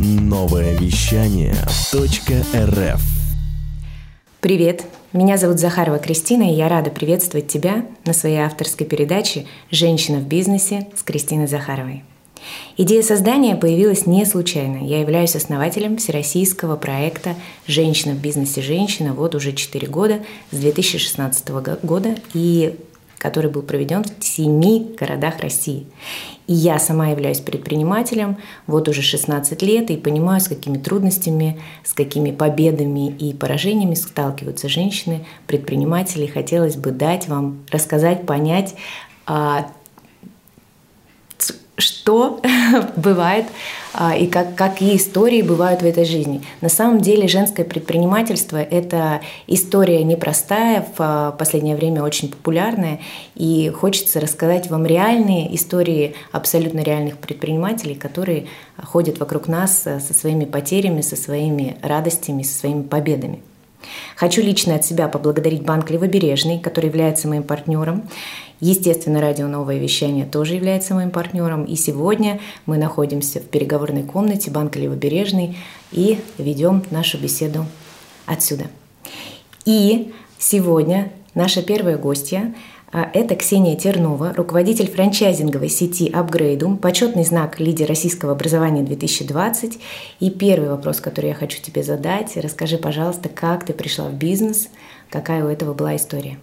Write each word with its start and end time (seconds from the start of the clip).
Новое 0.00 0.76
вещание 0.76 1.56
.рф 1.92 3.00
Привет, 4.40 4.84
меня 5.12 5.36
зовут 5.36 5.58
Захарова 5.58 5.98
Кристина, 5.98 6.44
и 6.44 6.54
я 6.54 6.68
рада 6.68 6.90
приветствовать 6.90 7.48
тебя 7.48 7.84
на 8.04 8.12
своей 8.12 8.36
авторской 8.36 8.86
передаче 8.86 9.46
«Женщина 9.72 10.18
в 10.18 10.28
бизнесе» 10.28 10.86
с 10.94 11.02
Кристиной 11.02 11.48
Захаровой. 11.48 12.04
Идея 12.76 13.02
создания 13.02 13.56
появилась 13.56 14.06
не 14.06 14.24
случайно. 14.24 14.86
Я 14.86 15.00
являюсь 15.00 15.34
основателем 15.34 15.96
всероссийского 15.96 16.76
проекта 16.76 17.34
«Женщина 17.66 18.14
в 18.14 18.18
бизнесе. 18.18 18.62
Женщина» 18.62 19.14
вот 19.14 19.34
уже 19.34 19.52
4 19.52 19.88
года, 19.88 20.20
с 20.52 20.58
2016 20.58 21.48
года, 21.82 22.14
и 22.34 22.76
который 23.18 23.50
был 23.50 23.62
проведен 23.62 24.04
в 24.04 24.24
семи 24.24 24.94
городах 24.96 25.40
России. 25.40 25.86
И 26.48 26.54
я 26.54 26.78
сама 26.78 27.08
являюсь 27.08 27.40
предпринимателем 27.40 28.38
вот 28.66 28.88
уже 28.88 29.02
16 29.02 29.62
лет 29.62 29.90
и 29.90 29.98
понимаю, 29.98 30.40
с 30.40 30.48
какими 30.48 30.78
трудностями, 30.78 31.60
с 31.84 31.92
какими 31.92 32.32
победами 32.32 33.10
и 33.10 33.34
поражениями 33.34 33.94
сталкиваются 33.94 34.68
женщины, 34.68 35.26
предприниматели. 35.46 36.26
Хотелось 36.26 36.76
бы 36.76 36.90
дать 36.90 37.28
вам, 37.28 37.58
рассказать, 37.70 38.24
понять, 38.24 38.74
а, 39.26 39.70
что 41.78 42.40
бывает 42.96 43.46
а, 43.94 44.16
и 44.16 44.26
как, 44.26 44.54
какие 44.54 44.96
истории 44.96 45.42
бывают 45.42 45.82
в 45.82 45.86
этой 45.86 46.04
жизни. 46.04 46.42
На 46.60 46.68
самом 46.68 47.00
деле 47.00 47.28
женское 47.28 47.64
предпринимательство– 47.64 48.56
это 48.70 49.20
история 49.46 50.02
непростая, 50.04 50.82
в 50.82 50.94
а, 50.98 51.32
последнее 51.32 51.76
время 51.76 52.02
очень 52.02 52.30
популярная, 52.30 53.00
и 53.34 53.70
хочется 53.70 54.20
рассказать 54.20 54.68
вам 54.68 54.84
реальные 54.84 55.54
истории 55.54 56.14
абсолютно 56.32 56.80
реальных 56.80 57.18
предпринимателей, 57.18 57.94
которые 57.94 58.46
ходят 58.82 59.18
вокруг 59.18 59.48
нас 59.48 59.82
со 59.82 60.14
своими 60.14 60.44
потерями, 60.44 61.00
со 61.00 61.16
своими 61.16 61.76
радостями, 61.82 62.42
со 62.42 62.58
своими 62.58 62.82
победами. 62.82 63.40
Хочу 64.16 64.42
лично 64.42 64.74
от 64.74 64.84
себя 64.84 65.08
поблагодарить 65.08 65.62
Банк 65.62 65.90
Левобережный, 65.90 66.58
который 66.58 66.86
является 66.86 67.28
моим 67.28 67.42
партнером. 67.42 68.08
Естественно, 68.60 69.20
радио 69.20 69.46
«Новое 69.46 69.78
вещание» 69.78 70.26
тоже 70.26 70.54
является 70.54 70.94
моим 70.94 71.10
партнером. 71.10 71.64
И 71.64 71.76
сегодня 71.76 72.40
мы 72.66 72.76
находимся 72.76 73.40
в 73.40 73.44
переговорной 73.44 74.02
комнате 74.02 74.50
Банка 74.50 74.78
Левобережный 74.80 75.56
и 75.92 76.18
ведем 76.38 76.82
нашу 76.90 77.18
беседу 77.18 77.66
отсюда. 78.26 78.64
И 79.64 80.12
сегодня 80.38 81.12
наша 81.34 81.62
первая 81.62 81.98
гостья 81.98 82.52
а, 82.90 83.10
это 83.12 83.36
Ксения 83.36 83.76
Тернова, 83.76 84.32
руководитель 84.34 84.90
франчайзинговой 84.90 85.68
сети 85.68 86.10
Upgradeum, 86.10 86.78
почетный 86.78 87.24
знак 87.24 87.60
лидер 87.60 87.86
российского 87.86 88.32
образования 88.32 88.82
2020. 88.82 89.78
И 90.20 90.30
первый 90.30 90.70
вопрос, 90.70 91.00
который 91.00 91.28
я 91.28 91.34
хочу 91.34 91.60
тебе 91.60 91.82
задать, 91.82 92.36
расскажи, 92.36 92.78
пожалуйста, 92.78 93.28
как 93.28 93.66
ты 93.66 93.72
пришла 93.72 94.06
в 94.06 94.14
бизнес, 94.14 94.68
какая 95.10 95.44
у 95.44 95.48
этого 95.48 95.74
была 95.74 95.96
история? 95.96 96.38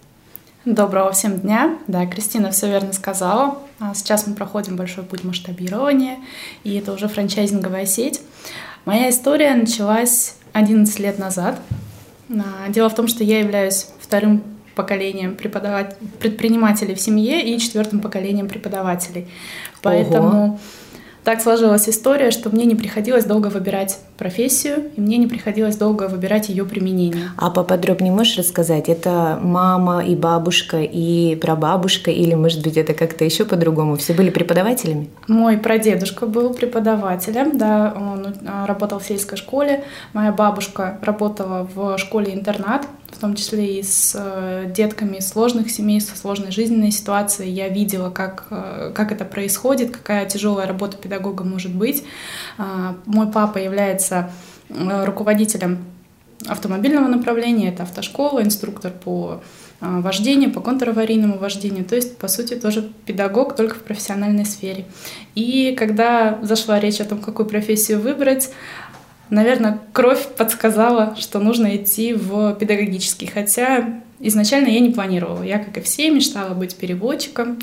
Доброго 0.66 1.12
всем 1.12 1.38
дня. 1.38 1.78
Да, 1.86 2.06
Кристина 2.06 2.50
все 2.50 2.66
верно 2.66 2.92
сказала. 2.92 3.58
А 3.78 3.94
сейчас 3.94 4.26
мы 4.26 4.34
проходим 4.34 4.74
большой 4.74 5.04
путь 5.04 5.22
масштабирования, 5.22 6.16
и 6.64 6.74
это 6.74 6.92
уже 6.92 7.06
франчайзинговая 7.06 7.86
сеть. 7.86 8.20
Моя 8.84 9.10
история 9.10 9.54
началась 9.54 10.34
11 10.54 10.98
лет 10.98 11.20
назад. 11.20 11.60
А, 12.28 12.68
дело 12.68 12.88
в 12.88 12.96
том, 12.96 13.06
что 13.06 13.22
я 13.22 13.38
являюсь 13.38 13.86
вторым 14.00 14.42
поколением 14.74 15.36
преподавать 15.36 15.96
предпринимателей 16.18 16.96
в 16.96 17.00
семье 17.00 17.48
и 17.48 17.60
четвертым 17.60 18.00
поколением 18.00 18.48
преподавателей. 18.48 19.28
Поэтому 19.82 20.44
Ого 20.46 20.58
так 21.26 21.42
сложилась 21.42 21.88
история, 21.88 22.30
что 22.30 22.50
мне 22.50 22.66
не 22.66 22.76
приходилось 22.76 23.24
долго 23.24 23.48
выбирать 23.48 23.98
профессию, 24.16 24.92
и 24.94 25.00
мне 25.00 25.16
не 25.16 25.26
приходилось 25.26 25.74
долго 25.74 26.06
выбирать 26.06 26.48
ее 26.50 26.64
применение. 26.64 27.30
А 27.36 27.50
поподробнее 27.50 28.12
можешь 28.12 28.38
рассказать? 28.38 28.88
Это 28.88 29.36
мама 29.42 30.04
и 30.04 30.14
бабушка 30.14 30.82
и 30.82 31.34
прабабушка, 31.34 32.12
или, 32.12 32.34
может 32.34 32.62
быть, 32.62 32.76
это 32.76 32.94
как-то 32.94 33.24
еще 33.24 33.44
по-другому? 33.44 33.96
Все 33.96 34.12
были 34.12 34.30
преподавателями? 34.30 35.10
Мой 35.26 35.58
прадедушка 35.58 36.26
был 36.26 36.54
преподавателем, 36.54 37.58
да, 37.58 37.92
он 37.96 38.32
а, 38.46 38.64
работал 38.64 39.00
в 39.00 39.04
сельской 39.04 39.36
школе. 39.36 39.82
Моя 40.12 40.30
бабушка 40.30 41.00
работала 41.02 41.68
в 41.74 41.98
школе-интернат, 41.98 42.86
в 43.16 43.18
том 43.18 43.34
числе 43.34 43.78
и 43.78 43.82
с 43.82 44.12
э, 44.14 44.70
детками 44.74 45.16
из 45.16 45.28
сложных 45.28 45.70
семей, 45.70 46.02
со 46.02 46.14
сложной 46.16 46.50
жизненной 46.50 46.90
ситуацией. 46.90 47.50
Я 47.50 47.70
видела, 47.70 48.10
как, 48.10 48.44
э, 48.50 48.92
как 48.94 49.10
это 49.10 49.24
происходит, 49.24 49.90
какая 49.90 50.26
тяжелая 50.26 50.66
работа 50.66 50.98
педагога 50.98 51.42
может 51.42 51.74
быть. 51.74 52.04
А, 52.58 52.96
мой 53.06 53.32
папа 53.32 53.56
является 53.56 54.30
э, 54.68 55.04
руководителем 55.06 55.78
автомобильного 56.46 57.08
направления, 57.08 57.70
это 57.70 57.84
автошкола, 57.84 58.42
инструктор 58.42 58.92
по 58.92 59.40
вождению, 59.80 60.52
по 60.52 60.60
контраварийному 60.60 61.36
вождению, 61.36 61.84
то 61.84 61.96
есть, 61.96 62.16
по 62.16 62.28
сути, 62.28 62.54
тоже 62.54 62.90
педагог, 63.04 63.54
только 63.54 63.74
в 63.74 63.82
профессиональной 63.82 64.46
сфере. 64.46 64.86
И 65.34 65.74
когда 65.78 66.38
зашла 66.42 66.80
речь 66.80 67.00
о 67.00 67.04
том, 67.04 67.18
какую 67.18 67.46
профессию 67.46 68.00
выбрать, 68.00 68.50
Наверное, 69.30 69.80
кровь 69.92 70.26
подсказала, 70.36 71.16
что 71.18 71.40
нужно 71.40 71.76
идти 71.76 72.14
в 72.14 72.54
педагогический, 72.54 73.26
хотя 73.26 74.00
изначально 74.20 74.68
я 74.68 74.80
не 74.80 74.90
планировала. 74.90 75.42
Я, 75.42 75.58
как 75.58 75.78
и 75.78 75.80
все, 75.80 76.10
мечтала 76.10 76.54
быть 76.54 76.76
переводчиком, 76.76 77.58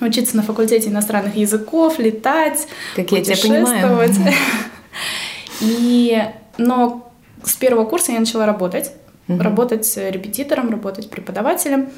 учиться 0.00 0.36
на 0.36 0.42
факультете 0.42 0.90
иностранных 0.90 1.36
языков, 1.36 1.98
летать, 1.98 2.66
как 2.96 3.08
путешествовать. 3.08 4.10
Я 4.10 4.14
тебя 4.14 4.32
И, 5.60 6.22
но 6.58 7.10
с 7.42 7.54
первого 7.54 7.84
курса 7.84 8.12
я 8.12 8.20
начала 8.20 8.44
работать, 8.44 8.92
угу. 9.28 9.42
работать 9.42 9.90
репетитором, 9.96 10.70
работать 10.70 11.10
преподавателем, 11.10 11.88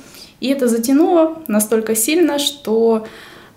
и 0.41 0.49
это 0.49 0.69
затянуло 0.69 1.43
настолько 1.49 1.95
сильно, 1.95 2.39
что 2.39 3.07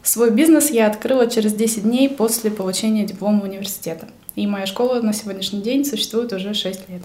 свой 0.01 0.31
бизнес 0.31 0.71
я 0.71 0.87
открыла 0.87 1.29
через 1.29 1.53
10 1.53 1.83
дней 1.83 2.09
после 2.09 2.51
получения 2.51 3.05
диплома 3.05 3.43
университета. 3.43 4.07
И 4.39 4.47
моя 4.47 4.65
школа 4.65 5.01
на 5.01 5.11
сегодняшний 5.11 5.61
день 5.61 5.83
существует 5.83 6.31
уже 6.31 6.53
6 6.53 6.87
лет. 6.87 7.01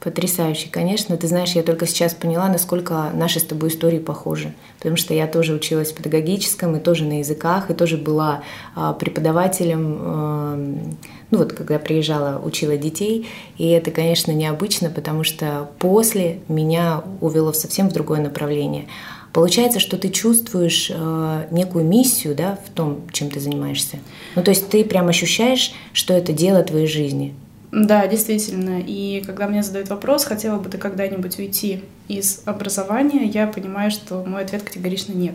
Потрясающе, 0.00 0.70
конечно. 0.70 1.14
Ты 1.18 1.26
знаешь, 1.26 1.52
я 1.52 1.62
только 1.62 1.86
сейчас 1.86 2.14
поняла, 2.14 2.48
насколько 2.48 3.10
наши 3.12 3.38
с 3.38 3.44
тобой 3.44 3.68
истории 3.68 3.98
похожи. 3.98 4.54
Потому 4.78 4.96
что 4.96 5.12
я 5.12 5.26
тоже 5.26 5.52
училась 5.52 5.92
в 5.92 5.96
педагогическом, 5.96 6.74
и 6.74 6.80
тоже 6.80 7.04
на 7.04 7.18
языках, 7.18 7.70
и 7.70 7.74
тоже 7.74 7.98
была 7.98 8.44
а, 8.74 8.94
преподавателем, 8.94 9.98
а, 10.00 10.56
ну 11.30 11.38
вот, 11.38 11.52
когда 11.52 11.78
приезжала, 11.78 12.40
учила 12.42 12.78
детей. 12.78 13.28
И 13.58 13.68
это, 13.68 13.90
конечно, 13.90 14.32
необычно, 14.32 14.88
потому 14.88 15.24
что 15.24 15.68
после 15.78 16.40
меня 16.48 17.02
увело 17.20 17.52
совсем 17.52 17.90
в 17.90 17.92
другое 17.92 18.22
направление. 18.22 18.86
Получается, 19.32 19.78
что 19.78 19.98
ты 19.98 20.08
чувствуешь 20.08 20.90
э, 20.92 21.46
некую 21.50 21.84
миссию 21.84 22.34
да, 22.34 22.58
в 22.64 22.70
том, 22.70 23.02
чем 23.12 23.30
ты 23.30 23.40
занимаешься. 23.40 23.98
Ну, 24.34 24.42
то 24.42 24.50
есть 24.50 24.68
ты 24.68 24.84
прям 24.84 25.08
ощущаешь, 25.08 25.72
что 25.92 26.14
это 26.14 26.32
дело 26.32 26.62
твоей 26.62 26.86
жизни. 26.86 27.34
Да, 27.70 28.06
действительно. 28.06 28.80
И 28.84 29.22
когда 29.26 29.46
мне 29.46 29.62
задают 29.62 29.90
вопрос, 29.90 30.24
хотела 30.24 30.58
бы 30.58 30.70
ты 30.70 30.78
когда-нибудь 30.78 31.38
уйти 31.38 31.82
из 32.08 32.42
образования, 32.46 33.26
я 33.26 33.46
понимаю, 33.46 33.90
что 33.90 34.24
мой 34.26 34.42
ответ 34.42 34.62
категорично 34.62 35.12
нет. 35.12 35.34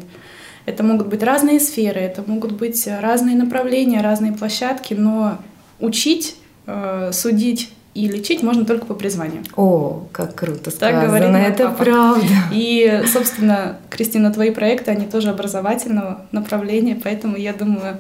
Это 0.66 0.82
могут 0.82 1.08
быть 1.08 1.22
разные 1.22 1.60
сферы, 1.60 2.00
это 2.00 2.24
могут 2.26 2.54
быть 2.54 2.88
разные 2.88 3.36
направления, 3.36 4.02
разные 4.02 4.32
площадки, 4.32 4.94
но 4.94 5.38
учить, 5.80 6.38
э, 6.66 7.12
судить 7.14 7.73
и 7.94 8.08
лечить 8.08 8.42
можно 8.42 8.66
только 8.66 8.86
по 8.86 8.96
призванию. 8.96 9.44
О, 9.56 10.08
как 10.12 10.36
круто 10.36 10.72
сказано, 10.72 11.02
так 11.02 11.08
говорит 11.08 11.30
это 11.30 11.66
папа. 11.70 11.84
правда. 11.84 12.26
И, 12.52 13.04
собственно, 13.12 13.78
Кристина, 13.90 14.34
твои 14.34 14.52
проекты, 14.52 14.92
они 14.92 15.06
тоже 15.06 15.30
образовательного 15.30 16.26
направления, 16.32 17.00
поэтому 17.02 17.38
я 17.38 17.54
думаю, 17.54 17.98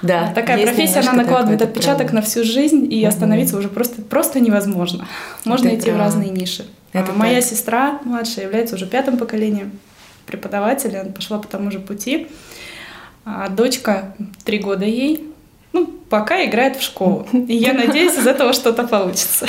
да, 0.00 0.32
такая 0.34 0.66
профессия, 0.66 1.00
она 1.00 1.12
накладывает 1.12 1.60
такое, 1.60 1.72
отпечаток 1.72 2.08
правда. 2.08 2.14
на 2.16 2.22
всю 2.22 2.42
жизнь, 2.42 2.92
и 2.92 3.02
угу. 3.02 3.08
остановиться 3.08 3.56
уже 3.56 3.68
просто, 3.68 4.02
просто 4.02 4.40
невозможно. 4.40 5.06
Можно 5.44 5.68
это 5.68 5.76
идти 5.76 5.84
правда. 5.90 6.02
в 6.02 6.06
разные 6.06 6.30
ниши. 6.30 6.64
Это 6.92 7.12
Моя 7.12 7.34
правда. 7.34 7.48
сестра 7.48 8.00
младшая 8.04 8.46
является 8.46 8.74
уже 8.74 8.86
пятым 8.86 9.16
поколением 9.16 9.72
преподавателя, 10.26 11.02
она 11.02 11.12
пошла 11.12 11.38
по 11.38 11.46
тому 11.46 11.70
же 11.70 11.78
пути. 11.78 12.28
А 13.24 13.48
дочка, 13.48 14.14
три 14.44 14.58
года 14.58 14.84
ей, 14.84 15.31
ну, 15.72 15.86
пока 15.86 16.44
играет 16.44 16.76
в 16.76 16.82
школу. 16.82 17.26
И 17.32 17.54
я 17.54 17.72
надеюсь, 17.72 18.16
из 18.16 18.26
этого 18.26 18.52
что-то 18.52 18.86
получится. 18.86 19.46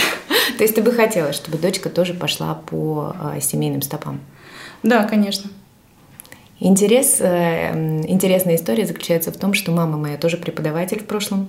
То 0.57 0.63
есть 0.63 0.75
ты 0.75 0.81
бы 0.81 0.91
хотела, 0.91 1.33
чтобы 1.33 1.57
дочка 1.57 1.89
тоже 1.89 2.13
пошла 2.13 2.55
по 2.55 3.15
а, 3.19 3.39
семейным 3.39 3.81
стопам? 3.81 4.21
Да, 4.83 5.03
конечно. 5.03 5.49
Интерес, 6.59 7.17
э, 7.19 7.73
интересная 8.07 8.55
история 8.55 8.85
заключается 8.85 9.31
в 9.31 9.37
том, 9.37 9.53
что 9.53 9.71
мама 9.71 9.97
моя 9.97 10.17
тоже 10.17 10.37
преподаватель 10.37 10.99
в 10.99 11.05
прошлом. 11.05 11.47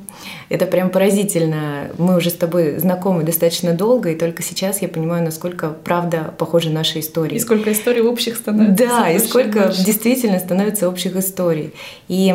Это 0.48 0.64
прям 0.64 0.88
поразительно. 0.88 1.90
Мы 1.98 2.16
уже 2.16 2.30
с 2.30 2.34
тобой 2.34 2.78
знакомы 2.78 3.22
достаточно 3.22 3.74
долго, 3.74 4.10
и 4.10 4.14
только 4.16 4.42
сейчас 4.42 4.80
я 4.80 4.88
понимаю, 4.88 5.22
насколько 5.22 5.68
правда 5.68 6.34
похожи 6.38 6.70
наши 6.70 7.00
истории. 7.00 7.36
И 7.36 7.38
сколько 7.38 7.70
историй 7.70 8.00
общих 8.00 8.36
становится. 8.36 8.86
Да, 8.86 9.10
и 9.10 9.18
сколько 9.18 9.64
больше. 9.64 9.84
действительно 9.84 10.38
становится 10.38 10.88
общих 10.88 11.14
историй. 11.16 11.74
И 12.08 12.34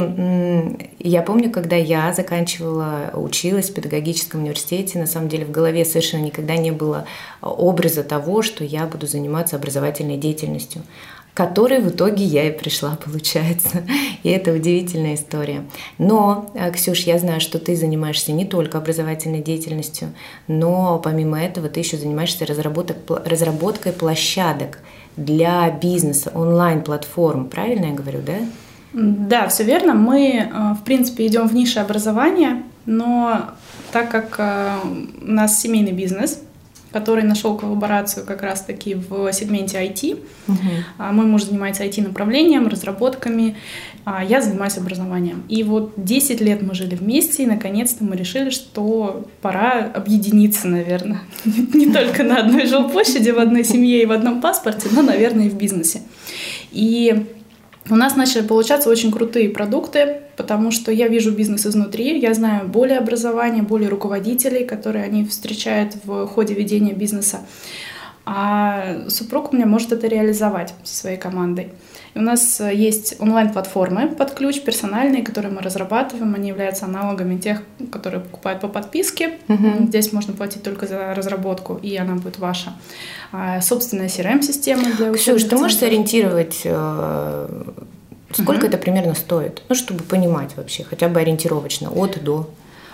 я 1.00 1.22
помню, 1.24 1.50
когда 1.50 1.76
я 1.76 2.14
заканчивала, 2.14 3.12
училась 3.14 3.72
в 3.72 3.74
педагогическом 3.74 4.42
университете, 4.42 5.00
на 5.00 5.08
самом 5.08 5.28
деле 5.28 5.44
в 5.44 5.52
голове 5.52 5.86
совершенно 5.86 6.22
никогда 6.22 6.56
не 6.56 6.72
было 6.72 7.06
образа 7.42 8.04
того, 8.04 8.44
что 8.44 8.64
я 8.64 8.86
буду 8.86 9.08
заниматься 9.08 9.56
образовательной 9.56 10.18
деятельностью 10.18 10.84
которой 11.34 11.80
в 11.80 11.90
итоге 11.90 12.24
я 12.26 12.48
и 12.48 12.52
пришла, 12.52 12.98
получается. 13.04 13.84
И 14.24 14.30
это 14.30 14.52
удивительная 14.52 15.16
история. 15.16 15.64
Но, 15.98 16.52
э, 16.54 16.72
Ксюш, 16.72 17.02
я 17.02 17.18
знаю, 17.18 17.40
что 17.40 17.60
ты 17.60 17.76
занимаешься 17.76 18.32
не 18.32 18.46
только 18.46 18.78
образовательной 18.78 19.42
деятельностью, 19.42 20.14
но 20.48 21.00
помимо 21.00 21.42
этого 21.42 21.70
ты 21.70 21.80
еще 21.80 21.98
занимаешься 21.98 22.46
разработкой 22.46 23.94
площадок 23.94 24.80
для 25.16 25.70
бизнеса, 25.70 26.32
онлайн-платформ. 26.34 27.50
Правильно 27.50 27.86
я 27.86 27.94
говорю, 27.94 28.20
да? 28.26 28.38
Да, 28.94 29.48
все 29.48 29.64
верно. 29.64 29.94
Мы, 29.94 30.50
э, 30.52 30.74
в 30.74 30.84
принципе, 30.84 31.28
идем 31.28 31.48
в 31.48 31.54
нише 31.54 31.80
образования, 31.80 32.64
но 32.86 33.52
так 33.92 34.10
как 34.10 34.36
э, 34.40 34.78
у 35.22 35.32
нас 35.32 35.60
семейный 35.62 35.92
бизнес, 35.92 36.42
который 36.92 37.24
нашел 37.24 37.56
коллаборацию 37.58 38.26
как 38.26 38.42
раз-таки 38.42 38.96
в 38.96 39.32
сегменте 39.32 39.78
IT. 39.78 40.20
Угу. 40.48 40.58
Мой 41.14 41.26
муж 41.26 41.44
занимается 41.44 41.84
IT-направлением, 41.84 42.68
разработками, 42.68 43.56
а 44.06 44.24
я 44.24 44.42
занимаюсь 44.42 44.78
образованием. 44.78 45.44
И 45.50 45.64
вот 45.64 45.94
10 45.98 46.42
лет 46.42 46.62
мы 46.62 46.74
жили 46.74 46.96
вместе, 46.96 47.44
и 47.44 47.46
наконец-то 47.46 48.04
мы 48.04 48.16
решили, 48.16 48.50
что 48.50 49.28
пора 49.42 49.92
объединиться, 49.94 50.68
наверное. 50.68 51.22
Не 51.46 51.92
только 51.92 52.24
на 52.24 52.40
одной 52.40 52.66
жилплощади, 52.66 53.30
в 53.30 53.40
одной 53.40 53.64
семье 53.64 54.02
и 54.02 54.06
в 54.06 54.12
одном 54.12 54.42
паспорте, 54.42 54.90
но, 54.92 55.02
наверное, 55.02 55.46
и 55.46 55.50
в 55.50 55.56
бизнесе. 55.56 56.02
И 56.72 57.26
у 57.90 57.96
нас 57.96 58.16
начали 58.16 58.46
получаться 58.46 58.90
очень 58.90 59.12
крутые 59.12 59.50
продукты, 59.50 60.22
потому 60.40 60.72
что 60.72 60.90
я 60.90 61.10
вижу 61.10 61.32
бизнес 61.32 61.66
изнутри, 61.66 62.18
я 62.18 62.34
знаю 62.34 62.66
более 62.66 62.98
образования, 62.98 63.62
более 63.62 63.90
руководителей, 63.90 64.64
которые 64.64 65.04
они 65.04 65.26
встречают 65.26 65.98
в 66.06 66.28
ходе 66.28 66.54
ведения 66.54 66.94
бизнеса. 66.94 67.40
А 68.26 69.10
супруг 69.10 69.52
у 69.52 69.56
меня 69.58 69.66
может 69.66 69.92
это 69.92 70.08
реализовать 70.08 70.74
со 70.86 70.96
своей 70.96 71.18
командой. 71.18 71.74
И 72.14 72.20
у 72.20 72.22
нас 72.22 72.62
есть 72.62 73.18
онлайн-платформы 73.20 74.08
под 74.08 74.32
ключ, 74.32 74.62
персональные, 74.62 75.24
которые 75.24 75.52
мы 75.52 75.62
разрабатываем. 75.62 76.34
Они 76.36 76.48
являются 76.48 76.86
аналогами 76.86 77.38
тех, 77.38 77.62
которые 77.92 78.22
покупают 78.22 78.62
по 78.62 78.70
подписке. 78.70 79.40
Угу. 79.50 79.88
Здесь 79.88 80.14
можно 80.14 80.34
платить 80.34 80.64
только 80.64 80.88
за 80.88 81.14
разработку, 81.16 81.80
и 81.84 81.98
она 81.98 82.16
будет 82.16 82.40
ваша. 82.40 82.74
А, 83.34 83.60
собственная 83.60 84.08
CRM-система 84.08 84.84
для 84.96 85.12
Ксюш, 85.12 85.44
ты 85.44 85.58
можешь 85.58 85.78
сориентировать, 85.78 86.62
э, 86.64 87.64
сколько 88.34 88.62
угу. 88.62 88.68
это 88.68 88.78
примерно 88.78 89.16
стоит? 89.16 89.64
Ну, 89.70 89.76
чтобы 89.76 90.04
понимать 90.04 90.52
вообще, 90.56 90.84
хотя 90.84 91.08
бы 91.08 91.20
ориентировочно, 91.20 91.90
от 91.90 92.24
до. 92.24 92.50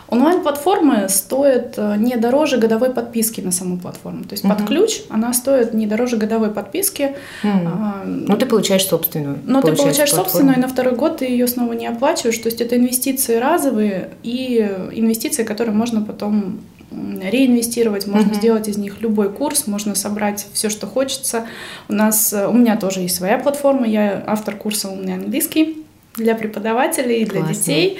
Онлайн-платформы 0.08 1.10
стоят 1.10 1.74
э, 1.78 1.96
не 1.98 2.16
дороже 2.16 2.58
годовой 2.58 2.92
подписки 2.92 3.42
на 3.42 3.52
саму 3.52 3.80
платформу. 3.80 4.24
То 4.24 4.34
есть 4.34 4.46
угу. 4.46 4.54
под 4.54 4.68
ключ 4.68 5.02
она 5.10 5.34
стоит 5.34 5.74
не 5.74 5.88
дороже 5.88 6.18
годовой 6.18 6.52
подписки. 6.52 7.16
Mm. 7.44 7.66
А, 7.66 8.04
ну, 8.06 8.38
ты 8.38 8.46
получаешь 8.46 8.86
собственную. 8.86 9.40
Но 9.44 9.62
ты 9.62 9.74
получаешь 9.74 10.12
платформу. 10.12 10.24
собственную, 10.26 10.58
и 10.58 10.60
на 10.60 10.68
второй 10.68 10.96
год 10.96 11.18
ты 11.18 11.26
ее 11.26 11.48
снова 11.48 11.74
не 11.74 11.88
оплачиваешь. 11.88 12.38
То 12.38 12.50
есть 12.50 12.62
это 12.62 12.78
инвестиции 12.78 13.38
разовые 13.38 14.10
и 14.22 14.60
инвестиции, 14.92 15.44
которые 15.44 15.76
можно 15.76 16.02
потом 16.02 16.60
реинвестировать, 16.92 18.08
можно 18.08 18.32
uh 18.32 18.36
сделать 18.36 18.68
из 18.68 18.78
них 18.78 19.02
любой 19.02 19.32
курс, 19.32 19.68
можно 19.68 19.96
собрать 19.96 20.48
все, 20.54 20.70
что 20.70 20.88
хочется. 20.88 21.48
У 21.88 21.94
нас, 21.94 22.32
э, 22.34 22.48
у 22.48 22.54
меня 22.54 22.78
тоже 22.78 23.02
есть 23.02 23.16
своя 23.16 23.38
платформа, 23.38 23.88
я 23.88 24.24
автор 24.28 24.56
курса 24.56 24.90
«Умный 24.90 25.16
английский» 25.16 25.84
для 26.16 26.36
преподавателей 26.36 27.22
и 27.22 27.26
для 27.26 27.42
детей. 27.42 28.00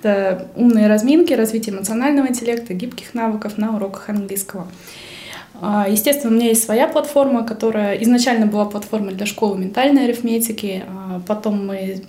Это 0.00 0.48
умные 0.56 0.88
разминки, 0.88 1.32
развитие 1.32 1.74
эмоционального 1.74 2.26
интеллекта, 2.26 2.74
гибких 2.74 3.14
навыков 3.14 3.56
на 3.56 3.76
уроках 3.76 4.08
английского. 4.08 4.66
А, 5.60 5.86
естественно, 5.88 6.32
у 6.32 6.36
меня 6.36 6.48
есть 6.48 6.64
своя 6.64 6.88
платформа, 6.88 7.46
которая 7.46 7.94
изначально 7.98 8.46
была 8.46 8.64
платформой 8.64 9.14
для 9.14 9.26
школы 9.26 9.58
ментальной 9.58 10.04
арифметики. 10.04 10.82
А, 10.88 11.20
потом 11.26 11.66
мы 11.66 12.02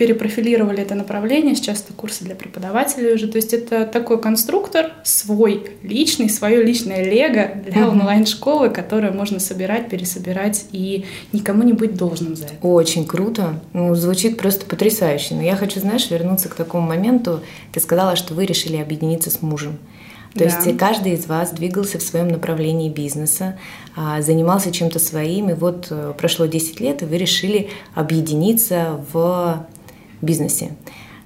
перепрофилировали 0.00 0.80
это 0.80 0.94
направление, 0.94 1.54
сейчас 1.54 1.82
это 1.82 1.92
курсы 1.92 2.24
для 2.24 2.34
преподавателей 2.34 3.12
уже. 3.12 3.28
То 3.28 3.36
есть 3.36 3.52
это 3.52 3.84
такой 3.84 4.18
конструктор 4.18 4.92
свой, 5.04 5.72
личный, 5.82 6.30
свое 6.30 6.62
личное 6.64 7.04
лего 7.04 7.50
для 7.70 7.82
угу. 7.82 7.98
онлайн-школы, 7.98 8.70
которое 8.70 9.12
можно 9.12 9.38
собирать, 9.40 9.90
пересобирать 9.90 10.64
и 10.72 11.04
никому 11.34 11.64
не 11.64 11.74
быть 11.74 11.96
должным 11.96 12.34
за 12.34 12.46
это. 12.46 12.54
Очень 12.66 13.04
круто. 13.04 13.60
Ну, 13.74 13.94
звучит 13.94 14.38
просто 14.38 14.64
потрясающе. 14.64 15.34
Но 15.34 15.42
я 15.42 15.54
хочу, 15.54 15.80
знаешь, 15.80 16.10
вернуться 16.10 16.48
к 16.48 16.54
такому 16.54 16.88
моменту. 16.88 17.40
Ты 17.70 17.80
сказала, 17.80 18.16
что 18.16 18.32
вы 18.32 18.46
решили 18.46 18.78
объединиться 18.78 19.28
с 19.30 19.42
мужем. 19.42 19.76
То 20.32 20.38
да. 20.38 20.44
есть 20.44 20.78
каждый 20.78 21.12
из 21.12 21.26
вас 21.26 21.50
двигался 21.50 21.98
в 21.98 22.02
своем 22.02 22.28
направлении 22.28 22.88
бизнеса, 22.88 23.58
а, 23.96 24.22
занимался 24.22 24.70
чем-то 24.70 25.00
своим, 25.00 25.50
и 25.50 25.54
вот 25.54 25.88
э, 25.90 26.14
прошло 26.16 26.46
10 26.46 26.78
лет, 26.78 27.02
и 27.02 27.04
вы 27.04 27.18
решили 27.18 27.68
объединиться 27.96 29.04
в 29.12 29.66
бизнесе. 30.22 30.72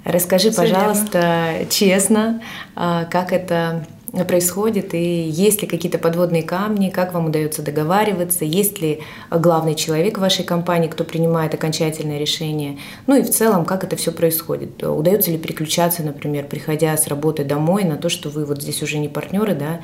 Расскажи, 0.05 0.51
Все 0.51 0.61
пожалуйста, 0.61 1.53
верно. 1.53 1.71
честно, 1.71 2.43
а, 2.77 3.05
как 3.07 3.33
это 3.33 3.87
происходит, 4.23 4.95
и 4.95 5.29
есть 5.29 5.63
ли 5.63 5.67
какие-то 5.67 5.99
подводные 5.99 6.45
камни, 6.45 6.91
как 6.91 7.15
вам 7.15 7.27
удается 7.27 7.63
договариваться, 7.63 8.45
есть 8.45 8.81
ли 8.81 9.01
главный 9.31 9.75
человек 9.75 10.19
в 10.19 10.21
вашей 10.21 10.45
компании, 10.45 10.87
кто 10.87 11.03
принимает 11.03 11.53
окончательное 11.55 12.19
решение, 12.19 12.79
ну 13.09 13.17
и 13.17 13.23
в 13.23 13.31
целом, 13.31 13.65
как 13.65 13.83
это 13.83 13.97
все 13.97 14.13
происходит. 14.13 14.85
Удается 14.85 15.33
ли 15.33 15.39
переключаться, 15.39 16.05
например, 16.05 16.47
приходя 16.47 16.97
с 16.97 17.09
работы 17.09 17.45
домой 17.45 17.83
на 17.83 17.97
то, 17.97 18.09
что 18.09 18.29
вы 18.29 18.45
вот 18.45 18.63
здесь 18.63 18.83
уже 18.83 18.99
не 18.99 19.09
партнеры, 19.09 19.57
да, 19.57 19.81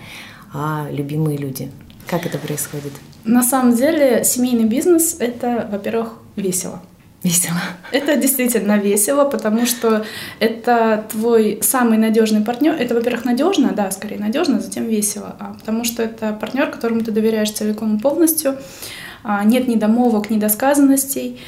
а 0.52 0.86
любимые 0.92 1.36
люди. 1.36 1.70
Как 2.06 2.26
это 2.26 2.38
происходит? 2.38 2.92
На 3.24 3.42
самом 3.42 3.74
деле 3.74 4.22
семейный 4.24 4.64
бизнес– 4.64 5.16
это, 5.18 5.68
во-первых, 5.70 6.14
весело. 6.36 6.80
Весело. 7.22 7.58
Это 7.92 8.16
действительно 8.16 8.78
весело, 8.78 9.26
потому 9.26 9.66
что 9.66 10.06
это 10.38 11.04
твой 11.10 11.58
самый 11.60 11.98
надежный 11.98 12.40
партнер. 12.40 12.72
Это, 12.72 12.94
во-первых, 12.94 13.26
надежно, 13.26 13.72
да, 13.76 13.90
скорее 13.90 14.18
надежно, 14.18 14.56
а 14.56 14.60
затем 14.60 14.86
весело. 14.86 15.36
А 15.38 15.54
потому 15.58 15.84
что 15.84 16.02
это 16.02 16.32
партнер, 16.32 16.70
которому 16.70 17.02
ты 17.02 17.10
доверяешь 17.10 17.50
целиком 17.50 17.96
и 17.96 18.00
полностью. 18.00 18.56
А, 19.22 19.44
нет 19.44 19.68
недомовок, 19.68 20.30
недосказанностей. 20.30 21.38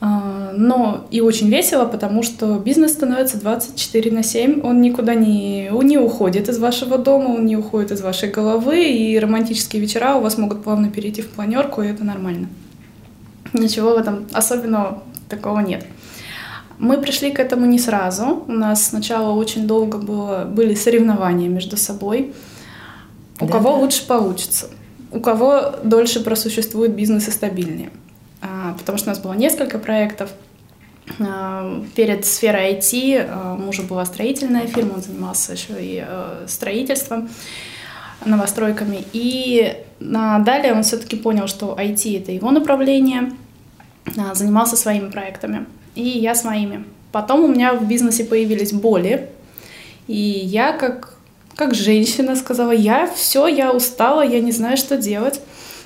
А, 0.00 0.52
но 0.56 1.06
и 1.10 1.20
очень 1.20 1.50
весело, 1.50 1.84
потому 1.84 2.22
что 2.22 2.58
бизнес 2.58 2.92
становится 2.92 3.38
24 3.38 4.10
на 4.10 4.22
7. 4.22 4.62
Он 4.62 4.80
никуда 4.80 5.14
не, 5.14 5.68
не 5.82 5.98
уходит 5.98 6.48
из 6.48 6.58
вашего 6.58 6.96
дома, 6.96 7.28
он 7.28 7.44
не 7.44 7.58
уходит 7.58 7.90
из 7.92 8.00
вашей 8.00 8.30
головы. 8.30 8.82
И 8.82 9.18
романтические 9.18 9.82
вечера 9.82 10.14
у 10.14 10.22
вас 10.22 10.38
могут 10.38 10.64
плавно 10.64 10.88
перейти 10.88 11.20
в 11.20 11.28
планерку, 11.28 11.82
и 11.82 11.88
это 11.88 12.04
нормально 12.04 12.48
ничего 13.54 13.94
в 13.94 13.98
этом 13.98 14.26
особенного 14.32 15.02
такого 15.28 15.60
нет. 15.60 15.86
Мы 16.78 17.00
пришли 17.00 17.30
к 17.30 17.38
этому 17.38 17.66
не 17.66 17.78
сразу. 17.78 18.44
У 18.46 18.52
нас 18.52 18.88
сначала 18.88 19.32
очень 19.32 19.66
долго 19.66 19.98
было, 19.98 20.44
были 20.44 20.74
соревнования 20.74 21.48
между 21.48 21.76
собой. 21.76 22.34
У 23.40 23.46
да, 23.46 23.52
кого 23.52 23.72
да. 23.72 23.78
лучше 23.78 24.06
получится, 24.06 24.66
у 25.10 25.20
кого 25.20 25.76
дольше 25.82 26.20
просуществует 26.20 26.94
бизнес 26.94 27.28
и 27.28 27.30
стабильнее. 27.30 27.90
А, 28.40 28.74
потому 28.78 28.98
что 28.98 29.10
у 29.10 29.12
нас 29.14 29.20
было 29.20 29.32
несколько 29.32 29.78
проектов. 29.78 30.30
А, 31.20 31.82
перед 31.94 32.26
сферой 32.26 32.74
IT 32.74 33.26
а, 33.28 33.56
мужа 33.56 33.82
была 33.82 34.04
строительная 34.04 34.66
фирма, 34.66 34.94
он 34.94 35.02
занимался 35.02 35.52
еще 35.52 35.74
и 35.80 36.04
а, 36.06 36.44
строительством, 36.48 37.28
новостройками. 38.24 39.04
И 39.12 39.76
а, 40.00 40.40
далее 40.40 40.72
он 40.72 40.82
все-таки 40.82 41.16
понял, 41.16 41.46
что 41.46 41.76
IT 41.78 42.22
это 42.22 42.32
его 42.32 42.50
направление– 42.50 43.32
занимался 44.34 44.76
своими 44.76 45.10
проектами, 45.10 45.66
и 45.94 46.02
я 46.02 46.34
своими. 46.34 46.84
Потом 47.12 47.44
у 47.44 47.48
меня 47.48 47.74
в 47.74 47.86
бизнесе 47.86 48.24
появились 48.24 48.72
боли, 48.72 49.30
и 50.06 50.14
я 50.14 50.72
как, 50.72 51.14
как 51.54 51.74
женщина 51.74 52.36
сказала, 52.36 52.72
я 52.72 53.06
все, 53.06 53.46
я 53.46 53.72
устала, 53.72 54.22
я 54.22 54.40
не 54.40 54.52
знаю, 54.52 54.76
что 54.76 54.96
делать. 54.96 55.40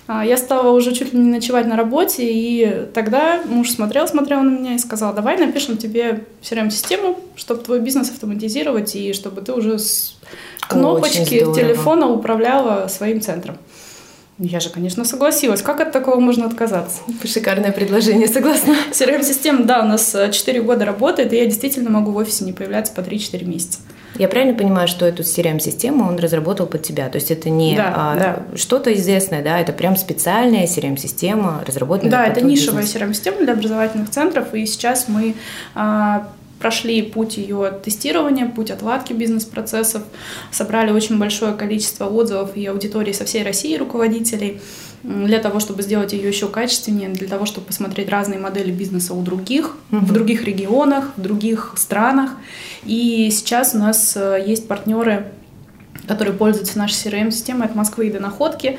А, 0.06 0.24
я 0.24 0.38
стала 0.38 0.70
уже 0.70 0.94
чуть 0.94 1.12
ли 1.12 1.20
не 1.20 1.30
ночевать 1.30 1.66
на 1.66 1.76
работе, 1.76 2.24
и 2.26 2.86
тогда 2.94 3.42
муж 3.44 3.70
смотрел, 3.70 4.08
смотрел 4.08 4.40
на 4.40 4.58
меня 4.58 4.74
и 4.74 4.78
сказал, 4.78 5.12
давай 5.12 5.36
напишем 5.36 5.76
тебе 5.76 6.24
CRM-систему, 6.40 7.18
чтобы 7.36 7.62
твой 7.62 7.80
бизнес 7.80 8.10
автоматизировать, 8.10 8.96
и 8.96 9.12
чтобы 9.12 9.42
ты 9.42 9.52
уже 9.52 9.78
с 9.78 10.18
кнопочки 10.60 11.40
телефона 11.54 12.08
управляла 12.08 12.88
своим 12.88 13.20
центром. 13.20 13.58
Я 14.38 14.60
же, 14.60 14.70
конечно, 14.70 15.04
согласилась. 15.04 15.62
Как 15.62 15.80
от 15.80 15.90
такого 15.90 16.20
можно 16.20 16.46
отказаться? 16.46 17.00
Шикарное 17.24 17.72
предложение, 17.72 18.28
согласна. 18.28 18.76
CRM-система, 18.92 19.64
да, 19.64 19.80
у 19.80 19.84
нас 19.84 20.14
4 20.30 20.62
года 20.62 20.84
работает, 20.84 21.32
и 21.32 21.36
я 21.36 21.46
действительно 21.46 21.90
могу 21.90 22.12
в 22.12 22.16
офисе 22.16 22.44
не 22.44 22.52
появляться 22.52 22.92
по 22.92 23.00
3-4 23.00 23.44
месяца. 23.44 23.80
Я 24.16 24.28
правильно 24.28 24.54
понимаю, 24.56 24.86
что 24.88 25.06
эту 25.06 25.22
CRM-систему 25.22 26.08
он 26.08 26.18
разработал 26.18 26.66
под 26.66 26.82
тебя? 26.82 27.08
То 27.08 27.16
есть 27.16 27.30
это 27.30 27.50
не 27.50 27.76
да, 27.76 27.92
а, 27.94 28.16
да. 28.16 28.56
что-то 28.56 28.92
известное, 28.94 29.42
да, 29.42 29.60
это 29.60 29.72
прям 29.72 29.96
специальная 29.96 30.66
CRM-система, 30.66 31.64
разработанная 31.66 32.10
Да, 32.10 32.26
это 32.26 32.40
нишевая. 32.40 32.84
CRM-система 32.84 33.38
для 33.38 33.52
образовательных 33.52 34.10
центров, 34.10 34.54
и 34.54 34.64
сейчас 34.66 35.08
мы 35.08 35.34
а, 35.74 36.28
прошли 36.58 37.02
путь 37.02 37.36
ее 37.36 37.72
тестирования, 37.82 38.46
путь 38.46 38.70
отладки 38.70 39.12
бизнес-процессов, 39.12 40.02
собрали 40.50 40.90
очень 40.90 41.18
большое 41.18 41.54
количество 41.54 42.06
отзывов 42.06 42.56
и 42.56 42.66
аудитории 42.66 43.12
со 43.12 43.24
всей 43.24 43.42
России 43.42 43.76
руководителей 43.76 44.60
для 45.02 45.38
того, 45.38 45.60
чтобы 45.60 45.82
сделать 45.82 46.12
ее 46.12 46.28
еще 46.28 46.48
качественнее, 46.48 47.08
для 47.08 47.28
того, 47.28 47.46
чтобы 47.46 47.68
посмотреть 47.68 48.08
разные 48.08 48.40
модели 48.40 48.72
бизнеса 48.72 49.14
у 49.14 49.22
других, 49.22 49.76
в 49.90 50.12
других 50.12 50.44
регионах, 50.44 51.12
в 51.16 51.22
других 51.22 51.74
странах. 51.76 52.32
И 52.84 53.30
сейчас 53.30 53.74
у 53.74 53.78
нас 53.78 54.16
э, 54.16 54.44
есть 54.44 54.66
партнеры, 54.66 55.26
которые 56.08 56.34
пользуются 56.34 56.78
нашей 56.78 56.94
CRM-системой 56.94 57.66
от 57.66 57.74
Москвы 57.74 58.08
и 58.08 58.10
до 58.10 58.18
Находки, 58.20 58.78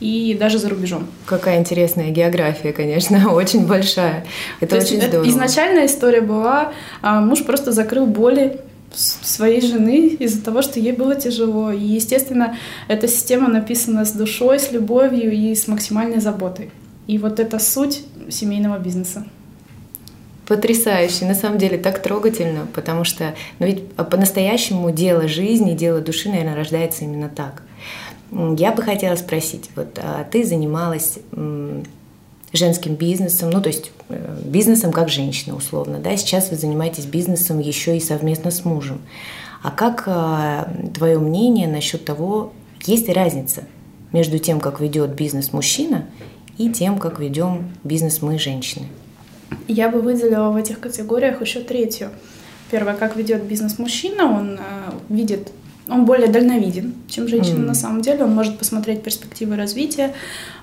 и 0.00 0.34
даже 0.40 0.58
за 0.58 0.68
рубежом. 0.70 1.06
Какая 1.26 1.58
интересная 1.58 2.10
география, 2.10 2.72
конечно, 2.72 3.32
очень 3.34 3.66
большая. 3.66 4.24
Это 4.60 4.70
То 4.70 4.76
есть 4.76 4.88
очень 4.88 4.98
это- 5.00 5.08
здорово. 5.08 5.28
Изначальная 5.28 5.86
история 5.86 6.22
была, 6.22 6.72
а, 7.02 7.20
муж 7.20 7.44
просто 7.44 7.70
закрыл 7.72 8.06
боли 8.06 8.60
своей 8.92 9.60
жены 9.60 10.08
из-за 10.18 10.42
того, 10.42 10.62
что 10.62 10.80
ей 10.80 10.92
было 10.92 11.14
тяжело. 11.14 11.70
И, 11.70 11.80
естественно, 11.84 12.56
эта 12.88 13.06
система 13.06 13.48
написана 13.48 14.04
с 14.04 14.12
душой, 14.12 14.58
с 14.58 14.72
любовью 14.72 15.30
и 15.32 15.54
с 15.54 15.68
максимальной 15.68 16.20
заботой. 16.20 16.70
И 17.06 17.18
вот 17.18 17.38
это 17.38 17.58
суть 17.60 18.02
семейного 18.30 18.78
бизнеса. 18.78 19.24
Потрясающе, 20.50 21.26
на 21.26 21.36
самом 21.36 21.58
деле 21.58 21.78
так 21.78 22.02
трогательно, 22.02 22.66
потому 22.74 23.04
что, 23.04 23.36
ну 23.60 23.66
ведь 23.66 23.92
по-настоящему 23.92 24.90
дело 24.90 25.28
жизни, 25.28 25.76
дело 25.76 26.00
души, 26.00 26.28
наверное, 26.28 26.56
рождается 26.56 27.04
именно 27.04 27.28
так. 27.28 27.62
Я 28.58 28.72
бы 28.72 28.82
хотела 28.82 29.14
спросить, 29.14 29.70
вот 29.76 30.00
а, 30.02 30.24
ты 30.24 30.44
занималась 30.44 31.20
женским 32.52 32.96
бизнесом, 32.96 33.50
ну 33.50 33.62
то 33.62 33.68
есть 33.68 33.92
э, 34.08 34.40
бизнесом 34.44 34.90
как 34.90 35.08
женщина 35.08 35.54
условно, 35.54 36.00
да, 36.00 36.16
сейчас 36.16 36.50
вы 36.50 36.56
занимаетесь 36.56 37.04
бизнесом 37.04 37.60
еще 37.60 37.96
и 37.96 38.00
совместно 38.00 38.50
с 38.50 38.64
мужем. 38.64 39.00
А 39.62 39.70
как 39.70 40.02
твое 40.94 41.20
мнение 41.20 41.68
насчет 41.68 42.04
того, 42.04 42.52
есть 42.84 43.06
ли 43.06 43.14
разница 43.14 43.62
между 44.10 44.40
тем, 44.40 44.58
как 44.58 44.80
ведет 44.80 45.14
бизнес 45.14 45.52
мужчина 45.52 46.06
и 46.58 46.70
тем, 46.70 46.98
как 46.98 47.20
ведем 47.20 47.70
бизнес 47.84 48.20
мы 48.20 48.36
женщины? 48.36 48.86
Я 49.68 49.88
бы 49.88 50.00
выделила 50.00 50.50
в 50.50 50.56
этих 50.56 50.80
категориях 50.80 51.40
еще 51.40 51.60
третью. 51.60 52.10
Первое, 52.70 52.94
как 52.94 53.16
ведет 53.16 53.42
бизнес 53.44 53.78
мужчина, 53.78 54.24
он 54.26 54.58
э, 54.58 54.60
видит, 55.08 55.48
он 55.88 56.04
более 56.04 56.28
дальновиден, 56.28 56.94
чем 57.08 57.26
женщина 57.26 57.58
Мгм. 57.58 57.66
на 57.66 57.74
самом 57.74 58.00
деле. 58.00 58.22
Он 58.24 58.32
может 58.32 58.58
посмотреть 58.58 59.02
перспективы 59.02 59.56
развития, 59.56 60.14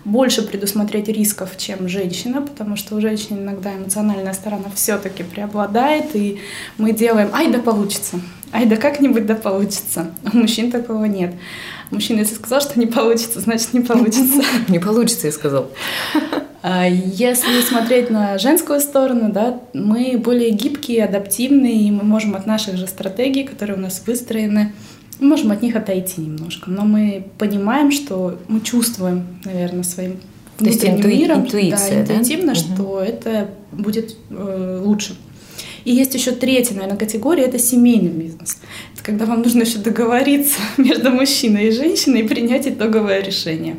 больше 0.05 0.41
предусмотреть 0.47 1.09
рисков, 1.09 1.57
чем 1.57 1.89
женщина, 1.89 2.41
потому 2.41 2.77
что 2.77 2.95
у 2.95 3.01
женщин 3.01 3.39
иногда 3.39 3.73
эмоциональная 3.75 4.33
сторона 4.33 4.65
все-таки 4.73 5.23
преобладает, 5.23 6.15
и 6.15 6.39
мы 6.77 6.93
делаем, 6.93 7.29
ай 7.33 7.51
да 7.51 7.59
получится, 7.59 8.21
ай 8.53 8.65
да 8.65 8.77
как-нибудь 8.77 9.25
да 9.25 9.35
получится. 9.35 10.11
У 10.33 10.37
мужчин 10.37 10.71
такого 10.71 11.03
нет. 11.05 11.33
Мужчина, 11.91 12.19
если 12.19 12.35
сказал, 12.35 12.61
что 12.61 12.79
не 12.79 12.85
получится, 12.85 13.41
значит 13.41 13.73
не 13.73 13.81
получится. 13.81 14.41
Не 14.69 14.79
получится, 14.79 15.27
я 15.27 15.33
сказал. 15.33 15.69
А 16.69 16.85
Если 16.85 17.61
смотреть 17.61 18.09
на 18.09 18.37
женскую 18.37 18.81
сторону, 18.81 19.31
да, 19.31 19.61
мы 19.73 20.17
более 20.17 20.49
гибкие, 20.51 21.05
адаптивные, 21.05 21.83
и 21.87 21.91
мы 21.91 22.03
можем 22.03 22.35
от 22.35 22.45
наших 22.45 22.75
же 22.75 22.87
стратегий, 22.87 23.43
которые 23.45 23.77
у 23.77 23.79
нас 23.79 24.03
выстроены, 24.05 24.73
мы 25.21 25.27
можем 25.29 25.51
от 25.51 25.61
них 25.61 25.77
отойти 25.77 26.19
немножко. 26.19 26.69
Но 26.69 26.83
мы 26.83 27.23
понимаем, 27.37 27.91
что 27.91 28.37
мы 28.49 28.59
чувствуем, 28.59 29.25
наверное, 29.45 29.83
своим 29.83 30.17
То 30.57 30.65
внутренним 30.65 30.97
интуи- 30.99 31.15
миром, 31.17 31.39
интуиция, 31.45 32.01
да? 32.01 32.07
да, 32.07 32.13
интуитивно, 32.15 32.51
Мгм. 32.51 32.55
что 32.55 32.99
это 33.01 33.49
будет 33.71 34.15
э, 34.29 34.81
лучше. 34.83 35.15
И 35.85 35.93
есть 35.95 36.13
еще 36.15 36.31
третья, 36.31 36.75
наверное, 36.75 36.97
категория, 36.97 37.43
это 37.43 37.59
семейный 37.59 38.09
бизнес. 38.09 38.57
Это 38.93 39.03
когда 39.03 39.25
вам 39.25 39.41
нужно 39.41 39.61
еще 39.61 39.77
договориться 39.77 40.59
между 40.77 41.11
мужчиной 41.11 41.69
и 41.69 41.71
женщиной 41.71 42.21
и 42.21 42.27
принять 42.27 42.67
итоговое 42.67 43.21
решение. 43.21 43.77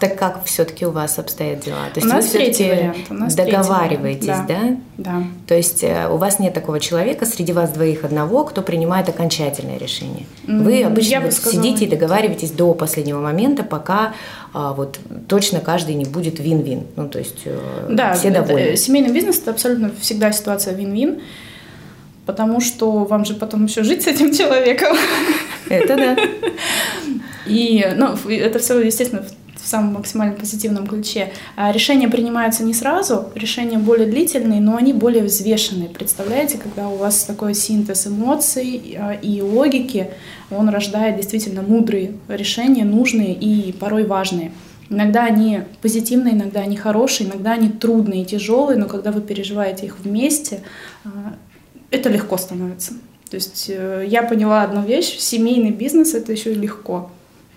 Так 0.00 0.18
как 0.18 0.44
все-таки 0.44 0.84
у 0.86 0.90
вас 0.90 1.20
обстоят 1.20 1.60
дела? 1.60 1.78
То 1.94 2.00
У 2.00 2.04
нас 2.04 2.26
вы 2.26 2.32
третий 2.32 2.68
вариант, 2.68 2.96
у 3.10 3.14
нас 3.14 3.34
договариваетесь, 3.36 4.26
вариант, 4.26 4.48
да. 4.48 5.12
Да. 5.12 5.22
То 5.46 5.54
есть 5.54 5.84
э, 5.84 6.08
у 6.10 6.16
вас 6.16 6.40
нет 6.40 6.52
такого 6.52 6.80
человека 6.80 7.26
среди 7.26 7.52
вас 7.52 7.70
двоих 7.70 8.04
одного, 8.04 8.44
кто 8.44 8.60
принимает 8.60 9.08
окончательное 9.08 9.78
решение. 9.78 10.26
Вы 10.48 10.82
обычно 10.82 11.10
я 11.10 11.20
вот 11.20 11.32
сказала, 11.32 11.62
сидите 11.62 11.84
и 11.84 11.88
договариваетесь 11.88 12.50
до 12.50 12.74
последнего 12.74 13.20
момента, 13.20 13.62
пока 13.62 14.14
а, 14.52 14.72
вот 14.72 14.98
точно 15.28 15.60
каждый 15.60 15.94
не 15.94 16.04
будет 16.04 16.40
вин-вин. 16.40 16.86
Ну 16.96 17.08
то 17.08 17.20
есть 17.20 17.42
э, 17.44 17.86
Да, 17.88 18.14
все 18.14 18.28
это- 18.28 18.42
довольны. 18.42 18.66
э, 18.66 18.76
семейный 18.76 19.12
бизнес 19.12 19.38
это 19.38 19.52
абсолютно 19.52 19.92
всегда 20.00 20.32
ситуация 20.32 20.74
вин-вин, 20.74 21.20
потому 22.26 22.60
что 22.60 23.04
вам 23.04 23.24
же 23.24 23.34
потом 23.34 23.66
еще 23.66 23.84
жить 23.84 24.02
с 24.02 24.06
этим 24.08 24.34
человеком. 24.34 24.96
Это 25.68 25.96
да. 25.96 26.16
И 27.46 27.86
ну, 27.96 28.14
это 28.28 28.58
все, 28.58 28.80
естественно, 28.80 29.24
в- 29.64 29.68
самом 29.68 29.94
максимально 29.94 30.34
позитивном 30.34 30.86
ключе. 30.86 31.32
А 31.56 31.72
решения 31.72 32.08
принимаются 32.08 32.64
не 32.64 32.74
сразу, 32.74 33.30
решения 33.34 33.78
более 33.78 34.06
длительные, 34.06 34.60
но 34.60 34.76
они 34.76 34.92
более 34.92 35.24
взвешенные. 35.24 35.88
Представляете, 35.88 36.58
когда 36.58 36.88
у 36.88 36.96
вас 36.96 37.24
такой 37.24 37.54
синтез 37.54 38.06
эмоций 38.06 38.96
а, 38.98 39.12
и 39.12 39.40
логики, 39.40 40.10
он 40.50 40.68
рождает 40.68 41.16
действительно 41.16 41.62
мудрые 41.62 42.12
решения, 42.28 42.84
нужные 42.84 43.32
и 43.34 43.72
порой 43.72 44.04
важные. 44.04 44.52
Иногда 44.90 45.24
они 45.24 45.60
позитивные, 45.80 46.34
иногда 46.34 46.60
они 46.60 46.76
хорошие, 46.76 47.28
иногда 47.28 47.52
они 47.52 47.70
трудные 47.70 48.22
и 48.22 48.26
тяжелые, 48.26 48.78
но 48.78 48.86
когда 48.86 49.12
вы 49.12 49.22
переживаете 49.22 49.86
их 49.86 49.98
вместе, 49.98 50.60
а, 51.04 51.34
это 51.90 52.08
легко 52.10 52.36
становится. 52.36 52.92
То 53.30 53.36
есть 53.36 53.66
э, 53.68 54.04
я 54.06 54.22
поняла 54.22 54.62
одну 54.62 54.84
вещь, 54.84 55.18
семейный 55.18 55.70
бизнес 55.70 56.14
это 56.14 56.32
еще 56.32 56.54
легко. 56.54 57.10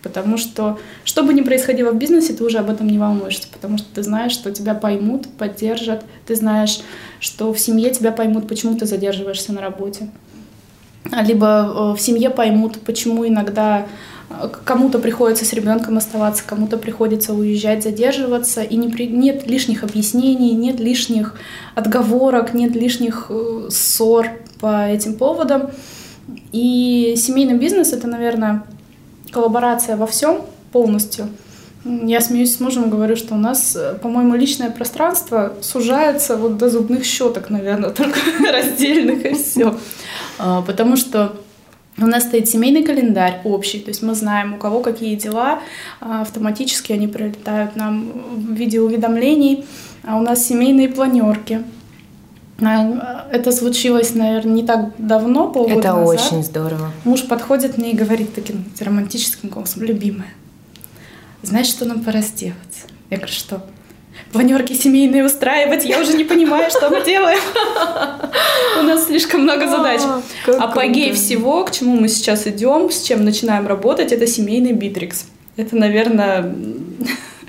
Потому 0.04 0.38
что, 0.38 0.80
что 1.04 1.24
бы 1.24 1.34
ни 1.34 1.42
происходило 1.42 1.92
в 1.92 1.98
бизнесе, 1.98 2.34
ты 2.34 2.44
уже 2.44 2.60
об 2.60 2.70
этом 2.70 2.88
не 2.88 3.00
волнуешься, 3.00 3.48
потому 3.52 3.78
что 3.78 3.88
ты 3.94 4.04
знаешь, 4.04 4.32
что 4.32 4.52
тебя 4.52 4.74
поймут, 4.74 5.28
поддержат, 5.38 6.06
ты 6.26 6.36
знаешь, 6.36 6.80
что 7.20 7.52
в 7.52 7.60
семье 7.60 7.90
тебя 7.90 8.12
поймут, 8.12 8.48
почему 8.48 8.78
ты 8.78 8.86
задерживаешься 8.86 9.54
на 9.54 9.62
работе. 9.62 10.10
А 11.12 11.24
Либо 11.24 11.48
э, 11.94 11.98
в 11.98 12.02
семье 12.02 12.30
поймут, 12.30 12.80
почему 12.82 13.28
иногда 13.28 13.88
э, 14.30 14.50
кому-то 14.66 15.00
приходится 15.00 15.46
с 15.46 15.54
ребенком 15.54 15.98
оставаться, 15.98 16.44
кому-то 16.46 16.78
приходится 16.78 17.34
уезжать, 17.34 17.84
задерживаться, 17.84 18.62
и 18.62 18.76
не 18.76 18.90
при- 18.90 19.08
нет 19.08 19.48
лишних 19.48 19.84
объяснений, 19.84 20.54
нет 20.54 20.80
лишних 20.80 21.36
отговорок, 21.76 22.54
нет 22.54 22.76
лишних 22.76 23.28
э, 23.30 23.68
ссор 23.72 24.30
по 24.60 24.88
этим 24.88 25.16
поводам. 25.16 25.72
И 26.52 27.16
семейный 27.18 27.58
бизнес 27.58 27.94
это, 27.94 28.08
наверное, 28.08 28.64
коллаборация 29.32 29.98
во 29.98 30.08
всем 30.08 30.42
полностью. 30.72 31.28
Я 31.86 32.22
смеюсь 32.22 32.56
с 32.56 32.60
мужем, 32.60 32.90
говорю, 32.90 33.16
что 33.16 33.36
у 33.36 33.38
нас, 33.38 33.76
э, 33.76 33.98
по-моему, 34.02 34.36
личное 34.36 34.70
пространство 34.70 35.54
сужается 35.62 36.36
вот 36.36 36.58
до 36.58 36.70
зубных 36.70 37.06
щеток, 37.06 37.50
наверное, 37.50 37.90
только 37.92 38.20
раздельных 38.52 39.26
и 39.26 39.34
все. 39.36 39.78
Потому 40.38 40.98
что 40.98 41.34
у 42.00 42.06
нас 42.06 42.24
стоит 42.26 42.48
семейный 42.48 42.84
календарь 42.84 43.42
общий, 43.44 43.80
то 43.80 43.90
есть 43.90 44.04
мы 44.04 44.14
знаем, 44.14 44.54
у 44.54 44.58
кого 44.58 44.82
какие 44.82 45.16
дела, 45.16 45.62
а, 46.00 46.22
автоматически 46.22 46.92
они 46.92 47.08
прилетают 47.08 47.76
нам 47.76 48.12
в 48.36 48.54
виде 48.54 48.80
уведомлений, 48.80 49.66
а 50.04 50.18
у 50.18 50.22
нас 50.22 50.46
семейные 50.46 50.90
планерки. 50.90 51.64
А, 52.62 53.28
Это 53.32 53.52
случилось, 53.52 54.16
наверное, 54.16 54.54
не 54.54 54.64
так 54.64 54.92
давно, 54.98 55.48
полгода 55.50 55.80
Это 55.80 55.94
назад. 55.94 56.20
очень 56.20 56.44
здорово. 56.44 56.92
Муж 57.04 57.24
подходит 57.28 57.78
мне 57.78 57.92
и 57.92 57.96
говорит 57.96 58.34
таким 58.34 58.66
романтическим 58.80 59.50
голосом, 59.50 59.84
любимая, 59.84 60.34
знаешь, 61.44 61.68
что 61.68 61.86
нам 61.86 62.04
пора 62.04 62.22
сделать? 62.22 62.56
Я 63.10 63.18
говорю, 63.18 63.34
что? 63.34 63.64
Планерки 64.32 64.74
семейные 64.74 65.24
устраивать, 65.24 65.86
я 65.86 66.02
уже 66.02 66.14
не 66.18 66.24
понимаю, 66.24 66.70
что 66.72 66.90
мы 66.90 67.06
делаем. 67.06 67.40
У 68.80 68.84
нас 68.84 69.06
слишком 69.06 69.42
много 69.42 69.68
задач. 69.70 70.02
как 70.46 70.60
Апогей 70.60 71.14
всего, 71.14 71.64
к 71.64 71.72
чему 71.72 71.96
мы 71.96 72.08
сейчас 72.10 72.48
идем, 72.48 72.90
с 72.92 73.04
чем 73.04 73.24
начинаем 73.24 73.68
работать, 73.68 74.12
это 74.12 74.26
семейный 74.28 74.74
битрикс. 74.74 75.26
Это, 75.56 75.76
наверное, 75.76 76.54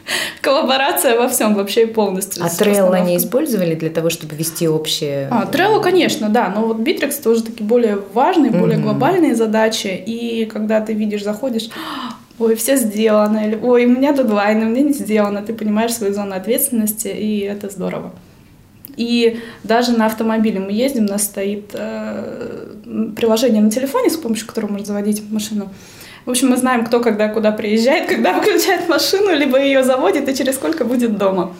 коллаборация 0.42 1.18
во 1.18 1.28
всем 1.28 1.54
вообще 1.54 1.82
и 1.82 1.86
полностью. 1.86 2.44
А 2.44 2.48
Trello 2.48 3.04
не 3.04 3.16
использовали 3.16 3.74
для 3.74 3.90
того, 3.90 4.10
чтобы 4.10 4.34
вести 4.36 4.68
общее? 4.68 5.28
А, 5.30 5.48
Trello, 5.50 5.82
конечно, 5.82 6.28
да, 6.28 6.48
но 6.48 6.66
вот 6.66 6.78
Bittrex 6.78 7.22
тоже 7.22 7.42
такие 7.42 7.64
более 7.64 7.98
важные, 8.14 8.50
более 8.50 8.78
Мгм. 8.78 8.86
глобальные 8.86 9.34
задачи, 9.34 9.88
и 9.88 10.44
когда 10.46 10.80
ты 10.80 10.92
видишь, 10.92 11.22
заходишь, 11.24 11.68
«А, 11.74 12.14
ой, 12.38 12.54
все 12.54 12.76
сделано, 12.76 13.46
или 13.46 13.56
ой, 13.56 13.86
у 13.86 13.90
меня 13.90 14.12
дедлайн, 14.12 14.62
у 14.62 14.66
меня 14.66 14.82
не 14.82 14.92
сделано. 14.92 15.42
Ты 15.42 15.52
понимаешь 15.52 15.92
свою 15.94 16.14
зону 16.14 16.34
ответственности, 16.34 17.08
и 17.08 17.40
это 17.40 17.68
здорово. 17.68 18.12
И 18.96 19.38
даже 19.62 19.92
на 19.92 20.06
автомобиле 20.06 20.58
мы 20.58 20.72
ездим, 20.72 21.04
у 21.04 21.08
нас 21.08 21.22
стоит 21.22 21.70
э, 21.72 22.74
приложение 23.14 23.62
на 23.62 23.70
телефоне, 23.70 24.10
с 24.10 24.16
помощью 24.16 24.48
которого 24.48 24.72
можно 24.72 24.86
заводить 24.86 25.22
машину. 25.30 25.68
В 26.28 26.30
общем, 26.30 26.50
мы 26.50 26.58
знаем, 26.58 26.84
кто 26.84 27.00
когда 27.00 27.28
куда 27.28 27.52
приезжает, 27.52 28.06
когда 28.14 28.34
выключает 28.34 28.86
машину, 28.86 29.34
либо 29.34 29.58
ее 29.58 29.82
заводит 29.82 30.28
и 30.28 30.34
через 30.36 30.56
сколько 30.56 30.84
будет 30.84 31.16
дома. 31.16 31.54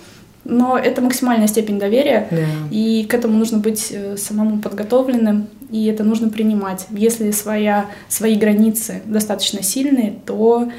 Но 0.44 0.76
это 0.76 1.00
максимальная 1.00 1.46
степень 1.46 1.78
доверия, 1.78 2.28
да. 2.30 2.44
и 2.70 3.04
к 3.04 3.14
этому 3.14 3.38
нужно 3.38 3.58
быть 3.58 3.88
э, 3.90 4.18
самому 4.18 4.60
подготовленным, 4.60 5.46
и 5.70 5.87
это 5.87 6.04
нужно 6.04 6.28
принимать. 6.28 6.87
Если 6.90 7.30
своя, 7.30 7.87
свои 8.10 8.34
границы 8.34 9.00
достаточно 9.06 9.62
сильные, 9.62 10.18
то 10.26 10.70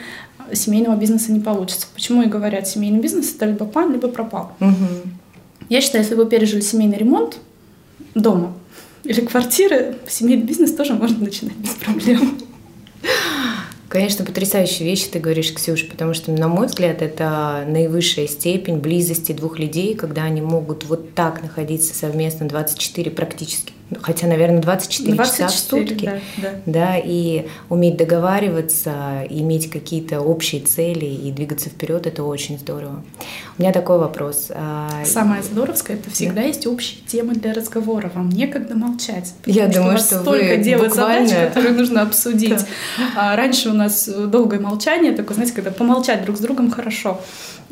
семейного 0.53 0.96
бизнеса 0.96 1.31
не 1.31 1.39
получится. 1.39 1.88
Почему 1.91 2.22
и 2.22 2.27
говорят, 2.27 2.67
семейный 2.67 3.00
бизнес 3.00 3.34
это 3.34 3.48
либо 3.48 3.65
пан, 3.65 3.91
либо 3.91 4.08
пропал. 4.08 4.51
Угу. 4.60 5.10
Я 5.69 5.81
считаю, 5.81 6.03
если 6.03 6.13
вы 6.13 6.27
пережили 6.27 6.62
семейный 6.62 6.98
ремонт 7.00 7.38
дома 8.13 8.53
или 9.03 9.22
квартиры, 9.22 9.96
семейный 10.08 10.43
бизнес 10.43 10.75
тоже 10.75 10.93
можно 10.93 11.17
начинать 11.24 11.55
без 11.55 11.72
проблем. 11.72 12.38
Конечно, 13.89 14.24
потрясающие 14.24 14.88
вещи 14.88 15.10
ты 15.10 15.19
говоришь, 15.19 15.51
Ксюш, 15.51 15.88
потому 15.89 16.13
что, 16.13 16.31
на 16.31 16.48
мой 16.48 16.67
взгляд, 16.67 17.01
это 17.01 17.65
наивысшая 17.67 18.27
степень 18.27 18.77
близости 18.77 19.31
двух 19.31 19.58
людей, 19.58 19.96
когда 19.96 20.24
они 20.25 20.41
могут 20.41 20.86
вот 20.86 21.15
так 21.15 21.41
находиться 21.41 21.96
совместно 21.96 22.48
24 22.48 23.10
практически 23.10 23.74
хотя, 24.01 24.27
наверное, 24.27 24.62
24, 24.62 25.15
24 25.15 25.50
часа 25.50 25.58
в 25.58 25.60
сутки, 25.60 26.05
да, 26.05 26.19
да. 26.38 26.50
да, 26.65 26.98
и 26.98 27.48
уметь 27.69 27.98
договариваться, 27.98 29.24
иметь 29.29 29.69
какие-то 29.69 30.22
общие 30.22 30.62
цели 30.62 31.05
и 31.05 31.31
двигаться 31.31 31.69
вперед, 31.69 32.05
это 32.08 32.24
очень 32.24 32.60
здорово. 32.60 33.03
У 33.58 33.62
меня 33.62 33.74
такой 33.74 33.98
вопрос. 33.98 34.48
А, 34.51 35.03
Самое 35.05 35.41
здоровское, 35.41 35.98
это 35.98 36.12
всегда 36.12 36.41
да. 36.41 36.48
есть 36.48 36.67
общие 36.67 37.01
темы 37.05 37.34
для 37.34 37.53
разговора, 37.53 38.12
вам 38.13 38.29
некогда 38.29 38.75
молчать. 38.75 39.34
Я 39.46 39.67
думаю, 39.67 39.98
что, 39.98 40.08
что 40.08 40.19
столько 40.22 40.55
вы 40.55 40.63
делать 40.63 40.89
буквально... 40.89 41.27
задач, 41.27 41.48
которые 41.48 41.74
нужно 41.74 42.01
обсудить. 42.01 42.50
Да. 42.98 43.31
А 43.34 43.36
раньше 43.36 43.69
у 43.69 43.74
нас 43.74 44.08
долгое 44.08 44.60
молчание, 44.60 45.12
такое, 45.13 45.36
знаете, 45.36 45.53
когда 45.53 45.72
помолчать 45.72 46.24
друг 46.24 46.38
с 46.38 46.39
другом 46.39 46.72
хорошо, 46.72 47.22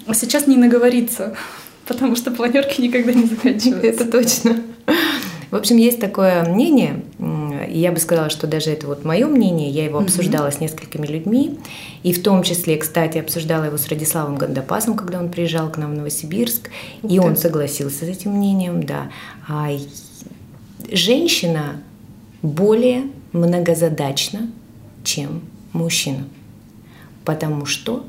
а 0.05 0.13
сейчас 0.13 0.47
не 0.47 0.55
наговориться, 0.55 1.36
потому 1.88 2.15
что 2.15 2.31
планерки 2.31 2.81
никогда 2.81 3.13
не 3.13 3.25
заканчиваются. 3.25 3.88
Это 3.88 4.05
точно. 4.05 4.57
В 5.50 5.56
общем, 5.56 5.77
есть 5.77 6.00
такое 6.00 6.44
мнение, 6.44 7.04
и 7.70 7.80
я 7.80 7.92
бы 7.92 8.00
сказала, 8.00 8.30
что 8.30 8.48
даже 8.48 8.70
это 8.70 8.88
вот 8.88 9.06
мое 9.06 9.27
мнение, 9.27 9.70
я 9.70 9.86
его 9.86 10.00
обсуждала 10.00 10.48
mm-hmm. 10.48 10.58
с 10.58 10.60
несколькими 10.60 11.08
людьми, 11.08 11.60
и 12.04 12.12
в 12.12 12.22
том 12.22 12.44
числе, 12.44 12.77
кстати, 12.77 13.18
обсуждала 13.18 13.63
его 13.63 13.77
с 13.77 13.88
Радиславом 13.88 14.36
Гандапасом, 14.36 14.96
когда 14.96 15.20
он 15.20 15.30
приезжал 15.30 15.70
к 15.70 15.77
нам 15.77 15.94
в 15.94 15.98
Новосибирск, 15.98 16.70
Ух 17.01 17.12
и 17.12 17.16
ты. 17.16 17.22
он 17.22 17.38
согласился 17.38 18.00
с 18.00 18.10
этим 18.10 18.32
мнением, 18.32 18.84
да. 18.84 19.10
А 19.48 19.70
женщина 20.92 21.82
более 22.42 23.04
многозадачна, 23.32 24.50
чем 25.04 25.42
мужчина, 25.72 26.27
потому 27.24 27.66
что 27.66 28.06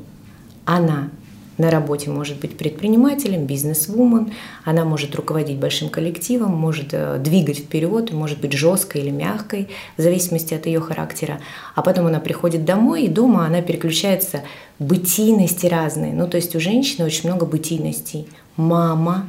она 0.65 1.09
на 1.59 1.69
работе 1.69 2.09
может 2.09 2.39
быть 2.39 2.57
предпринимателем, 2.57 3.45
бизнес-вумен, 3.45 4.31
она 4.63 4.85
может 4.85 5.13
руководить 5.15 5.57
большим 5.57 5.89
коллективом, 5.89 6.51
может 6.51 6.93
э, 6.93 7.17
двигать 7.19 7.59
вперед, 7.59 8.11
может 8.13 8.39
быть 8.39 8.53
жесткой 8.53 9.01
или 9.01 9.09
мягкой, 9.09 9.67
в 9.97 10.01
зависимости 10.01 10.53
от 10.53 10.65
ее 10.65 10.79
характера. 10.79 11.41
А 11.75 11.81
потом 11.81 12.07
она 12.07 12.21
приходит 12.21 12.63
домой, 12.63 13.03
и 13.03 13.09
дома 13.09 13.45
она 13.45 13.61
переключается 13.61 14.41
бытийности 14.79 15.67
разные. 15.67 16.13
Ну, 16.13 16.27
то 16.27 16.37
есть 16.37 16.55
у 16.55 16.61
женщины 16.61 17.05
очень 17.05 17.29
много 17.29 17.45
бытийностей. 17.45 18.29
Мама, 18.55 19.27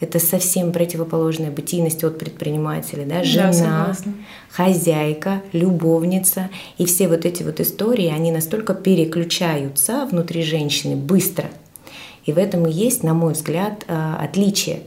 это 0.00 0.18
совсем 0.18 0.72
противоположная 0.72 1.52
бытийность 1.52 2.02
от 2.02 2.18
предпринимателя, 2.18 3.04
да, 3.06 3.22
жена, 3.22 3.94
да, 4.04 4.12
хозяйка, 4.50 5.42
любовница. 5.52 6.50
И 6.76 6.86
все 6.86 7.06
вот 7.06 7.24
эти 7.24 7.44
вот 7.44 7.60
истории, 7.60 8.08
они 8.08 8.32
настолько 8.32 8.74
переключаются 8.74 10.08
внутри 10.10 10.42
женщины 10.42 10.96
быстро– 10.96 11.44
и 12.28 12.32
в 12.32 12.36
этом 12.36 12.66
и 12.66 12.70
есть, 12.70 13.02
на 13.02 13.14
мой 13.14 13.32
взгляд, 13.32 13.86
э, 13.88 14.14
отличие 14.20 14.82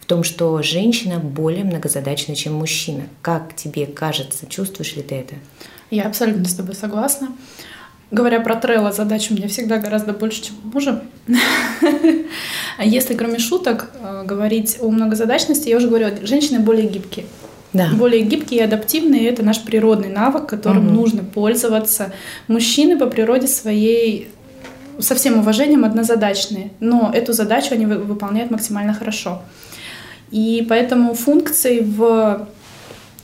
в 0.00 0.04
том, 0.04 0.22
что 0.22 0.62
женщина 0.62 1.18
более 1.18 1.64
многозадачна, 1.64 2.36
чем 2.36 2.52
мужчина. 2.52 3.04
Как 3.22 3.56
тебе 3.56 3.86
кажется, 3.86 4.44
чувствуешь 4.46 4.94
ли 4.94 5.02
ты 5.02 5.14
это? 5.14 5.34
Я 5.90 6.02
абсолютно 6.02 6.44
с 6.44 6.52
тобой 6.52 6.74
согласна. 6.74 7.28
Говоря 8.10 8.38
про 8.40 8.56
Трелла, 8.56 8.92
задач 8.92 9.30
у 9.30 9.34
меня 9.34 9.48
всегда 9.48 9.78
гораздо 9.78 10.12
больше, 10.12 10.42
чем 10.42 10.56
у 10.62 10.74
мужа. 10.74 11.02
А 12.76 12.84
если 12.84 13.14
кроме 13.14 13.38
шуток 13.38 13.90
э, 13.94 14.24
говорить 14.26 14.76
о 14.78 14.90
многозадачности, 14.90 15.70
я 15.70 15.78
уже 15.78 15.88
говорю, 15.88 16.08
женщины 16.20 16.60
более 16.60 16.86
гибкие. 16.86 17.24
Да. 17.72 17.88
Более 17.94 18.20
гибкие 18.20 18.60
и 18.60 18.62
адаптивные– 18.62 19.26
это 19.30 19.42
наш 19.42 19.62
природный 19.62 20.10
навык, 20.10 20.46
которым 20.46 20.88
угу. 20.88 20.96
нужно 20.96 21.24
пользоваться. 21.24 22.12
Мужчины 22.46 22.98
по 22.98 23.06
природе 23.06 23.46
своей 23.46 24.28
со 25.00 25.14
всем 25.14 25.38
уважением 25.38 25.84
однозадачные, 25.84 26.70
но 26.80 27.10
эту 27.12 27.32
задачу 27.32 27.74
они 27.74 27.86
выполняют 27.86 28.50
максимально 28.50 28.94
хорошо. 28.94 29.42
И 30.30 30.66
поэтому 30.68 31.14
функций 31.14 31.80
в, 31.82 32.48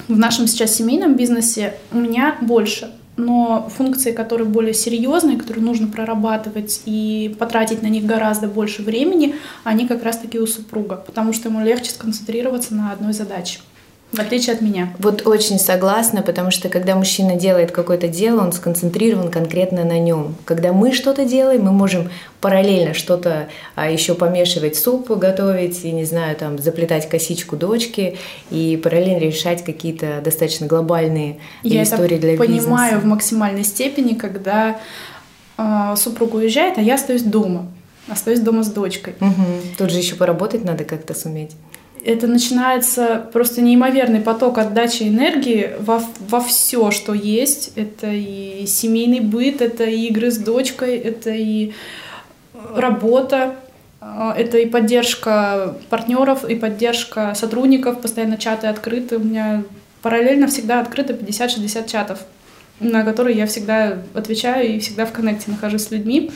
в 0.09 0.18
нашем 0.18 0.46
сейчас 0.46 0.74
семейном 0.74 1.16
бизнесе 1.16 1.74
у 1.92 1.98
меня 1.98 2.37
больше. 2.40 2.92
Но 3.16 3.68
функции, 3.76 4.12
которые 4.12 4.48
более 4.48 4.72
серьезные, 4.72 5.37
которые 5.37 5.64
нужно 5.64 5.88
прорабатывать 5.88 6.83
и 6.87 7.35
потратить 7.38 7.83
на 7.83 7.88
них 7.88 8.06
гораздо 8.06 8.46
больше 8.46 8.83
времени, 8.83 9.35
они 9.64 9.87
как 9.87 10.04
раз-таки 10.04 10.38
у 10.38 10.46
супруга, 10.46 10.96
потому 10.96 11.33
что 11.33 11.48
ему 11.48 11.62
легче 11.62 11.90
сконцентрироваться 11.90 12.74
на 12.74 12.92
одной 12.92 13.12
задаче. 13.12 13.61
В 14.12 14.18
отличие 14.18 14.57
от 14.57 14.61
меня. 14.61 14.92
Вот 14.99 15.25
очень 15.25 15.61
согласна, 15.61 16.23
потому 16.23 16.51
что 16.51 16.68
когда 16.68 16.96
мужчина 16.96 17.37
делает 17.37 17.70
какое-то 17.70 18.09
дело, 18.09 18.40
он 18.40 18.53
сконцентрирован 18.53 19.31
конкретно 19.31 19.85
на 19.85 20.01
нем. 20.01 20.35
Когда 20.44 20.73
мы 20.73 20.92
что-то 20.92 21.25
делаем, 21.25 21.62
мы 21.62 21.70
можем 21.70 22.11
параллельно 22.40 22.92
что-то 22.92 23.49
а, 23.77 23.88
еще 23.88 24.16
помешивать 24.16 24.77
суп, 24.77 25.11
готовить, 25.11 25.85
и, 25.85 25.92
не 25.92 26.05
знаю, 26.05 26.35
там, 26.35 26.59
заплетать 26.59 27.09
косичку 27.09 27.57
дочки, 27.57 28.18
и 28.51 28.81
параллельно 28.83 29.20
решать 29.20 29.62
какие-то 29.62 30.20
достаточно 30.25 30.66
глобальные 30.66 31.38
Я 31.62 31.85
истории 31.85 32.18
для 32.18 32.33
бизнеса. 32.33 32.53
Я 32.53 32.59
понимаю 32.59 33.01
в 33.01 33.05
максимальной 33.05 33.64
степени, 33.64 34.14
когда 34.14 34.81
э, 35.57 35.94
супруг 35.96 36.35
уезжает, 36.35 36.79
а 36.79 36.81
я 36.81 36.96
остаюсь 36.96 37.23
дома. 37.23 37.68
Остаюсь 38.09 38.40
дома 38.40 38.64
с 38.64 38.73
дочкой. 38.73 39.14
Угу. 39.20 39.77
Тут 39.79 39.90
же 39.90 39.99
еще 39.99 40.16
поработать 40.16 40.64
надо 40.64 40.83
как-то 40.83 41.14
суметь 41.14 41.53
это 42.04 42.26
начинается 42.26 43.28
просто 43.32 43.60
неимоверный 43.60 44.20
поток 44.20 44.58
отдачи 44.58 45.04
энергии 45.04 45.72
во, 45.80 46.02
во 46.20 46.40
все, 46.40 46.90
что 46.90 47.14
есть. 47.14 47.72
Это 47.76 48.08
и 48.10 48.64
семейный 48.66 49.20
быт, 49.20 49.60
это 49.60 49.84
и 49.84 50.06
игры 50.08 50.30
с 50.30 50.38
дочкой, 50.38 50.96
это 50.96 51.30
и 51.30 51.72
работа, 52.74 53.56
а, 54.00 54.34
это 54.36 54.58
и 54.58 54.66
поддержка 54.66 55.76
партнеров, 55.90 56.44
и 56.48 56.54
поддержка 56.56 57.34
сотрудников, 57.34 58.00
постоянно 58.00 58.38
чаты 58.38 58.66
открыты. 58.66 59.16
У 59.16 59.24
меня 59.24 59.64
параллельно 60.02 60.46
всегда 60.46 60.80
открыто 60.80 61.12
50-60 61.12 61.90
чатов, 61.90 62.20
на 62.80 63.04
которые 63.04 63.36
я 63.36 63.46
всегда 63.46 63.98
отвечаю 64.14 64.74
и 64.74 64.78
всегда 64.78 65.04
в 65.04 65.12
коннекте 65.12 65.50
нахожусь 65.50 65.84
с 65.84 65.90
людьми. 65.90 66.30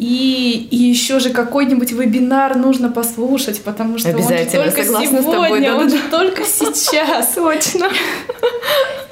И, 0.00 0.66
и 0.70 0.76
еще 0.76 1.18
же 1.18 1.28
какой-нибудь 1.28 1.92
вебинар 1.92 2.56
нужно 2.56 2.90
послушать, 2.90 3.62
потому 3.62 3.98
что 3.98 4.16
он 4.16 4.22
же 4.22 4.46
только 4.50 4.82
сегодня, 4.82 5.22
тобой, 5.22 5.70
он 5.72 5.90
же 5.90 5.98
только 6.10 6.44
сейчас. 6.44 7.32
Точно. 7.34 7.86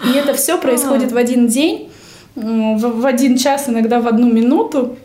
И 0.07 0.17
это 0.17 0.33
все 0.33 0.57
происходит 0.57 1.13
в 1.13 1.17
один 1.19 1.47
день, 1.47 1.91
в, 2.35 3.05
один 3.05 3.37
час, 3.37 3.69
иногда 3.69 4.01
в 4.01 4.09
одну 4.09 4.33
минуту. 4.33 4.97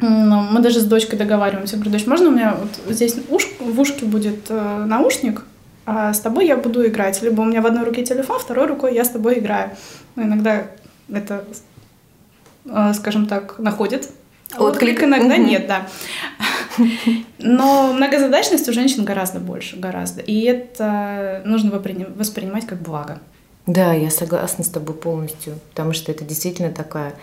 Мы 0.00 0.60
даже 0.60 0.80
с 0.80 0.84
дочкой 0.84 1.18
договариваемся. 1.18 1.76
Говорю, 1.76 1.90
дочь, 1.90 2.06
можно 2.06 2.28
у 2.28 2.32
меня 2.32 2.56
вот 2.58 2.94
здесь 2.94 3.16
уш, 3.28 3.48
в 3.60 3.78
ушке 3.78 4.06
будет 4.06 4.46
э, 4.48 4.84
наушник, 4.86 5.44
а 5.84 6.14
с 6.14 6.20
тобой 6.20 6.46
я 6.46 6.56
буду 6.56 6.86
играть. 6.86 7.20
Либо 7.20 7.42
у 7.42 7.44
меня 7.44 7.60
в 7.60 7.66
одной 7.66 7.84
руке 7.84 8.02
телефон, 8.02 8.38
второй 8.38 8.66
рукой 8.66 8.94
я 8.94 9.04
с 9.04 9.10
тобой 9.10 9.40
играю. 9.40 9.72
Ну, 10.16 10.22
иногда 10.22 10.68
это, 11.12 11.44
э, 12.64 12.92
скажем 12.94 13.26
так, 13.26 13.58
находит 13.58 14.08
Отклик 14.56 15.02
иногда 15.02 15.34
угу. 15.34 15.42
нет, 15.42 15.66
да. 15.66 15.86
Но 17.38 17.92
многозадачность 17.92 18.68
у 18.68 18.72
женщин 18.72 19.04
гораздо 19.04 19.40
больше, 19.40 19.76
гораздо. 19.76 20.22
И 20.22 20.42
это 20.42 21.42
нужно 21.44 21.70
воспринимать 21.70 22.66
как 22.66 22.80
благо. 22.80 23.20
Да, 23.66 23.92
я 23.92 24.10
согласна 24.10 24.64
с 24.64 24.68
тобой 24.68 24.94
полностью, 24.94 25.58
потому 25.70 25.92
что 25.92 26.10
это 26.10 26.24
действительно 26.24 26.70
такая 26.70 27.14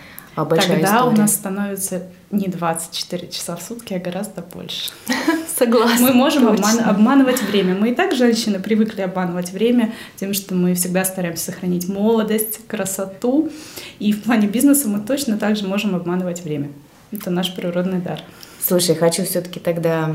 большая 0.44 0.76
Тогда 0.76 0.98
история. 0.98 1.14
у 1.14 1.16
нас 1.16 1.34
становится 1.34 2.02
не 2.30 2.46
24 2.46 3.28
часа 3.28 3.56
в 3.56 3.62
сутки, 3.62 3.94
а 3.94 3.98
гораздо 3.98 4.42
больше. 4.42 4.92
Согласна. 5.58 6.06
Мы 6.06 6.12
можем 6.12 6.46
обман, 6.46 6.80
обманывать 6.80 7.42
время. 7.42 7.74
Мы 7.74 7.90
и 7.90 7.94
так, 7.94 8.14
женщины, 8.14 8.60
привыкли 8.60 9.00
обманывать 9.00 9.50
время 9.50 9.92
тем, 10.16 10.34
что 10.34 10.54
мы 10.54 10.74
всегда 10.74 11.04
стараемся 11.04 11.46
сохранить 11.46 11.88
молодость, 11.88 12.60
красоту. 12.68 13.50
И 13.98 14.12
в 14.12 14.22
плане 14.22 14.46
бизнеса 14.46 14.88
мы 14.88 15.00
точно 15.00 15.38
так 15.38 15.56
же 15.56 15.66
можем 15.66 15.96
обманывать 15.96 16.42
время. 16.42 16.68
Это 17.12 17.30
наш 17.30 17.54
природный 17.54 18.00
дар. 18.00 18.20
Слушай, 18.66 18.96
хочу 18.96 19.22
все-таки 19.24 19.60
тогда 19.60 20.12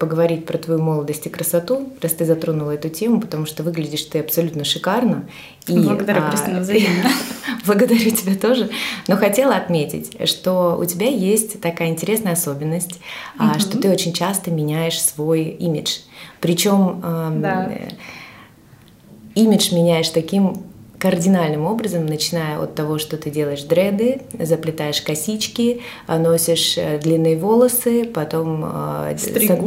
поговорить 0.00 0.44
про 0.44 0.58
твою 0.58 0.82
молодость 0.82 1.26
и 1.26 1.28
красоту, 1.28 1.92
раз 2.00 2.14
ты 2.14 2.24
затронула 2.24 2.72
эту 2.72 2.88
тему, 2.88 3.20
потому 3.20 3.46
что 3.46 3.62
выглядишь 3.62 4.02
ты 4.02 4.18
абсолютно 4.18 4.64
шикарно. 4.64 5.28
И, 5.68 5.78
Благодарю, 5.78 6.22
а, 6.24 6.30
Кристина, 6.30 6.60
взаимно. 6.62 7.10
Благодарю 7.64 8.10
тебя 8.10 8.34
тоже. 8.34 8.70
Но 9.06 9.16
хотела 9.16 9.54
отметить, 9.54 10.16
что 10.28 10.76
у 10.80 10.84
тебя 10.84 11.06
есть 11.06 11.60
такая 11.60 11.90
интересная 11.90 12.32
особенность, 12.32 12.98
угу. 13.38 13.60
что 13.60 13.78
ты 13.78 13.88
очень 13.88 14.12
часто 14.12 14.50
меняешь 14.50 15.00
свой 15.00 15.44
имидж. 15.44 15.98
Причем 16.40 17.00
да. 17.40 17.70
э, 17.70 17.88
имидж 19.36 19.72
меняешь 19.72 20.08
таким 20.08 20.64
кардинальным 20.98 21.66
образом, 21.66 22.06
начиная 22.06 22.58
от 22.58 22.74
того, 22.74 22.98
что 22.98 23.16
ты 23.16 23.30
делаешь 23.30 23.62
дреды, 23.62 24.20
заплетаешь 24.38 25.02
косички, 25.02 25.82
а, 26.06 26.18
носишь 26.18 26.78
э, 26.78 26.98
длинные 26.98 27.36
волосы, 27.36 28.04
потом 28.04 28.62
а, 28.64 29.14
Стригу. 29.16 29.66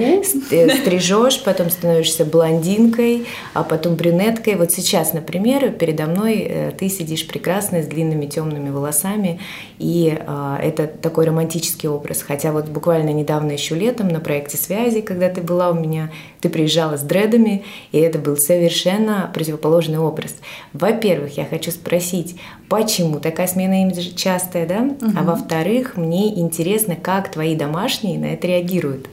Э, 0.52 0.70
стрижешь, 0.76 1.44
потом 1.44 1.70
становишься 1.70 2.26
блондинкой, 2.26 3.28
а 3.54 3.64
потом 3.64 3.96
брюнеткой. 3.96 4.56
Вот 4.56 4.72
сейчас, 4.72 5.14
например, 5.14 5.72
передо 5.72 6.06
мной 6.06 6.40
э, 6.40 6.72
ты 6.78 6.90
сидишь 6.90 7.28
прекрасная 7.28 7.84
с 7.84 7.88
длинными 7.88 8.26
темными 8.26 8.70
волосами, 8.70 9.40
и 9.78 10.18
это 10.62 10.88
такой 10.88 11.26
романтический 11.26 11.88
образ. 11.88 12.22
Хотя 12.22 12.52
вот 12.52 12.68
буквально 12.68 13.12
недавно 13.12 13.52
еще 13.52 13.76
летом 13.76 14.10
на 14.10 14.20
проекте 14.20 14.58
связи, 14.58 15.02
когда 15.02 15.30
ты 15.30 15.42
была 15.42 15.70
у 15.70 15.74
меня, 15.74 16.12
ты 16.42 16.50
приезжала 16.50 16.98
с 16.98 17.02
дредами, 17.02 17.64
и 17.92 18.00
это 18.00 18.20
был 18.20 18.38
совершенно 18.38 19.30
противоположный 19.34 20.00
образ. 20.00 20.36
Во-первых, 20.74 21.19
во-первых, 21.20 21.38
я 21.38 21.46
хочу 21.46 21.72
спросить, 21.72 22.36
почему 22.68 23.20
такая 23.20 23.48
смена 23.48 23.82
имиджа 23.82 24.16
частая, 24.16 24.66
да? 24.66 24.80
Угу. 24.80 25.18
А 25.18 25.24
во-вторых, 25.24 25.98
мне 25.98 26.40
интересно, 26.40 26.96
как 26.96 27.32
твои 27.32 27.56
домашние 27.56 28.18
на 28.18 28.26
это 28.26 28.48
реагируют. 28.48 29.08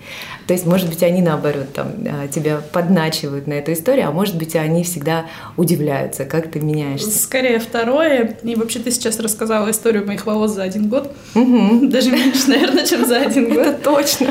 То 0.46 0.52
есть, 0.52 0.66
может 0.66 0.88
быть, 0.88 1.02
они 1.02 1.22
наоборот 1.22 1.72
там 1.74 1.88
а, 2.06 2.28
тебя 2.28 2.60
подначивают 2.72 3.46
на 3.46 3.54
эту 3.54 3.72
историю, 3.72 4.08
а 4.08 4.12
может 4.12 4.36
быть, 4.36 4.54
они 4.54 4.84
всегда 4.84 5.26
удивляются, 5.56 6.24
как 6.24 6.50
ты 6.50 6.60
меняешься. 6.60 7.10
Скорее 7.10 7.58
второе. 7.58 8.36
И 8.42 8.54
вообще 8.54 8.78
ты 8.78 8.90
сейчас 8.90 9.18
рассказала 9.18 9.70
историю 9.70 10.06
моих 10.06 10.26
волос 10.26 10.52
за 10.52 10.62
один 10.62 10.88
год. 10.88 11.12
Угу. 11.34 11.88
Даже 11.88 12.10
меньше, 12.10 12.48
наверное, 12.48 12.86
чем 12.86 13.04
за 13.04 13.16
один 13.18 13.52
год. 13.52 13.66
Это 13.66 13.82
точно. 13.82 14.28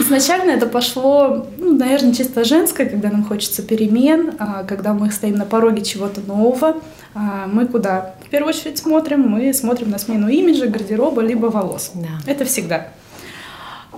Изначально 0.00 0.50
это 0.50 0.66
пошло, 0.66 1.46
ну, 1.58 1.76
наверное, 1.76 2.12
чисто 2.12 2.44
женское, 2.44 2.86
когда 2.86 3.10
нам 3.10 3.24
хочется 3.24 3.62
перемен, 3.62 4.34
а, 4.38 4.64
когда 4.64 4.92
мы 4.92 5.10
стоим 5.10 5.36
на 5.36 5.44
пороге 5.44 5.82
чего-то 5.82 6.20
нового. 6.20 6.76
А, 7.14 7.46
мы 7.46 7.66
куда? 7.66 8.14
В 8.24 8.28
первую 8.28 8.54
очередь 8.54 8.78
смотрим, 8.78 9.22
мы 9.22 9.52
смотрим 9.54 9.90
на 9.90 9.98
смену 9.98 10.28
имиджа, 10.28 10.66
гардероба, 10.66 11.22
либо 11.22 11.46
волос. 11.46 11.92
Да. 11.94 12.08
Это 12.26 12.44
всегда. 12.44 12.88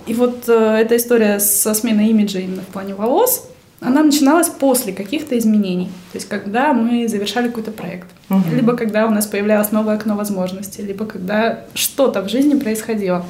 И 0.07 0.13
вот 0.13 0.47
э, 0.47 0.53
эта 0.53 0.97
история 0.97 1.39
со 1.39 1.73
сменой 1.73 2.07
имиджа 2.07 2.39
именно 2.39 2.61
в 2.61 2.67
плане 2.67 2.95
волос, 2.95 3.47
она 3.81 4.03
начиналась 4.03 4.49
после 4.49 4.91
каких-то 4.91 5.37
изменений. 5.37 5.85
То 6.11 6.17
есть, 6.17 6.27
когда 6.27 6.73
мы 6.73 7.07
завершали 7.07 7.47
какой-то 7.47 7.71
проект, 7.71 8.07
угу. 8.29 8.43
либо 8.53 8.75
когда 8.75 9.05
у 9.05 9.09
нас 9.09 9.27
появлялось 9.27 9.71
новое 9.71 9.95
окно 9.95 10.15
возможностей, 10.15 10.81
либо 10.81 11.05
когда 11.05 11.65
что-то 11.73 12.21
в 12.21 12.29
жизни 12.29 12.57
происходило 12.59 13.25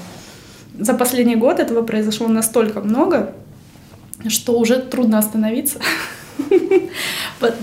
за 0.80 0.94
последний 0.94 1.36
год 1.36 1.60
этого 1.60 1.82
произошло 1.82 2.28
настолько 2.28 2.82
много, 2.82 3.34
что 4.28 4.58
уже 4.58 4.78
трудно 4.78 5.18
остановиться. 5.20 5.80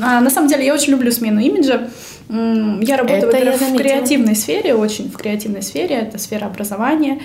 А, 0.00 0.20
на 0.20 0.30
самом 0.30 0.48
деле 0.48 0.64
я 0.64 0.72
очень 0.72 0.92
люблю 0.92 1.12
смену 1.12 1.40
имиджа. 1.40 1.90
Я 2.28 2.96
работаю 2.96 3.30
это 3.30 3.38
я 3.38 3.52
в 3.52 3.76
креативной 3.76 4.34
сфере, 4.34 4.74
очень 4.74 5.10
в 5.10 5.16
креативной 5.16 5.62
сфере, 5.62 5.96
это 5.96 6.18
сфера 6.18 6.46
образования. 6.46 7.20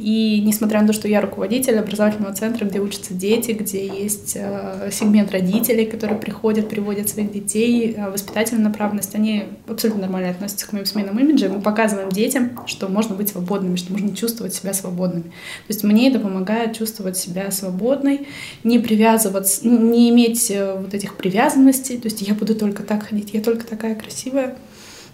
И 0.00 0.40
несмотря 0.40 0.80
на 0.80 0.86
то, 0.86 0.92
что 0.94 1.08
я 1.08 1.20
руководитель 1.20 1.78
образовательного 1.78 2.34
центра, 2.34 2.64
где 2.64 2.80
учатся 2.80 3.12
дети, 3.12 3.50
где 3.50 3.86
есть 3.86 4.32
э, 4.34 4.88
сегмент 4.90 5.30
родителей, 5.30 5.84
которые 5.84 6.18
приходят, 6.18 6.70
приводят 6.70 7.10
своих 7.10 7.30
детей, 7.30 7.94
э, 7.94 8.10
воспитательная 8.10 8.64
направленность, 8.64 9.14
они 9.14 9.44
абсолютно 9.68 10.02
нормально 10.02 10.30
относятся 10.30 10.66
к 10.66 10.72
моим 10.72 10.86
сменам 10.86 11.18
имиджа. 11.18 11.50
Мы 11.50 11.60
показываем 11.60 12.08
детям, 12.08 12.58
что 12.64 12.88
можно 12.88 13.14
быть 13.14 13.28
свободными, 13.28 13.76
что 13.76 13.92
можно 13.92 14.16
чувствовать 14.16 14.54
себя 14.54 14.72
свободными. 14.72 15.24
То 15.24 15.68
есть 15.68 15.84
мне 15.84 16.08
это 16.08 16.18
помогает 16.18 16.78
чувствовать 16.78 17.18
себя 17.18 17.50
свободной, 17.50 18.26
не 18.64 18.78
привязываться, 18.78 19.68
не 19.68 20.08
иметь 20.08 20.50
э, 20.50 20.80
вот 20.80 20.94
этих 20.94 21.16
привязанностей. 21.16 21.98
То 21.98 22.06
есть 22.06 22.22
я 22.22 22.32
буду 22.32 22.54
только 22.54 22.82
так 22.84 23.06
ходить, 23.06 23.34
я 23.34 23.42
только 23.42 23.66
такая 23.66 23.94
красивая. 23.94 24.49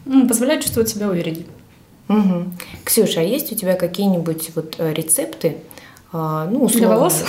Ну, 0.07 0.27
позволяет 0.27 0.63
чувствовать 0.63 0.89
себя 0.89 1.09
увереннее. 1.09 1.47
Угу. 2.09 2.45
Ксюша, 2.85 3.21
а 3.21 3.23
есть 3.23 3.53
у 3.53 3.57
тебя 3.57 3.75
какие-нибудь 3.75 4.51
вот 4.55 4.77
э, 4.79 4.95
рецепты, 4.95 5.57
а, 6.13 6.47
ну, 6.51 6.63
условно. 6.63 6.87
Для 6.87 6.97
волос? 6.97 7.25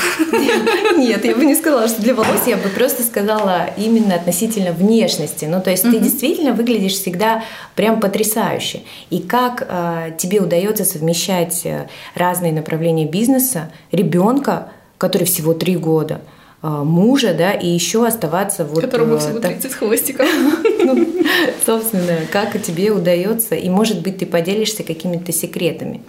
Нет, 0.98 1.26
я 1.26 1.36
бы 1.36 1.46
не 1.46 1.56
сказала, 1.56 1.88
что 1.88 2.02
для 2.02 2.14
волос, 2.14 2.44
я 2.46 2.58
бы 2.58 2.70
просто 2.70 3.04
сказала 3.04 3.70
именно 3.76 4.16
относительно 4.16 4.72
внешности. 4.72 5.46
Ну, 5.46 5.62
то 5.62 5.72
есть 5.72 5.84
ты 5.84 6.00
действительно 6.00 6.54
выглядишь 6.54 6.94
всегда 6.94 7.44
прям 7.76 8.00
потрясающе. 8.00 8.82
И 9.10 9.20
как 9.20 9.66
э, 9.68 10.12
тебе 10.18 10.40
удается 10.40 10.86
совмещать 10.86 11.66
э, 11.66 11.88
разные 12.14 12.54
направления 12.54 13.06
бизнеса, 13.06 13.72
ребенка, 13.92 14.70
который 15.00 15.26
всего 15.26 15.54
три 15.54 15.76
года, 15.76 16.22
а, 16.62 16.84
мужа, 16.84 17.34
да, 17.38 17.52
и 17.52 17.68
еще 17.68 18.06
оставаться 18.06 18.66
вот... 18.66 18.82
Которому 18.82 19.16
э, 19.16 19.20
всего 19.20 19.40
30 19.40 19.62
так... 19.64 19.72
хвостиков. 19.72 20.28
Ну, 20.84 21.07
собственно, 21.66 22.20
как 22.32 22.62
тебе 22.62 22.92
удается, 22.92 23.56
и, 23.56 23.70
может 23.70 24.02
быть, 24.02 24.20
ты 24.20 24.26
поделишься 24.26 24.84
какими-то 24.84 25.32
секретами. 25.32 26.02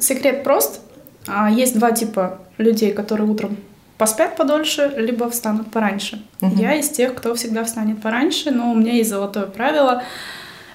Секрет 0.00 0.44
прост. 0.44 0.80
А, 1.26 1.50
есть 1.50 1.78
два 1.78 1.92
типа 1.92 2.40
людей, 2.56 2.92
которые 2.92 3.28
утром 3.28 3.56
поспят 3.98 4.36
подольше, 4.36 4.92
либо 4.96 5.28
встанут 5.28 5.70
пораньше. 5.70 6.22
Угу. 6.40 6.60
Я 6.60 6.74
из 6.74 6.88
тех, 6.88 7.14
кто 7.14 7.34
всегда 7.34 7.64
встанет 7.64 8.00
пораньше, 8.00 8.50
но 8.50 8.72
у 8.72 8.74
меня 8.74 8.92
есть 8.92 9.10
золотое 9.10 9.46
правило. 9.46 10.02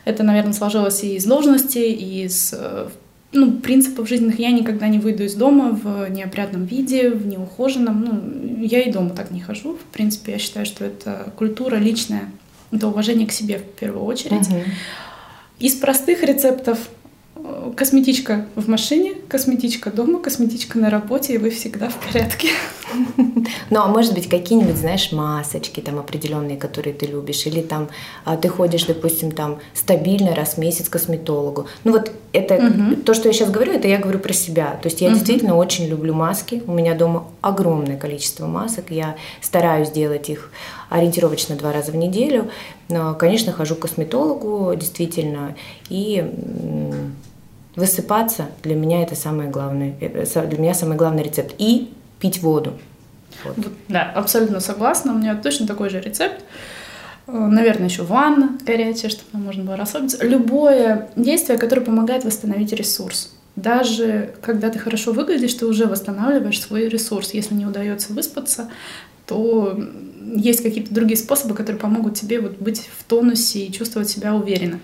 Это, 0.05 0.23
наверное, 0.23 0.53
сложилось 0.53 1.03
и 1.03 1.15
из 1.15 1.25
должности, 1.25 1.77
и 1.77 2.25
из 2.25 2.53
э, 2.53 2.89
ну, 3.31 3.53
принципов 3.53 4.09
жизненных. 4.09 4.39
Я 4.39 4.51
никогда 4.51 4.89
не 4.89 4.99
выйду 4.99 5.23
из 5.23 5.35
дома 5.35 5.69
в 5.69 6.09
неопрятном 6.09 6.65
виде, 6.65 7.09
в 7.09 7.25
неухоженном. 7.25 8.01
Ну, 8.01 8.65
я 8.65 8.81
и 8.81 8.91
дома 8.91 9.11
так 9.11 9.31
не 9.31 9.39
хожу. 9.39 9.75
В 9.75 9.93
принципе, 9.93 10.33
я 10.33 10.39
считаю, 10.39 10.65
что 10.65 10.83
это 10.83 11.31
культура 11.37 11.77
личная, 11.77 12.29
это 12.73 12.87
уважение 12.87 13.27
к 13.27 13.31
себе 13.31 13.59
в 13.59 13.79
первую 13.79 14.05
очередь. 14.05 14.47
Угу. 14.47 14.63
Из 15.59 15.75
простых 15.75 16.23
рецептов 16.23 16.77
косметичка 17.75 18.47
в 18.55 18.67
машине, 18.67 19.15
косметичка 19.27 19.91
дома, 19.91 20.19
косметичка 20.19 20.79
на 20.79 20.89
работе, 20.89 21.33
и 21.33 21.37
вы 21.37 21.49
всегда 21.49 21.89
в 21.89 21.95
порядке. 21.95 22.49
Ну, 23.69 23.79
а 23.79 23.87
может 23.87 24.13
быть, 24.13 24.29
какие-нибудь, 24.29 24.75
знаешь, 24.75 25.11
масочки 25.11 25.79
там 25.79 25.99
определенные, 25.99 26.57
которые 26.57 26.93
ты 26.93 27.05
любишь, 27.05 27.45
или 27.45 27.61
там 27.61 27.89
а, 28.23 28.37
ты 28.37 28.47
ходишь, 28.49 28.85
допустим, 28.85 29.31
там 29.31 29.59
стабильно 29.73 30.35
раз 30.35 30.55
в 30.55 30.57
месяц 30.59 30.89
к 30.89 30.93
косметологу. 30.93 31.67
Ну 31.83 31.93
вот 31.93 32.11
это, 32.33 32.55
угу. 32.55 32.95
то, 33.03 33.13
что 33.13 33.29
я 33.29 33.33
сейчас 33.33 33.49
говорю, 33.49 33.73
это 33.73 33.87
я 33.87 33.97
говорю 33.97 34.19
про 34.19 34.33
себя. 34.33 34.77
То 34.81 34.87
есть 34.87 35.01
я 35.01 35.07
угу. 35.07 35.15
действительно 35.15 35.55
очень 35.55 35.87
люблю 35.87 36.13
маски. 36.13 36.63
У 36.67 36.71
меня 36.71 36.93
дома 36.93 37.27
огромное 37.41 37.97
количество 37.97 38.47
масок. 38.47 38.85
Я 38.89 39.15
стараюсь 39.41 39.89
делать 39.89 40.29
их 40.29 40.51
ориентировочно 40.89 41.55
два 41.55 41.71
раза 41.71 41.91
в 41.91 41.95
неделю. 41.95 42.49
Но, 42.89 43.13
конечно, 43.15 43.51
хожу 43.51 43.75
к 43.75 43.79
косметологу, 43.79 44.75
действительно, 44.75 45.55
и 45.89 46.23
высыпаться 47.75 48.45
для 48.61 48.75
меня 48.75 49.01
это 49.01 49.15
самое 49.15 49.49
главное, 49.49 49.95
э, 49.99 50.47
для 50.47 50.59
меня 50.59 50.73
самый 50.73 50.97
главный 50.97 51.23
рецепт. 51.23 51.55
И 51.57 51.91
пить 52.23 52.41
воду. 52.41 52.79
Вот. 53.43 53.57
Да, 53.89 54.09
абсолютно 54.15 54.61
согласна. 54.61 55.11
У 55.13 55.17
меня 55.17 55.35
точно 55.35 55.67
такой 55.67 55.89
же 55.89 55.99
рецепт. 55.99 56.41
Э, 57.27 57.31
наверное, 57.31 57.89
еще 57.89 58.03
ванна 58.03 58.57
горячая, 58.65 59.11
чтобы 59.11 59.43
можно 59.43 59.65
было 59.65 59.75
расслабиться. 59.75 60.25
Любое 60.25 61.09
действие, 61.17 61.59
которое 61.59 61.81
помогает 61.81 62.23
восстановить 62.23 62.71
ресурс. 62.71 63.33
Даже 63.57 64.35
когда 64.41 64.69
ты 64.69 64.79
хорошо 64.79 65.11
выглядишь, 65.11 65.53
ты 65.53 65.65
уже 65.65 65.85
восстанавливаешь 65.85 66.61
свой 66.61 66.87
ресурс. 66.87 67.33
Если 67.33 67.55
не 67.55 67.65
удается 67.65 68.13
выспаться, 68.13 68.69
то 69.25 69.77
есть 70.35 70.63
какие-то 70.63 70.93
другие 70.93 71.17
способы, 71.17 71.55
которые 71.55 71.79
помогут 71.79 72.15
тебе 72.15 72.39
вот 72.39 72.57
быть 72.57 72.89
в 72.97 73.03
тонусе 73.03 73.65
и 73.65 73.71
чувствовать 73.73 74.09
себя 74.09 74.33
уверенно. 74.33 74.79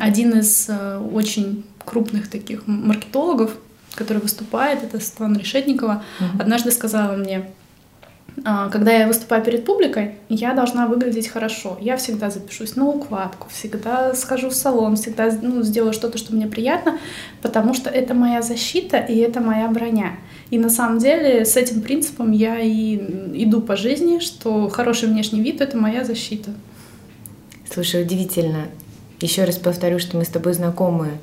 Один 0.00 0.38
из 0.38 0.70
э, 0.70 0.98
очень 1.12 1.64
крупных 1.84 2.30
таких 2.30 2.66
маркетологов, 2.66 3.58
который 3.96 4.18
выступает, 4.18 4.84
это 4.84 5.00
Светлана 5.00 5.38
Решетникова, 5.38 6.04
угу. 6.20 6.42
однажды 6.42 6.70
сказала 6.70 7.16
мне, 7.16 7.50
«А, 8.44 8.68
когда 8.68 8.92
я 8.92 9.06
выступаю 9.06 9.42
перед 9.42 9.64
публикой, 9.64 10.16
я 10.28 10.52
должна 10.52 10.86
выглядеть 10.86 11.28
хорошо. 11.28 11.78
Я 11.80 11.96
всегда 11.96 12.30
запишусь 12.30 12.76
на 12.76 12.86
укладку, 12.86 13.48
всегда 13.50 14.14
схожу 14.14 14.50
в 14.50 14.54
салон, 14.54 14.96
всегда 14.96 15.30
ну, 15.42 15.62
сделаю 15.62 15.92
что-то, 15.92 16.18
что 16.18 16.34
мне 16.34 16.46
приятно, 16.46 16.98
потому 17.42 17.74
что 17.74 17.90
это 17.90 18.14
моя 18.14 18.42
защита 18.42 18.98
и 18.98 19.16
это 19.16 19.40
моя 19.40 19.68
броня. 19.68 20.12
И 20.50 20.58
на 20.58 20.70
самом 20.70 20.98
деле 20.98 21.44
с 21.44 21.56
этим 21.56 21.80
принципом 21.80 22.30
я 22.30 22.60
и 22.60 22.96
иду 23.42 23.60
по 23.60 23.76
жизни, 23.76 24.20
что 24.20 24.68
хороший 24.68 25.08
внешний 25.08 25.40
вид— 25.40 25.60
это 25.62 25.76
моя 25.76 26.04
защита. 26.04 26.50
Слушай, 27.72 28.02
удивительно. 28.02 28.66
Еще 29.20 29.44
раз 29.44 29.56
повторю, 29.56 29.98
что 29.98 30.16
мы 30.16 30.24
с 30.24 30.28
тобой 30.28 30.52
знакомы 30.52 31.18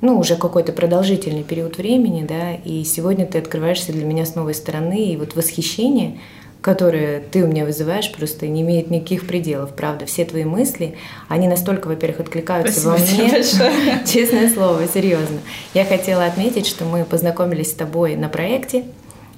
ну, 0.00 0.18
уже 0.18 0.36
какой-то 0.36 0.72
продолжительный 0.72 1.42
период 1.42 1.76
времени, 1.76 2.24
да, 2.26 2.54
и 2.54 2.84
сегодня 2.84 3.26
ты 3.26 3.38
открываешься 3.38 3.92
для 3.92 4.04
меня 4.04 4.24
с 4.24 4.34
новой 4.34 4.54
стороны, 4.54 5.12
и 5.12 5.16
вот 5.16 5.34
восхищение, 5.34 6.18
которое 6.60 7.20
ты 7.20 7.42
у 7.44 7.46
меня 7.46 7.64
вызываешь, 7.64 8.10
просто 8.12 8.46
не 8.46 8.62
имеет 8.62 8.90
никаких 8.90 9.26
пределов, 9.26 9.74
правда. 9.74 10.06
Все 10.06 10.24
твои 10.24 10.44
мысли, 10.44 10.96
они 11.28 11.48
настолько, 11.48 11.88
во-первых, 11.88 12.20
откликаются 12.20 12.80
Спасибо 12.80 13.16
во 13.16 13.24
мне. 13.24 13.32
большое. 13.32 14.04
Честное 14.06 14.50
слово, 14.50 14.86
серьезно. 14.92 15.38
Я 15.74 15.84
хотела 15.84 16.24
отметить, 16.24 16.66
что 16.66 16.84
мы 16.84 17.04
познакомились 17.04 17.70
с 17.70 17.74
тобой 17.74 18.16
на 18.16 18.28
проекте. 18.28 18.84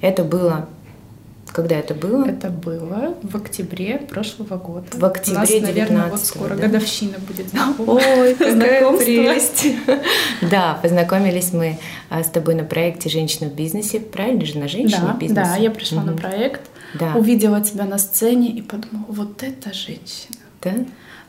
Это 0.01 0.23
было 0.23 0.67
когда 1.47 1.75
это 1.77 1.93
было? 1.93 2.25
Это 2.25 2.49
было 2.49 3.15
в 3.23 3.35
октябре 3.35 3.97
прошлого 4.09 4.57
года. 4.57 4.85
В 4.93 5.03
октябре 5.03 5.37
У 5.57 5.61
нас, 5.61 5.67
наверное, 5.69 6.03
вот 6.07 6.13
19-го, 6.19 6.25
скоро 6.25 6.55
да? 6.55 6.67
годовщина 6.67 7.17
будет. 7.19 7.47
Ой, 7.87 8.33
какая 8.35 8.53
Знакомство. 8.55 9.05
прелесть. 9.05 9.67
Да, 10.49 10.79
познакомились 10.81 11.51
мы 11.53 11.77
а, 12.09 12.23
с 12.23 12.27
тобой 12.27 12.55
на 12.55 12.63
проекте 12.63 13.09
«Женщина 13.09 13.49
в 13.49 13.53
бизнесе». 13.53 13.99
Правильно 13.99 14.45
же, 14.45 14.57
на 14.57 14.67
«Женщина 14.67 15.07
Да, 15.07 15.13
в 15.13 15.19
бизнесе»? 15.19 15.41
да, 15.43 15.55
я 15.57 15.71
пришла 15.71 16.03
на 16.03 16.13
проект, 16.13 16.61
Да. 16.99 17.13
увидела 17.15 17.61
тебя 17.61 17.85
на 17.85 17.97
сцене 17.97 18.49
и 18.49 18.61
подумала, 18.61 19.05
вот 19.09 19.43
это 19.43 19.73
женщина. 19.73 20.37
Да? 20.61 20.71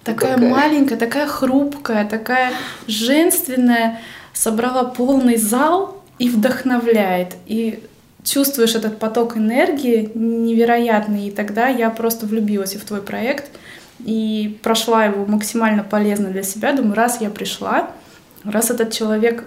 Такая 0.05 0.37
маленькая, 0.37 0.97
такая 0.97 1.27
хрупкая, 1.27 2.05
такая 2.09 2.53
женственная, 2.87 4.01
собрала 4.33 4.85
полный 4.85 5.37
зал 5.37 6.03
и 6.19 6.29
вдохновляет. 6.29 7.35
И 7.47 7.83
чувствуешь 8.25 8.75
этот 8.75 8.99
поток 8.99 9.37
энергии 9.37 10.11
невероятный. 10.15 11.29
И 11.29 11.31
тогда 11.31 11.69
я 11.69 11.91
просто 11.91 12.27
влюбилась 12.27 12.75
в 12.75 12.85
твой 12.85 13.03
проект 13.03 13.51
и 14.01 14.59
прошла 14.63 15.05
его 15.05 15.27
максимально 15.27 15.85
полезно 15.85 16.31
для 16.31 16.43
себя. 16.43 16.73
Думаю, 16.73 16.95
раз 16.95 17.21
я 17.21 17.31
пришла, 17.31 17.91
раз 18.45 18.71
этот 18.71 18.93
человек 18.93 19.45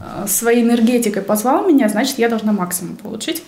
э, 0.00 0.26
своей 0.26 0.62
энергетикой 0.62 1.22
позвал 1.22 1.66
меня, 1.66 1.88
значит, 1.88 2.18
я 2.18 2.28
должна 2.28 2.52
максимум 2.52 2.96
получить. 2.96 3.42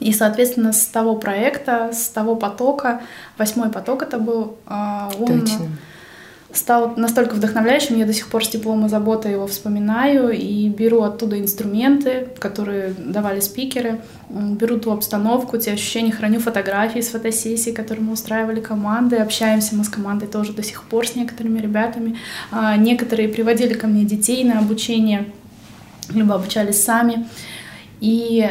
И, 0.00 0.12
соответственно, 0.12 0.72
с 0.72 0.86
того 0.86 1.16
проекта, 1.16 1.90
с 1.92 2.08
того 2.08 2.34
потока, 2.34 3.02
восьмой 3.38 3.70
поток 3.70 4.02
это 4.02 4.18
был, 4.18 4.56
а, 4.66 5.10
он 5.18 5.42
Точно. 5.42 5.68
Стал 6.52 6.94
настолько 6.96 7.34
вдохновляющим, 7.34 7.96
я 7.96 8.04
до 8.04 8.12
сих 8.12 8.28
пор 8.28 8.44
с 8.44 8.48
теплом 8.48 8.84
и 8.84 8.88
заботой 8.88 9.32
его 9.32 9.46
вспоминаю 9.46 10.30
и 10.30 10.68
беру 10.68 11.02
оттуда 11.02 11.40
инструменты, 11.40 12.28
которые 12.38 12.92
давали 12.98 13.40
спикеры, 13.40 14.00
беру 14.28 14.78
ту 14.78 14.92
обстановку, 14.92 15.56
те 15.56 15.72
ощущения, 15.72 16.12
храню 16.12 16.40
фотографии 16.40 17.00
с 17.00 17.08
фотосессий, 17.08 17.72
которые 17.72 18.04
мы 18.04 18.12
устраивали 18.12 18.60
команды, 18.60 19.16
общаемся 19.16 19.74
мы 19.74 19.84
с 19.84 19.88
командой 19.88 20.26
тоже 20.26 20.52
до 20.52 20.62
сих 20.62 20.82
пор 20.84 21.06
с 21.06 21.14
некоторыми 21.16 21.58
ребятами. 21.58 22.18
А, 22.50 22.76
Некоторые 22.76 23.28
приводили 23.28 23.74
ко 23.74 23.86
мне 23.86 24.04
детей 24.04 24.44
на 24.44 24.58
обучение, 24.58 25.32
либо 26.10 26.34
обучались 26.34 26.82
сами. 26.82 27.26
И 28.00 28.50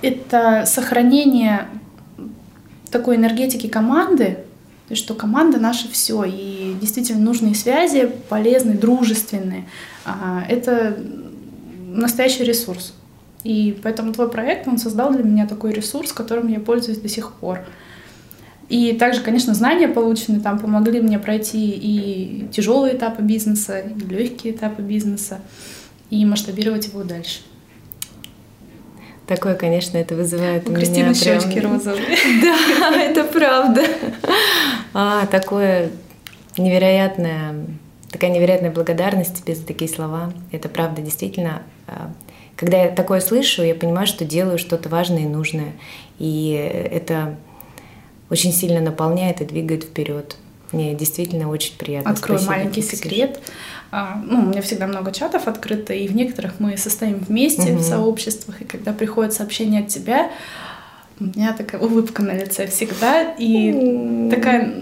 это 0.00 0.64
сохранение 0.66 1.66
такой 2.90 3.16
энергетики 3.16 3.66
команды, 3.66 4.38
то 4.88 4.92
есть 4.92 5.02
что 5.02 5.14
команда 5.14 5.58
наша 5.58 5.88
все, 5.88 6.22
и 6.24 6.74
действительно 6.80 7.20
нужные 7.20 7.54
связи, 7.54 8.08
полезные, 8.28 8.76
дружественные, 8.76 9.66
а, 10.04 10.44
это 10.48 10.96
настоящий 11.88 12.44
ресурс. 12.44 12.94
И 13.42 13.76
поэтому 13.82 14.12
твой 14.12 14.28
проект, 14.28 14.68
он 14.68 14.78
создал 14.78 15.12
для 15.12 15.24
меня 15.24 15.46
такой 15.46 15.72
ресурс, 15.72 16.12
которым 16.12 16.48
я 16.48 16.60
пользуюсь 16.60 16.98
до 16.98 17.08
сих 17.08 17.32
пор. 17.32 17.60
И 18.68 18.92
также, 18.92 19.20
конечно, 19.22 19.54
знания 19.54 19.88
полученные 19.88 20.40
там 20.40 20.58
помогли 20.58 21.00
мне 21.00 21.18
пройти 21.18 21.70
и 21.70 22.48
тяжелые 22.52 22.96
этапы 22.96 23.22
бизнеса, 23.22 23.78
и 23.80 24.12
легкие 24.12 24.54
этапы 24.54 24.82
бизнеса, 24.82 25.40
и 26.10 26.24
масштабировать 26.24 26.86
его 26.88 27.02
дальше. 27.04 27.40
Такое, 29.26 29.54
конечно, 29.54 29.98
это 29.98 30.14
вызывает 30.14 30.64
У 30.66 30.70
у 30.70 30.70
меня 30.70 30.80
Кристины 30.86 31.14
прям- 31.14 31.40
щечки 31.40 31.58
розовые. 31.58 32.16
Да, 32.42 33.00
это 33.00 33.24
правда. 33.24 33.84
А, 34.98 35.26
такое 35.26 35.90
невероятное, 36.56 37.54
такая 38.10 38.30
невероятная 38.30 38.70
благодарность 38.70 39.42
тебе 39.44 39.54
за 39.54 39.66
такие 39.66 39.90
слова. 39.90 40.32
Это 40.52 40.70
правда, 40.70 41.02
действительно. 41.02 41.62
а, 41.86 42.10
Когда 42.56 42.84
я 42.84 42.88
такое 42.88 43.20
слышу, 43.20 43.62
я 43.62 43.74
понимаю, 43.74 44.06
что 44.06 44.24
делаю 44.24 44.56
что-то 44.58 44.88
важное 44.88 45.24
и 45.24 45.26
нужное. 45.26 45.74
И 46.18 46.50
это 46.90 47.36
очень 48.30 48.54
сильно 48.54 48.80
наполняет 48.80 49.42
и 49.42 49.44
двигает 49.44 49.84
вперед. 49.84 50.36
Мне 50.72 50.94
действительно 50.94 51.50
очень 51.50 51.76
приятно. 51.76 52.10
Открою 52.12 52.38
Спасибо 52.40 52.58
маленький 52.58 52.80
секрет. 52.80 53.38
А, 53.92 54.18
Ну, 54.24 54.40
у 54.40 54.46
меня 54.46 54.62
всегда 54.62 54.86
много 54.86 55.12
чатов 55.12 55.46
открыто, 55.46 55.92
и 55.92 56.08
в 56.08 56.16
некоторых 56.16 56.54
мы 56.58 56.78
состоим 56.78 57.18
вместе 57.18 57.70
Мгм. 57.72 57.78
в 57.80 57.82
сообществах, 57.82 58.62
и 58.62 58.64
когда 58.64 58.94
приходит 58.94 59.34
сообщение 59.34 59.82
от 59.82 59.88
тебя, 59.88 60.30
у 61.18 61.24
меня 61.24 61.52
такая 61.52 61.80
улыбка 61.80 62.22
на 62.22 62.32
лице 62.32 62.66
всегда, 62.66 63.34
и 63.38 64.28
такая, 64.30 64.74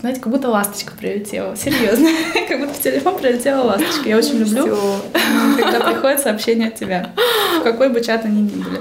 знаете, 0.00 0.20
как 0.20 0.32
будто 0.32 0.48
ласточка 0.48 0.92
прилетела. 0.98 1.56
Серьезно. 1.56 2.08
Как 2.48 2.60
будто 2.60 2.74
в 2.74 2.80
телефон 2.80 3.18
прилетела 3.18 3.62
ласточка. 3.62 4.08
Я 4.08 4.18
очень 4.18 4.38
люблю, 4.38 4.66
когда 5.56 5.80
приходит 5.80 6.20
сообщение 6.20 6.68
от 6.68 6.74
тебя. 6.74 7.12
В 7.60 7.62
какой 7.62 7.88
бы 7.88 8.02
чат 8.02 8.24
они 8.24 8.42
ни 8.42 8.62
были. 8.62 8.80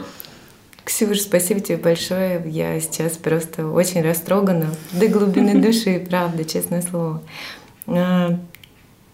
Ксюш, 0.83 1.21
спасибо 1.21 1.59
тебе 1.62 1.77
большое. 1.77 2.41
Я 2.45 2.79
сейчас 2.81 3.13
просто 3.13 3.67
очень 3.67 4.01
растрогана 4.01 4.67
до 4.91 5.07
глубины 5.07 5.62
души, 5.62 6.05
правда, 6.09 6.43
честное 6.43 6.81
слово. 6.81 7.21
А, 7.88 8.38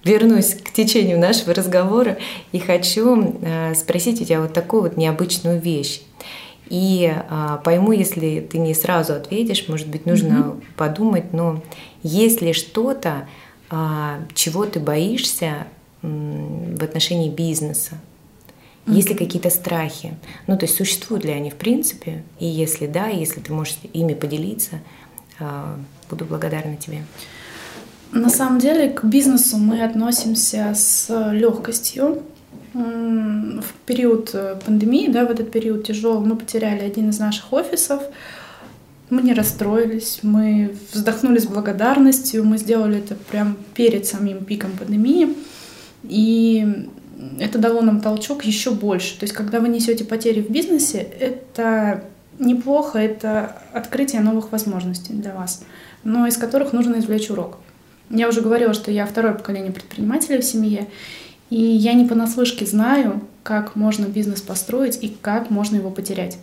Вернусь 0.04 0.56
к 0.56 0.72
течению 0.72 1.20
нашего 1.20 1.54
разговора 1.54 2.18
и 2.52 2.60
хочу 2.60 3.36
а, 3.44 3.76
спросить 3.76 4.22
у 4.22 4.26
тебя 4.26 4.42
вот 4.42 4.54
такую 4.54 4.84
вот 4.84 4.98
необычную 4.98 5.60
вещь. 5.60 6.02
И 6.70 7.12
а, 7.30 7.58
пойму, 7.58 7.92
если 7.92 8.40
ты 8.42 8.60
не 8.60 8.74
сразу 8.74 9.14
ответишь, 9.14 9.68
может 9.68 9.88
быть, 9.88 10.06
нужно 10.06 10.56
подумать, 10.76 11.34
но 11.34 11.64
есть 12.04 12.42
ли 12.42 12.54
что-то, 12.54 13.28
а, 13.70 14.20
чего 14.36 14.66
ты 14.66 14.80
боишься 14.80 15.68
м, 16.04 16.76
в 16.76 16.84
отношении 16.84 17.30
бизнеса? 17.30 17.98
Есть 18.88 19.10
ли 19.10 19.16
какие-то 19.16 19.52
страхи? 19.52 20.16
Ну, 20.48 20.58
то 20.58 20.66
есть 20.66 20.76
существуют 20.76 21.24
ли 21.24 21.32
они 21.32 21.52
в 21.52 21.56
принципе? 21.56 22.24
И 22.40 22.46
если 22.46 22.88
да, 22.88 23.08
если 23.08 23.40
ты 23.40 23.54
можешь 23.54 23.78
ими 23.94 24.14
поделиться, 24.14 24.80
а, 25.40 25.78
буду 26.10 26.26
благодарна 26.26 26.76
тебе. 26.76 27.04
На 28.12 28.30
самом 28.30 28.60
деле 28.60 28.90
к 28.90 29.04
бизнесу 29.04 29.58
мы 29.58 29.84
относимся 29.84 30.74
с 30.74 31.32
легкостью. 31.32 32.24
В 32.74 33.64
период 33.86 34.32
э, 34.34 34.60
пандемии, 34.64 35.08
да, 35.08 35.26
в 35.26 35.32
этот 35.32 35.52
период 35.52 35.86
тяжелый, 35.86 36.26
мы 36.28 36.36
потеряли 36.36 36.82
один 36.82 37.10
из 37.10 37.20
наших 37.20 37.52
офисов. 37.52 38.04
Мы 39.10 39.24
не 39.24 39.34
расстроились, 39.34 40.20
мы 40.22 40.76
вздохнули 40.94 41.40
с 41.40 41.48
благодарностью, 41.48 42.46
мы 42.46 42.60
сделали 42.60 43.00
это 43.00 43.16
прям 43.16 43.58
перед 43.74 44.06
самим 44.06 44.46
пиком 44.46 44.72
пандемии. 44.78 45.36
И 46.04 46.88
это 47.40 47.58
дало 47.58 47.82
нам 47.82 48.02
толчок 48.02 48.46
еще 48.46 48.72
больше. 48.72 49.18
То 49.18 49.24
есть, 49.24 49.34
когда 49.34 49.60
вы 49.60 49.70
несете 49.70 50.06
потери 50.06 50.42
в 50.42 50.50
бизнесе, 50.50 51.00
это 51.20 52.04
неплохо, 52.38 53.00
это 53.00 53.62
открытие 53.74 54.22
новых 54.22 54.52
возможностей 54.52 55.14
для 55.14 55.34
вас, 55.34 55.64
но 56.04 56.28
из 56.28 56.38
которых 56.38 56.74
нужно 56.74 57.00
извлечь 57.00 57.30
урок. 57.30 57.58
Я 58.10 58.28
уже 58.28 58.42
говорила, 58.42 58.74
что 58.74 58.92
я 58.92 59.06
второе 59.06 59.34
поколение 59.34 59.72
предпринимателей 59.72 60.40
в 60.40 60.46
семье, 60.46 60.88
и 61.50 61.62
я 61.62 61.94
не 61.94 62.06
понаслышке 62.06 62.66
знаю, 62.66 63.22
как 63.44 63.76
можно 63.76 64.06
бизнес 64.06 64.42
построить 64.42 65.02
и 65.02 65.16
как 65.22 65.50
можно 65.50 65.78
его 65.78 65.90
потерять. 65.90 66.38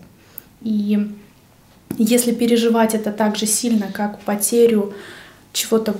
И 0.62 1.08
если 1.98 2.32
переживать 2.32 2.94
это 2.94 3.12
так 3.12 3.36
же 3.36 3.46
сильно, 3.46 3.86
как 3.92 4.18
потерю 4.20 4.94
чего-то 5.52 5.94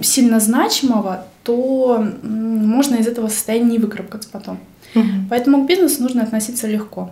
сильно 0.00 0.38
значимого, 0.38 1.26
то 1.42 2.06
можно 2.22 2.96
из 2.96 3.06
этого 3.06 3.28
состояния 3.28 3.72
не 3.72 3.78
выкарабкаться 3.78 4.28
потом. 4.30 4.58
Поэтому 5.28 5.64
к 5.64 5.68
бизнесу 5.68 6.02
нужно 6.02 6.22
относиться 6.22 6.66
легко. 6.66 7.10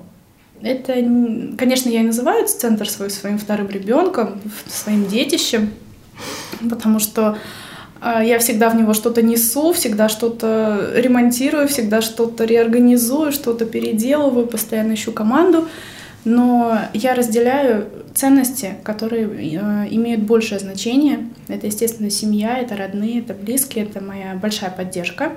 Это, 0.62 0.94
конечно, 1.58 1.90
я 1.90 2.00
и 2.00 2.04
называю 2.04 2.46
центр 2.46 2.88
свой 2.88 3.10
своим 3.10 3.38
вторым 3.38 3.68
ребенком, 3.68 4.40
своим 4.66 5.06
детищем, 5.06 5.70
потому 6.70 6.98
что 6.98 7.36
я 8.22 8.38
всегда 8.38 8.68
в 8.68 8.76
него 8.76 8.94
что-то 8.94 9.22
несу, 9.22 9.72
всегда 9.72 10.08
что-то 10.08 10.92
ремонтирую, 10.94 11.68
всегда 11.68 12.00
что-то 12.00 12.44
реорганизую, 12.44 13.32
что-то 13.32 13.64
переделываю, 13.64 14.46
постоянно 14.46 14.94
ищу 14.94 15.12
команду. 15.12 15.66
Но 16.24 16.76
я 16.92 17.14
разделяю 17.14 17.86
ценности, 18.12 18.74
которые 18.82 19.26
э, 19.26 19.86
имеют 19.90 20.22
большее 20.22 20.58
значение. 20.58 21.28
Это, 21.46 21.68
естественно, 21.68 22.10
семья, 22.10 22.58
это 22.58 22.76
родные, 22.76 23.20
это 23.20 23.32
близкие, 23.32 23.84
это 23.84 24.02
моя 24.02 24.34
большая 24.34 24.70
поддержка. 24.70 25.32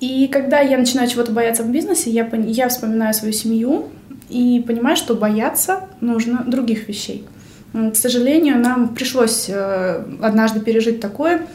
И 0.00 0.26
когда 0.26 0.60
я 0.60 0.78
начинаю 0.78 1.08
чего-то 1.08 1.30
бояться 1.32 1.62
в 1.62 1.70
бизнесе, 1.70 2.10
я, 2.10 2.28
я 2.32 2.68
вспоминаю 2.68 3.14
свою 3.14 3.32
семью 3.32 3.86
и 4.28 4.62
понимаю, 4.66 4.96
что 4.96 5.14
бояться 5.14 5.88
нужно 6.00 6.42
других 6.44 6.88
вещей. 6.88 7.24
К 7.72 7.94
сожалению, 7.94 8.58
нам 8.58 8.94
пришлось 8.94 9.46
э, 9.48 10.04
однажды 10.20 10.60
пережить 10.60 11.00
такое 11.00 11.46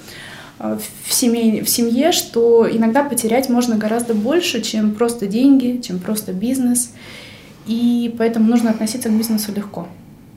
в 0.61 1.13
семье, 1.13 1.63
в 1.63 1.69
семье, 1.69 2.11
что 2.11 2.67
иногда 2.69 3.03
потерять 3.03 3.49
можно 3.49 3.77
гораздо 3.77 4.13
больше, 4.13 4.61
чем 4.61 4.93
просто 4.93 5.27
деньги, 5.27 5.81
чем 5.81 5.99
просто 5.99 6.33
бизнес. 6.33 6.93
И 7.65 8.13
поэтому 8.17 8.47
нужно 8.49 8.69
относиться 8.69 9.09
к 9.09 9.17
бизнесу 9.17 9.51
легко. 9.53 9.87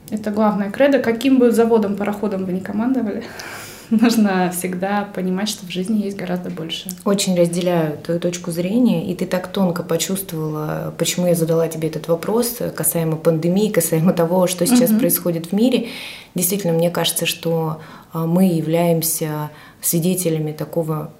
Это 0.09 0.31
главное 0.31 0.69
кредо. 0.69 0.99
Каким 0.99 1.39
бы 1.39 1.51
заводом, 1.51 1.95
пароходом 1.95 2.45
вы 2.45 2.53
ни 2.53 2.59
командовали, 2.59 3.23
нужно 3.89 4.51
всегда 4.55 5.07
понимать, 5.13 5.49
что 5.49 5.65
в 5.65 5.69
жизни 5.69 6.03
есть 6.03 6.17
гораздо 6.17 6.49
больше. 6.49 6.89
Очень 7.03 7.37
разделяю 7.37 7.97
твою 7.97 8.19
точку 8.19 8.51
зрения, 8.51 9.11
и 9.11 9.15
ты 9.15 9.25
так 9.25 9.47
тонко 9.47 9.83
почувствовала, 9.83 10.93
почему 10.97 11.27
я 11.27 11.35
задала 11.35 11.67
тебе 11.67 11.89
этот 11.89 12.07
вопрос 12.07 12.59
касаемо 12.75 13.15
пандемии, 13.15 13.69
касаемо 13.69 14.13
того, 14.13 14.47
что 14.47 14.65
сейчас 14.65 14.91
угу. 14.91 14.99
происходит 14.99 15.47
в 15.47 15.51
мире. 15.53 15.87
Действительно, 16.35 16.73
мне 16.73 16.89
кажется, 16.89 17.25
что 17.25 17.79
а, 18.11 18.25
мы 18.25 18.45
являемся 18.45 19.51
свидетелями 19.85 20.51
такого 20.51 21.11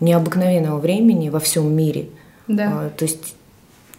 необыкновенного 0.00 0.78
времени 0.78 1.28
во 1.28 1.40
всем 1.40 1.74
мире. 1.74 2.08
Да. 2.48 2.72
А, 2.72 2.90
то 2.90 3.04
есть 3.04 3.34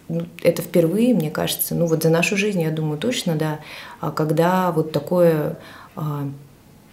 ну, 0.08 0.22
это 0.42 0.62
впервые, 0.62 1.14
мне 1.14 1.30
кажется, 1.30 1.74
ну 1.74 1.86
вот 1.86 2.02
за 2.02 2.10
нашу 2.10 2.36
жизнь, 2.36 2.62
я 2.62 2.70
думаю, 2.70 2.98
точно, 2.98 3.34
да, 3.36 3.60
а 4.00 4.10
когда 4.10 4.70
вот 4.70 4.92
такое 4.92 5.56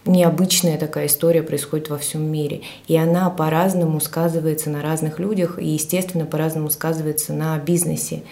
необычная 0.05 0.77
такая 0.77 1.07
история 1.07 1.43
происходит 1.43 1.89
во 1.89 1.97
всем 1.97 2.23
мире. 2.23 2.61
И 2.87 2.97
она 2.97 3.29
по-разному 3.29 3.99
сказывается 4.01 4.69
на 4.69 4.81
разных 4.81 5.19
людях 5.19 5.59
и, 5.59 5.67
естественно, 5.67 6.25
по-разному 6.25 6.69
сказывается 6.69 7.33
на 7.33 7.57
бизнесе. 7.57 8.23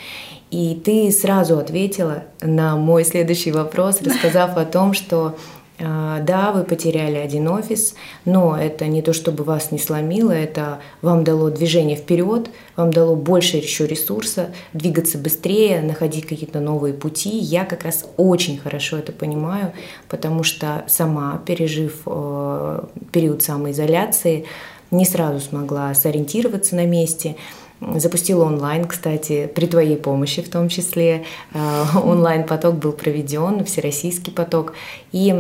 И 0.49 0.75
ты 0.75 1.11
сразу 1.11 1.57
ответила 1.57 2.25
на 2.41 2.75
мой 2.75 3.05
следующий 3.05 3.51
вопрос, 3.51 4.01
рассказав 4.01 4.57
о 4.57 4.65
том, 4.65 4.93
что 4.93 5.27
а, 5.27 5.33
да, 5.81 6.51
вы 6.53 6.63
потеряли 6.63 7.17
один 7.17 7.47
офис, 7.47 7.95
но 8.25 8.57
это 8.57 8.87
не 8.87 9.01
то, 9.01 9.13
чтобы 9.13 9.43
вас 9.43 9.71
не 9.71 9.79
сломило, 9.79 10.31
это 10.31 10.79
вам 11.01 11.23
дало 11.23 11.49
движение 11.49 11.97
вперед, 11.97 12.49
вам 12.75 12.91
дало 12.91 13.15
больше 13.15 13.57
еще 13.57 13.87
ресурса, 13.87 14.51
двигаться 14.73 15.17
быстрее, 15.17 15.81
находить 15.81 16.27
какие-то 16.27 16.59
новые 16.59 16.93
пути. 16.93 17.37
Я 17.37 17.65
как 17.65 17.83
раз 17.83 18.05
очень 18.17 18.57
хорошо 18.57 18.97
это 18.97 19.11
понимаю, 19.11 19.73
потому 20.07 20.43
что 20.43 20.83
сама, 20.87 21.41
пережив 21.45 22.01
э, 22.05 22.83
период 23.11 23.41
самоизоляции, 23.41 24.45
не 24.91 25.05
сразу 25.05 25.39
смогла 25.39 25.93
сориентироваться 25.93 26.75
на 26.75 26.85
месте– 26.85 27.35
Запустила 27.95 28.45
онлайн, 28.45 28.85
кстати, 28.85 29.49
при 29.53 29.65
твоей 29.65 29.97
помощи 29.97 30.43
в 30.43 30.49
том 30.49 30.69
числе. 30.69 31.23
Э, 31.53 31.83
онлайн-поток 32.03 32.75
был 32.75 32.91
проведен, 32.91 33.65
всероссийский 33.65 34.31
поток. 34.31 34.73
И 35.11 35.33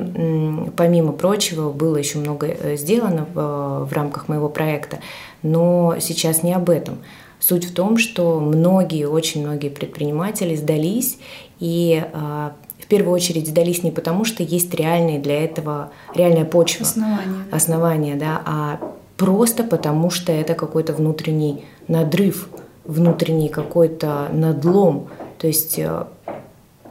помимо 0.75 1.11
прочего 1.11 1.71
было 1.71 1.97
еще 1.97 2.17
много 2.17 2.47
э, 2.47 2.77
сделано 2.77 3.27
в, 3.31 3.85
в 3.85 3.93
рамках 3.93 4.27
моего 4.27 4.49
проекта. 4.49 4.99
Но 5.43 5.97
сейчас 5.99 6.41
не 6.41 6.53
об 6.53 6.71
этом. 6.71 6.97
Суть 7.39 7.65
в 7.65 7.73
том, 7.75 7.97
что 7.97 8.39
многие, 8.39 9.05
очень 9.05 9.41
многие 9.41 9.69
предприниматели 9.69 10.55
сдались 10.55 11.19
и 11.59 12.03
э, 12.03 12.49
в 12.79 12.87
первую 12.87 13.13
очередь 13.13 13.47
сдались 13.47 13.83
не 13.83 13.91
потому, 13.91 14.25
что 14.25 14.41
есть 14.41 14.73
реальные 14.73 15.19
для 15.19 15.43
этого 15.43 15.91
реальная 16.15 16.45
почва, 16.45 16.85
основания, 16.85 17.45
основания 17.51 18.15
да, 18.15 18.41
а 18.45 18.79
просто 19.15 19.63
потому, 19.63 20.09
что 20.09 20.31
это 20.31 20.55
какой-то 20.55 20.93
внутренний 20.93 21.63
надрыв, 21.87 22.49
внутренний 22.83 23.49
какой-то 23.49 24.29
надлом. 24.31 25.09
То 25.37 25.47
есть 25.47 25.77
э, 25.77 26.05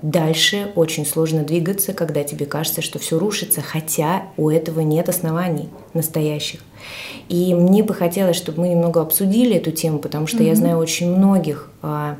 дальше 0.03 0.72
очень 0.76 1.07
сложно 1.07 1.42
двигаться, 1.42 1.92
когда 1.92 2.24
тебе 2.24 2.46
кажется, 2.46 2.83
что 2.83 2.98
все 2.98 3.18
рушится, 3.18 3.61
хотя 3.61 4.24
у 4.37 4.50
этого 4.50 4.81
нет 4.81 5.09
оснований 5.09 5.68
настоящих. 5.94 6.61
И 7.29 7.55
мне 7.55 7.83
бы 7.83 7.94
хотелось, 7.94 8.37
чтобы 8.37 8.61
мы 8.61 8.68
немного 8.68 9.00
обсудили 9.00 9.57
эту 9.57 9.72
тему, 9.72 9.98
потому 9.98 10.26
что 10.26 10.38
mm-hmm. 10.38 10.48
я 10.48 10.55
знаю 10.55 10.79
очень 10.79 11.14
многих 11.14 11.70
а, 11.83 12.16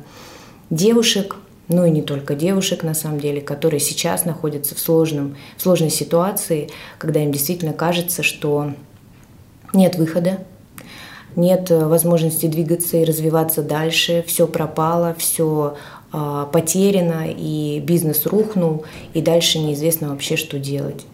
девушек, 0.69 1.37
ну 1.67 1.85
и 1.85 1.89
не 1.89 2.01
только 2.01 2.35
девушек 2.35 2.83
на 2.83 2.93
самом 2.93 3.19
деле, 3.19 3.41
которые 3.41 3.79
сейчас 3.79 4.25
находятся 4.25 4.75
в, 4.75 4.79
сложном, 4.79 5.35
в 5.57 5.61
сложной 5.61 5.89
ситуации, 5.89 6.69
когда 6.97 7.23
им 7.23 7.31
действительно 7.31 7.73
кажется, 7.73 8.23
что 8.23 8.73
нет 9.73 9.95
выхода, 9.95 10.39
нет 11.35 11.71
э, 11.71 11.85
возможности 11.85 12.47
двигаться 12.47 12.97
и 12.97 13.05
развиваться 13.05 13.61
дальше, 13.63 14.23
все 14.27 14.47
пропало, 14.47 15.15
все 15.17 15.75
э, 16.11 16.45
потеряно, 16.51 17.25
и 17.27 17.79
бизнес 17.79 18.25
рухнул, 18.25 18.85
и 19.13 19.21
дальше 19.21 19.59
неизвестно 19.59 20.09
вообще, 20.09 20.35
что 20.35 20.59
делать. 20.59 21.05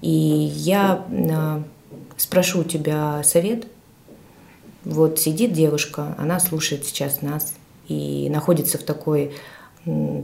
И 0.00 0.08
я 0.10 1.04
э, 1.08 1.62
спрошу 2.16 2.60
у 2.60 2.64
тебя 2.64 3.22
совет. 3.24 3.66
Вот 4.84 5.18
сидит 5.18 5.52
девушка, 5.52 6.14
она 6.16 6.38
слушает 6.38 6.86
сейчас 6.86 7.20
нас 7.20 7.54
и 7.88 8.28
находится 8.30 8.78
в 8.78 8.82
такой 8.82 9.32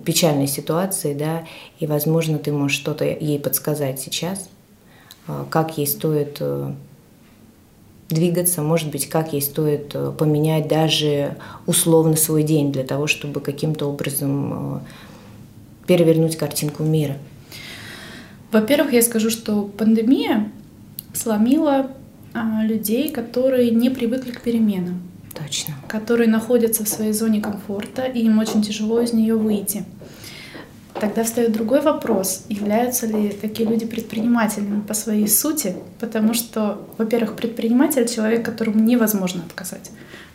печальной 0.04 0.48
ситуации, 0.48 1.14
да, 1.14 1.44
и, 1.78 1.86
возможно, 1.86 2.38
ты 2.38 2.52
можешь 2.52 2.76
что-то 2.76 3.04
ей 3.04 3.38
подсказать 3.38 4.00
сейчас, 4.00 4.48
э, 5.28 5.44
как 5.50 5.78
ей 5.78 5.86
стоит 5.86 6.38
э, 6.40 6.72
двигаться, 8.12 8.62
может 8.62 8.90
быть, 8.90 9.08
как 9.08 9.32
ей 9.32 9.42
стоит 9.42 9.94
э, 9.94 10.12
поменять 10.16 10.68
даже 10.68 11.36
условно 11.66 12.16
свой 12.16 12.42
день 12.42 12.72
для 12.72 12.84
того, 12.84 13.06
чтобы 13.06 13.40
каким-то 13.40 13.86
образом 13.86 14.76
э, 14.76 14.80
перевернуть 15.86 16.36
картинку 16.36 16.82
мира? 16.82 17.16
Во-первых, 18.50 18.92
я 18.92 19.02
скажу, 19.02 19.30
что 19.30 19.62
пандемия 19.62 20.50
сломила 21.14 21.90
а, 22.34 22.64
людей, 22.64 23.10
которые 23.10 23.70
не 23.70 23.90
привыкли 23.90 24.30
к 24.30 24.42
переменам. 24.42 25.02
Точно. 25.34 25.74
Которые 25.88 26.28
находятся 26.28 26.84
в 26.84 26.88
своей 26.88 27.12
зоне 27.12 27.40
комфорта, 27.40 28.02
и 28.02 28.20
им 28.20 28.38
очень 28.38 28.62
тяжело 28.62 29.00
из 29.00 29.12
нее 29.12 29.36
выйти. 29.36 29.84
Тогда 31.00 31.24
встает 31.24 31.52
другой 31.52 31.80
вопрос, 31.80 32.44
являются 32.48 33.06
ли 33.06 33.30
такие 33.30 33.68
люди 33.68 33.86
предпринимателями 33.86 34.82
по 34.82 34.94
своей 34.94 35.26
сути, 35.26 35.74
потому 35.98 36.34
что, 36.34 36.86
во-первых, 36.98 37.34
предприниматель— 37.34 38.06
человек, 38.14 38.44
которому 38.44 38.78
невозможно 38.78 39.42
отказать. 39.44 39.90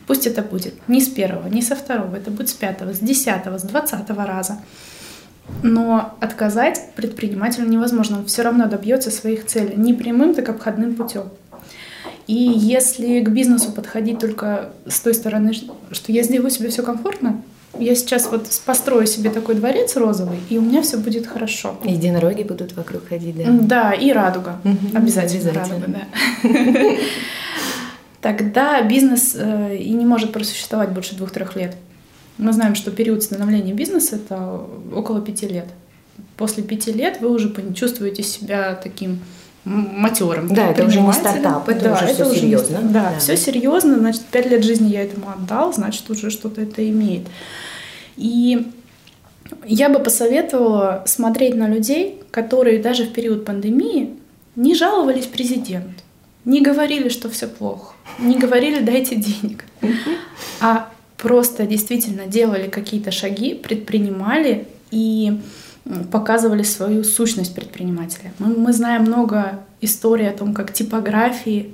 Пусть 0.06 0.26
это 0.26 0.42
будет 0.42 0.74
не 0.88 1.00
с 1.00 1.08
первого, 1.08 1.48
не 1.48 1.62
со 1.62 1.76
второго, 1.76 2.16
это 2.16 2.30
будет 2.30 2.48
с 2.48 2.54
пятого, 2.54 2.92
с 2.92 2.98
десятого, 2.98 3.58
с 3.58 3.62
двадцатого 3.62 4.26
раза. 4.26 4.58
Но 5.62 6.16
отказать 6.20 6.90
предпринимателю 6.94 7.68
невозможно, 7.68 8.18
он 8.18 8.26
все 8.26 8.42
равно 8.42 8.66
добьется 8.66 9.10
своих 9.10 9.46
целей, 9.46 9.74
не 9.76 9.94
прямым, 9.94 10.34
так 10.34 10.48
обходным 10.48 10.94
путем. 10.94 11.24
И 12.26 12.34
если 12.34 13.20
к 13.20 13.30
бизнесу 13.30 13.72
подходить 13.72 14.18
только 14.18 14.70
с 14.86 15.00
той 15.00 15.14
стороны, 15.14 15.52
что 15.52 16.12
я 16.12 16.22
сделаю 16.22 16.50
себе 16.50 16.68
все 16.68 16.82
комфортно, 16.82 17.42
я 17.78 17.94
сейчас 17.94 18.26
вот 18.30 18.48
построю 18.64 19.06
себе 19.06 19.30
такой 19.30 19.54
дворец 19.54 19.96
розовый, 19.96 20.38
и 20.48 20.58
у 20.58 20.62
меня 20.62 20.82
все 20.82 20.96
будет 20.96 21.26
хорошо. 21.26 21.76
Единороги 21.84 22.42
будут 22.42 22.76
вокруг 22.76 23.08
ходить, 23.08 23.36
да? 23.36 23.44
Да, 23.50 23.92
и 23.92 24.12
радуга. 24.12 24.60
Угу, 24.64 24.96
обязательно, 24.96 25.50
обязательно 25.50 25.80
радуга, 25.80 26.06
да. 26.42 26.96
Тогда 28.20 28.82
бизнес 28.82 29.36
э, 29.38 29.76
и 29.76 29.90
не 29.90 30.04
может 30.04 30.32
просуществовать 30.32 30.90
больше 30.90 31.14
двух-трех 31.14 31.54
лет. 31.54 31.76
Мы 32.36 32.52
знаем, 32.52 32.74
что 32.74 32.90
период 32.90 33.22
становления 33.22 33.72
бизнеса 33.72 34.16
это 34.16 34.62
около 34.92 35.20
пяти 35.20 35.46
лет. 35.46 35.66
После 36.36 36.62
пяти 36.62 36.92
лет 36.92 37.20
вы 37.20 37.30
уже 37.30 37.52
чувствуете 37.74 38.22
себя 38.22 38.74
таким 38.74 39.20
матерым. 39.64 40.48
Да, 40.48 40.70
это 40.70 40.84
уже 40.84 41.00
не 41.00 41.12
стартап, 41.12 41.68
это 41.68 41.84
да, 41.84 41.94
уже 41.94 42.04
это 42.04 42.14
все 42.14 42.30
уже 42.30 42.40
серьезно. 42.40 42.76
Не, 42.78 42.92
да, 42.92 43.10
да, 43.12 43.18
все 43.18 43.36
серьезно, 43.36 43.98
значит, 43.98 44.22
пять 44.22 44.46
лет 44.46 44.64
жизни 44.64 44.88
я 44.88 45.02
этому 45.02 45.30
отдал, 45.30 45.72
значит, 45.72 46.08
уже 46.10 46.30
что-то 46.30 46.62
это 46.62 46.88
имеет. 46.88 47.26
И 48.18 48.66
я 49.64 49.88
бы 49.88 50.00
посоветовала 50.00 51.04
смотреть 51.06 51.54
на 51.54 51.68
людей, 51.68 52.20
которые 52.30 52.82
даже 52.82 53.04
в 53.04 53.12
период 53.12 53.44
пандемии 53.44 54.16
не 54.56 54.74
жаловались 54.74 55.26
президенту, 55.26 56.02
не 56.44 56.60
говорили, 56.60 57.08
что 57.08 57.30
все 57.30 57.46
плохо, 57.46 57.94
не 58.18 58.36
говорили 58.36 58.80
«дайте 58.80 59.14
денег», 59.14 59.64
а 60.60 60.90
просто 61.16 61.64
действительно 61.64 62.26
делали 62.26 62.68
какие-то 62.68 63.10
шаги, 63.12 63.54
предпринимали 63.54 64.66
и 64.90 65.40
показывали 66.10 66.64
свою 66.64 67.04
сущность 67.04 67.54
предпринимателя. 67.54 68.32
Мы, 68.38 68.48
мы 68.48 68.72
знаем 68.72 69.02
много 69.02 69.60
историй 69.80 70.28
о 70.28 70.36
том, 70.36 70.54
как 70.54 70.72
типографии 70.72 71.70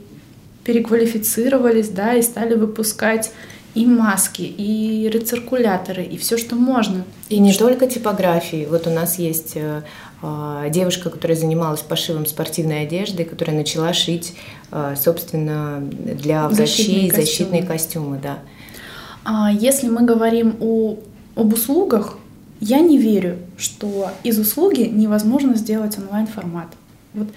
переквалифицировались, 0.62 1.88
да, 1.88 2.14
и 2.14 2.22
стали 2.22 2.54
выпускать 2.54 3.33
и 3.74 3.87
маски, 3.87 4.42
и 4.42 5.08
рециркуляторы, 5.12 6.04
и 6.04 6.16
все, 6.16 6.38
что 6.38 6.54
можно. 6.54 7.04
И 7.28 7.38
не 7.38 7.52
только 7.52 7.87
типографии. 7.87 8.66
Вот 8.70 8.87
у 8.87 8.90
нас 8.90 9.18
есть 9.18 9.52
э, 9.56 9.82
а, 10.22 10.68
девушка, 10.68 11.10
которая 11.10 11.37
занималась 11.37 11.81
пошивом 11.81 12.25
спортивной 12.27 12.83
одежды, 12.83 13.25
которая 13.25 13.56
начала 13.56 13.92
шить, 13.92 14.35
а, 14.70 14.94
собственно, 14.96 15.81
для 15.81 16.48
врачей 16.48 16.66
защитные, 16.66 17.12
защитные 17.12 17.62
костюмы. 17.64 18.20
да. 18.22 18.38
А 19.25 19.50
если 19.50 19.88
мы 19.88 20.02
говорим 20.02 20.56
о, 20.60 20.96
об 21.35 21.52
услугах, 21.52 22.18
я 22.60 22.79
не 22.81 22.96
верю, 22.98 23.38
что 23.56 24.10
из 24.22 24.38
услуги 24.38 24.83
невозможно 24.83 25.56
сделать 25.56 25.98
онлайн-формат. 25.98 26.68
Вот 27.12 27.29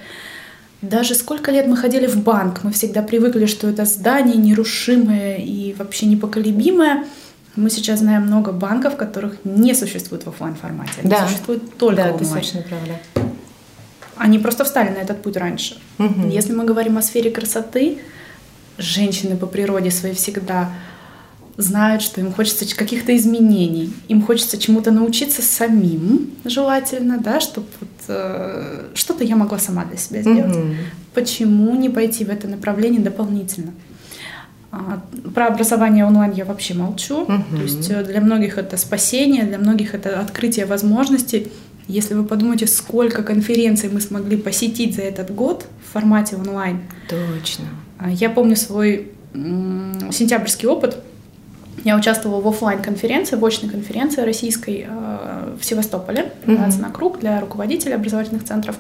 даже 0.82 1.16
сколько 1.16 1.52
лет 1.52 1.68
мы 1.68 1.76
ходили 1.76 2.06
в 2.08 2.18
банк, 2.18 2.64
мы 2.64 2.72
всегда 2.72 3.02
привыкли, 3.02 3.46
что 3.46 3.68
это 3.68 3.86
здание 3.86 4.36
нерушимое 4.36 5.38
и 5.38 5.74
вообще 5.74 6.06
непоколебимое. 6.06 7.06
Мы 7.56 7.72
сейчас 7.72 8.00
знаем 8.00 8.24
много 8.24 8.52
банков, 8.52 8.96
которых 8.96 9.38
не 9.44 9.74
существует 9.74 10.24
в 10.24 10.30
офлайн 10.30 10.56
формате. 10.56 10.92
Они 11.02 11.10
да. 11.10 11.28
существуют 11.28 11.78
только 11.78 12.04
да, 12.04 12.12
в 12.12 12.16
онлайн. 12.16 12.20
Да, 12.20 12.30
совершенно 12.30 12.64
правда. 12.64 13.00
Они 14.16 14.38
просто 14.40 14.64
встали 14.64 14.90
на 14.90 14.98
этот 14.98 15.22
путь 15.24 15.38
раньше. 15.38 15.78
Угу. 15.98 16.28
Если 16.28 16.54
мы 16.54 16.66
говорим 16.66 16.98
о 16.98 17.02
сфере 17.02 17.32
красоты, 17.32 18.00
женщины 18.78 19.36
по 19.36 19.48
природе 19.48 19.90
своей 19.90 20.14
всегда 20.14 20.72
знают, 21.58 22.04
что 22.04 22.22
им 22.22 22.32
хочется 22.32 22.76
каких-то 22.76 23.16
изменений, 23.18 23.92
им 24.08 24.22
хочется 24.22 24.58
чему-то 24.58 24.92
научиться 24.92 25.42
самим, 25.42 26.30
желательно, 26.46 27.18
да, 27.18 27.40
чтобы 27.40 27.68
вот, 27.80 27.90
э, 28.08 28.86
что-то 28.94 29.24
я 29.24 29.36
могла 29.36 29.58
сама 29.58 29.84
для 29.86 29.98
себя 29.98 30.22
сделать. 30.22 30.56
Mm-hmm. 30.56 30.76
Почему 31.16 31.76
не 31.76 31.90
пойти 31.90 32.24
в 32.26 32.30
это 32.30 32.48
направление 32.48 33.02
дополнительно? 33.02 33.74
А, 34.72 35.02
про 35.34 35.48
образование 35.48 36.06
онлайн 36.06 36.34
я 36.34 36.46
вообще 36.46 36.76
молчу. 36.76 37.26
Mm-hmm. 37.26 37.56
То 37.56 37.62
есть 37.64 37.90
э, 37.90 38.04
для 38.04 38.22
многих 38.22 38.60
это 38.60 38.78
спасение, 38.78 39.44
для 39.44 39.58
многих 39.58 39.96
это 39.96 40.20
открытие 40.20 40.68
возможностей. 40.68 41.52
Если 41.88 42.14
вы 42.14 42.24
подумаете, 42.24 42.68
сколько 42.68 43.24
конференций 43.24 43.90
мы 43.90 44.02
смогли 44.02 44.38
посетить 44.38 44.96
за 44.96 45.02
этот 45.02 45.34
год 45.34 45.66
в 45.88 45.94
формате 45.94 46.36
онлайн. 46.36 46.82
Точно. 47.10 47.66
А, 47.98 48.12
я 48.12 48.30
помню 48.30 48.56
свой 48.56 49.12
сентябрьский 49.34 50.68
опыт. 50.68 50.98
Я 51.88 51.96
участвовала 51.96 52.42
в 52.42 52.48
офлайн 52.50 52.82
конференции 52.82 53.38
в 53.38 53.46
очной 53.46 53.72
конференции 53.72 54.22
российской 54.22 54.86
э, 54.90 55.56
в 55.58 55.64
Севастополе. 55.64 56.34
«На 56.46 56.90
круг» 56.90 57.20
для 57.22 57.40
руководителей 57.40 57.94
образовательных 57.94 58.44
центров. 58.44 58.76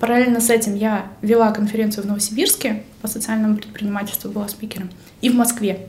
Параллельно 0.00 0.40
с 0.40 0.48
этим 0.48 0.74
я 0.74 1.08
вела 1.20 1.52
конференцию 1.52 2.04
в 2.04 2.06
Новосибирске 2.06 2.82
по 3.02 3.08
социальному 3.08 3.56
предпринимательству, 3.56 4.30
была 4.30 4.48
спикером, 4.48 4.88
и 5.20 5.28
в 5.28 5.34
Москве. 5.34 5.88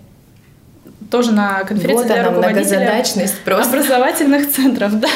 Тоже 1.10 1.32
на 1.32 1.64
конференции 1.64 2.04
вот 2.04 2.08
для 2.08 2.20
она, 2.20 2.36
руководителей 2.36 3.04
просто. 3.46 3.72
образовательных 3.72 4.52
центров, 4.52 5.00
да. 5.00 5.08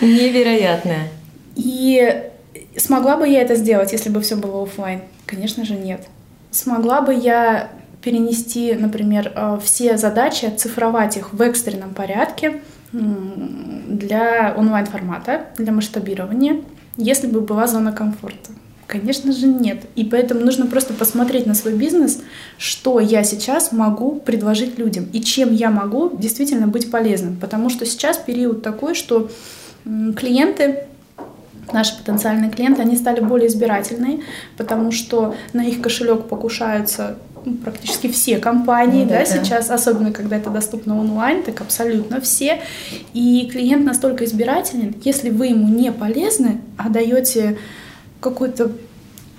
Невероятная. 0.00 1.08
И 1.56 2.30
смогла 2.76 3.16
бы 3.16 3.28
я 3.28 3.42
это 3.42 3.56
сделать, 3.56 3.90
если 3.90 4.08
бы 4.08 4.20
все 4.20 4.36
было 4.36 4.62
офлайн? 4.62 5.00
Конечно 5.26 5.64
же, 5.64 5.74
нет. 5.74 6.06
Смогла 6.52 7.00
бы 7.00 7.12
я 7.12 7.70
перенести, 8.06 8.72
например, 8.74 9.32
э, 9.34 9.58
все 9.64 9.96
задачи, 9.98 10.44
оцифровать 10.44 11.16
их 11.16 11.32
в 11.32 11.42
экстренном 11.42 11.92
порядке 11.92 12.60
для 12.92 14.54
онлайн-формата, 14.56 15.46
для 15.58 15.72
масштабирования, 15.72 16.62
если 16.96 17.26
бы 17.26 17.40
была 17.40 17.66
зона 17.66 17.90
комфорта. 17.90 18.52
Конечно 18.86 19.32
же 19.32 19.48
нет. 19.48 19.78
И 19.96 20.04
поэтому 20.04 20.42
нужно 20.42 20.66
просто 20.66 20.94
посмотреть 20.94 21.46
на 21.46 21.54
свой 21.54 21.74
бизнес, 21.74 22.22
что 22.58 23.00
я 23.00 23.24
сейчас 23.24 23.72
могу 23.72 24.20
предложить 24.20 24.78
людям 24.78 25.08
и 25.12 25.20
чем 25.20 25.52
я 25.52 25.70
могу 25.70 26.16
действительно 26.16 26.68
быть 26.68 26.92
полезным. 26.92 27.36
Потому 27.36 27.70
что 27.70 27.84
сейчас 27.86 28.18
период 28.18 28.62
такой, 28.62 28.94
что 28.94 29.28
клиенты 29.84 30.84
наши 31.72 31.98
потенциальные 31.98 32.52
клиенты, 32.52 32.82
они 32.82 32.96
стали 32.96 33.18
более 33.18 33.48
избирательные, 33.48 34.20
потому 34.56 34.92
что 34.92 35.34
на 35.52 35.66
их 35.66 35.82
кошелек 35.82 36.28
покушаются 36.28 37.18
практически 37.54 38.08
все 38.08 38.38
компании, 38.38 39.04
ну, 39.04 39.10
да, 39.10 39.18
да, 39.20 39.24
сейчас, 39.24 39.70
особенно 39.70 40.12
когда 40.12 40.36
это 40.36 40.50
доступно 40.50 40.98
онлайн, 40.98 41.42
так 41.42 41.60
абсолютно 41.60 42.20
все. 42.20 42.60
И 43.14 43.48
клиент 43.52 43.84
настолько 43.84 44.24
избирателен, 44.24 44.94
если 45.04 45.30
вы 45.30 45.48
ему 45.48 45.68
не 45.68 45.92
полезны, 45.92 46.60
а 46.76 46.88
даете 46.88 47.58
какой-то 48.20 48.72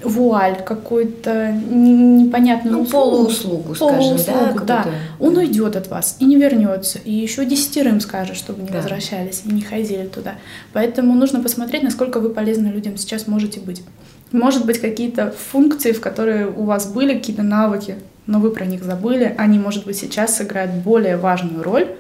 вуаль, 0.04 0.64
какую-то 0.64 1.52
непонятную 1.52 2.78
ну, 2.78 2.84
услугу, 2.84 3.12
полууслугу, 3.12 3.76
полууслугу, 3.76 4.20
скажем, 4.20 4.66
да, 4.66 4.84
да, 4.84 4.92
он 5.20 5.38
уйдет 5.38 5.76
от 5.76 5.88
вас 5.90 6.18
и 6.20 6.26
не 6.26 6.36
вернется, 6.36 7.00
и 7.00 7.12
еще 7.12 7.46
десятерым 7.46 8.00
скажет, 8.00 8.38
чтобы 8.38 8.62
не 8.62 8.70
да. 8.70 8.78
возвращались 8.78 9.42
и 9.46 9.52
не 9.52 9.62
ходили 9.62 10.06
туда. 10.06 10.36
Поэтому 10.72 11.16
нужно 11.16 11.42
посмотреть, 11.42 11.82
насколько 11.82 12.20
вы 12.20 12.30
полезны 12.30 12.68
людям 12.68 12.96
сейчас 12.98 13.28
можете 13.28 13.60
быть. 13.60 13.82
Может 14.32 14.66
быть, 14.66 14.80
какие-то 14.80 15.32
функции, 15.32 15.92
в 15.92 16.02
которые 16.02 16.48
у 16.48 16.64
вас 16.64 16.88
были 16.88 17.14
какие-то 17.14 17.44
навыки, 17.44 17.96
но 18.26 18.40
вы 18.40 18.52
про 18.52 18.66
них 18.66 18.84
забыли, 18.84 19.34
они, 19.38 19.58
может 19.58 19.86
быть, 19.86 19.98
сейчас 19.98 20.36
сыграют 20.36 20.72
более 20.72 21.18
важную 21.18 21.64
роль, 21.64 21.96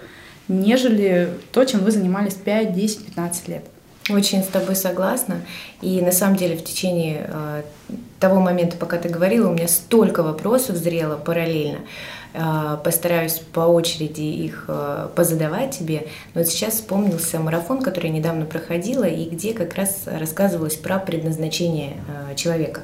нежели 0.48 1.30
то, 1.52 1.64
чем 1.64 1.82
вы 1.82 1.92
занимались 1.92 2.34
5, 2.34 2.74
10, 2.74 3.06
15 3.06 3.48
лет. 3.48 3.66
Очень 4.10 4.44
с 4.44 4.48
тобой 4.48 4.76
согласна. 4.76 5.42
И 5.82 6.02
на 6.02 6.12
самом 6.12 6.38
деле 6.38 6.56
в 6.56 6.64
течение 6.64 7.30
э, 7.30 7.62
того 8.20 8.40
момента, 8.40 8.78
пока 8.78 8.98
ты 8.98 9.10
говорила, 9.10 9.50
у 9.50 9.54
меня 9.54 9.68
столько 9.68 10.24
вопросов 10.24 10.78
зрело 10.78 11.18
параллельно. 11.18 11.80
Э, 12.38 12.78
постараюсь 12.84 13.42
по 13.52 13.62
очереди 13.62 14.22
их 14.22 14.66
э, 14.68 15.08
позадавать 15.16 15.80
тебе. 15.80 16.08
Но 16.36 16.42
вот 16.42 16.48
сейчас 16.48 16.76
вспомнился 16.76 17.40
марафон, 17.40 17.82
который 17.82 18.12
я 18.12 18.16
недавно 18.16 18.46
проходила, 18.46 19.06
и 19.06 19.28
где 19.28 19.54
как 19.54 19.74
раз 19.74 20.04
рассказывалось 20.06 20.76
про 20.76 21.00
предназначение 21.00 21.94
э, 22.08 22.36
человека. 22.36 22.82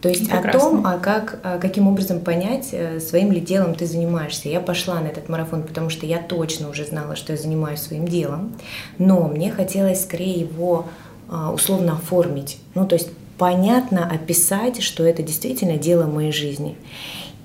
То 0.00 0.08
есть 0.08 0.30
Прекрасно. 0.30 0.50
о 0.50 0.52
том, 0.52 0.86
а 0.86 0.98
как, 0.98 1.38
а 1.42 1.58
каким 1.58 1.86
образом 1.86 2.20
понять, 2.20 2.74
своим 3.06 3.30
ли 3.30 3.40
делом 3.40 3.74
ты 3.74 3.84
занимаешься. 3.86 4.48
Я 4.48 4.60
пошла 4.60 5.00
на 5.00 5.08
этот 5.08 5.28
марафон, 5.28 5.64
потому 5.64 5.90
что 5.90 6.06
я 6.06 6.18
точно 6.18 6.70
уже 6.70 6.86
знала, 6.86 7.14
что 7.14 7.34
я 7.34 7.38
занимаюсь 7.38 7.80
своим 7.80 8.08
делом, 8.08 8.54
но 8.98 9.28
мне 9.28 9.52
хотелось 9.52 10.02
скорее 10.02 10.40
его 10.40 10.86
а, 11.28 11.52
условно 11.52 11.92
оформить. 11.92 12.58
Ну, 12.74 12.84
то 12.84 12.96
есть 12.96 13.10
понятно 13.38 14.08
описать, 14.10 14.82
что 14.82 15.04
это 15.04 15.22
действительно 15.22 15.76
дело 15.76 16.06
моей 16.06 16.32
жизни. 16.32 16.76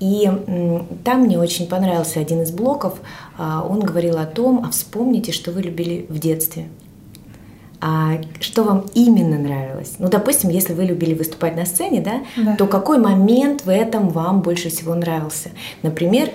И 0.00 0.30
там 1.04 1.22
мне 1.22 1.38
очень 1.38 1.66
понравился 1.66 2.20
один 2.20 2.42
из 2.42 2.50
блоков. 2.50 3.00
А, 3.36 3.66
он 3.68 3.80
говорил 3.80 4.18
о 4.18 4.26
том, 4.26 4.64
а 4.64 4.70
вспомните, 4.70 5.32
что 5.32 5.50
вы 5.50 5.62
любили 5.62 6.06
в 6.08 6.18
детстве 6.18 6.68
а 7.80 8.20
что 8.40 8.64
вам 8.64 8.86
именно 8.94 9.38
нравилось? 9.38 9.96
Ну, 9.98 10.08
допустим, 10.08 10.50
если 10.50 10.72
вы 10.72 10.84
любили 10.84 11.14
выступать 11.14 11.56
на 11.56 11.64
сцене, 11.64 12.00
да, 12.00 12.22
да. 12.36 12.56
то 12.56 12.66
какой 12.66 12.98
момент 12.98 13.64
в 13.64 13.70
этом 13.70 14.08
вам 14.08 14.42
больше 14.42 14.68
всего 14.68 14.94
нравился? 14.94 15.50
Например, 15.82 16.30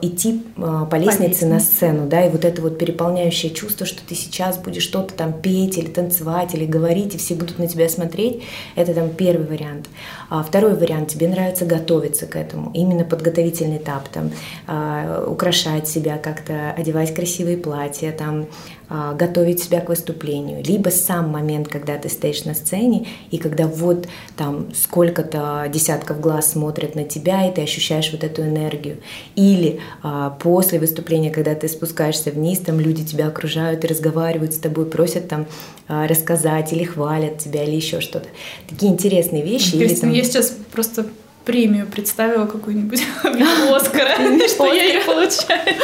идти 0.00 0.42
а, 0.56 0.84
по 0.86 0.96
лестнице 0.96 1.46
на 1.46 1.60
сцену, 1.60 2.06
да, 2.06 2.24
и 2.24 2.30
вот 2.30 2.44
это 2.44 2.62
вот 2.62 2.78
переполняющее 2.78 3.52
чувство, 3.52 3.86
что 3.86 4.02
ты 4.06 4.14
сейчас 4.14 4.58
будешь 4.58 4.82
что-то 4.82 5.14
там 5.14 5.32
петь 5.32 5.78
или 5.78 5.86
танцевать 5.86 6.54
или 6.54 6.64
говорить, 6.64 7.14
и 7.14 7.18
все 7.18 7.34
будут 7.34 7.58
на 7.58 7.66
тебя 7.66 7.88
смотреть, 7.88 8.42
это 8.76 8.94
там 8.94 9.10
первый 9.10 9.46
вариант. 9.46 9.88
А 10.30 10.42
второй 10.42 10.74
вариант, 10.74 11.08
тебе 11.08 11.28
нравится 11.28 11.64
готовиться 11.64 12.26
к 12.26 12.36
этому, 12.36 12.70
именно 12.74 13.04
подготовительный 13.04 13.78
этап, 13.78 14.08
там, 14.08 14.30
а, 14.66 15.24
украшать 15.26 15.88
себя 15.88 16.18
как-то, 16.18 16.72
одевать 16.72 17.14
красивые 17.14 17.56
платья, 17.56 18.12
там, 18.12 18.46
готовить 18.88 19.62
себя 19.62 19.80
к 19.80 19.88
выступлению, 19.88 20.62
либо 20.62 20.90
сам 20.90 21.30
момент, 21.30 21.68
когда 21.68 21.96
ты 21.96 22.08
стоишь 22.08 22.44
на 22.44 22.54
сцене, 22.54 23.06
и 23.30 23.38
когда 23.38 23.66
вот 23.66 24.06
там 24.36 24.68
сколько-то 24.74 25.68
десятков 25.72 26.20
глаз 26.20 26.52
смотрят 26.52 26.94
на 26.94 27.04
тебя, 27.04 27.48
и 27.48 27.54
ты 27.54 27.62
ощущаешь 27.62 28.10
вот 28.12 28.24
эту 28.24 28.42
энергию. 28.42 28.98
Или 29.36 29.80
а, 30.02 30.30
после 30.30 30.78
выступления, 30.78 31.30
когда 31.30 31.54
ты 31.54 31.68
спускаешься 31.68 32.30
вниз, 32.30 32.60
там 32.60 32.80
люди 32.80 33.04
тебя 33.04 33.28
окружают 33.28 33.84
и 33.84 33.88
разговаривают 33.88 34.54
с 34.54 34.58
тобой, 34.58 34.86
просят 34.86 35.28
там 35.28 35.46
а, 35.88 36.06
рассказать 36.06 36.72
или 36.72 36.84
хвалят 36.84 37.38
тебя, 37.38 37.64
или 37.64 37.76
еще 37.76 38.00
что-то. 38.00 38.28
Такие 38.68 38.92
интересные 38.92 39.42
вещи. 39.42 39.74
или, 39.74 39.94
там... 39.94 40.12
Я 40.12 40.24
сейчас 40.24 40.56
просто 40.72 41.06
премию 41.44 41.86
представила 41.86 42.46
какую-нибудь 42.46 43.02
Оскара, 43.24 44.16
что 44.48 44.72
я 44.72 44.94
не 44.94 45.04
получаю 45.04 45.76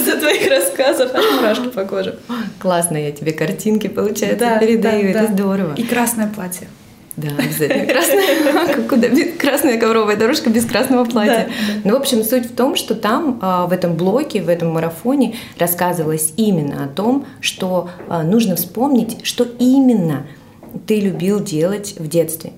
с 0.00 0.20
твоих 0.20 0.48
рассказов, 0.50 1.14
аж 1.14 1.24
мурашки 1.32 1.68
по 1.68 1.84
коже. 1.84 2.18
Классно, 2.58 2.96
я 2.96 3.12
тебе 3.12 3.32
картинки, 3.32 3.88
получается, 3.88 4.58
передаю, 4.60 5.08
это 5.08 5.32
здорово. 5.32 5.74
И 5.74 5.82
красное 5.84 6.28
платье. 6.28 6.68
Да, 7.16 7.28
обязательно. 7.38 7.86
Красная, 7.86 8.88
куда, 8.88 9.08
красная 9.38 9.78
ковровая 9.78 10.16
дорожка 10.16 10.48
без 10.50 10.64
красного 10.64 11.04
платья. 11.04 11.48
Да, 11.48 11.74
да. 11.74 11.80
Ну, 11.84 11.98
в 11.98 12.00
общем, 12.00 12.24
суть 12.24 12.46
в 12.46 12.54
том, 12.54 12.76
что 12.76 12.94
там, 12.94 13.38
а, 13.42 13.66
в 13.66 13.72
этом 13.72 13.94
блоке, 13.94 14.42
в 14.42 14.48
этом 14.48 14.70
марафоне 14.70 15.36
рассказывалось 15.58 16.32
именно 16.36 16.84
о 16.84 16.88
том, 16.88 17.26
что 17.40 17.90
а, 18.08 18.22
нужно 18.22 18.56
вспомнить, 18.56 19.18
что 19.24 19.46
именно 19.58 20.26
ты 20.86 21.00
любил 21.00 21.40
делать 21.40 21.94
в 21.98 22.08
детстве. 22.08 22.52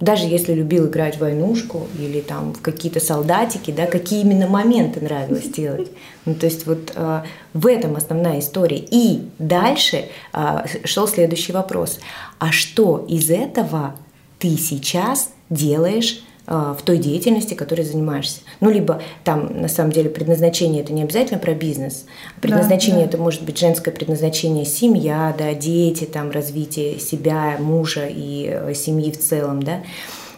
Даже 0.00 0.26
если 0.26 0.54
любил 0.54 0.88
играть 0.88 1.16
в 1.16 1.20
войнушку 1.20 1.86
или 1.98 2.20
там 2.20 2.52
в 2.52 2.60
какие-то 2.60 3.00
солдатики, 3.00 3.70
да, 3.70 3.86
какие 3.86 4.22
именно 4.22 4.48
моменты 4.48 5.00
нравилось 5.00 5.48
делать. 5.56 5.90
Ну, 6.24 6.34
то 6.34 6.46
есть 6.46 6.66
вот 6.66 6.92
э, 6.94 7.22
в 7.52 7.66
этом 7.66 7.96
основная 7.96 8.40
история. 8.40 8.84
И 8.90 9.28
дальше 9.38 10.06
э, 10.32 10.64
шел 10.84 11.06
следующий 11.06 11.52
вопрос. 11.52 12.00
А 12.38 12.50
что 12.50 13.04
из 13.08 13.30
этого 13.30 13.94
ты 14.38 14.56
сейчас 14.56 15.30
делаешь 15.48 16.22
в 16.46 16.78
той 16.84 16.98
деятельности, 16.98 17.54
которой 17.54 17.82
занимаешься. 17.82 18.40
Ну, 18.60 18.70
либо 18.70 19.00
там, 19.24 19.60
на 19.60 19.68
самом 19.68 19.92
деле, 19.92 20.10
предназначение 20.10 20.82
это 20.82 20.92
не 20.92 21.02
обязательно 21.02 21.38
про 21.38 21.54
бизнес. 21.54 22.04
Предназначение 22.40 23.04
да, 23.04 23.04
да. 23.04 23.08
это 23.10 23.18
может 23.18 23.42
быть 23.42 23.58
женское 23.58 23.90
предназначение, 23.92 24.64
семья, 24.64 25.34
да, 25.38 25.54
дети, 25.54 26.04
там, 26.04 26.30
развитие 26.30 26.98
себя, 26.98 27.56
мужа 27.58 28.06
и 28.08 28.48
э, 28.50 28.74
семьи 28.74 29.10
в 29.10 29.18
целом, 29.18 29.62
да. 29.62 29.82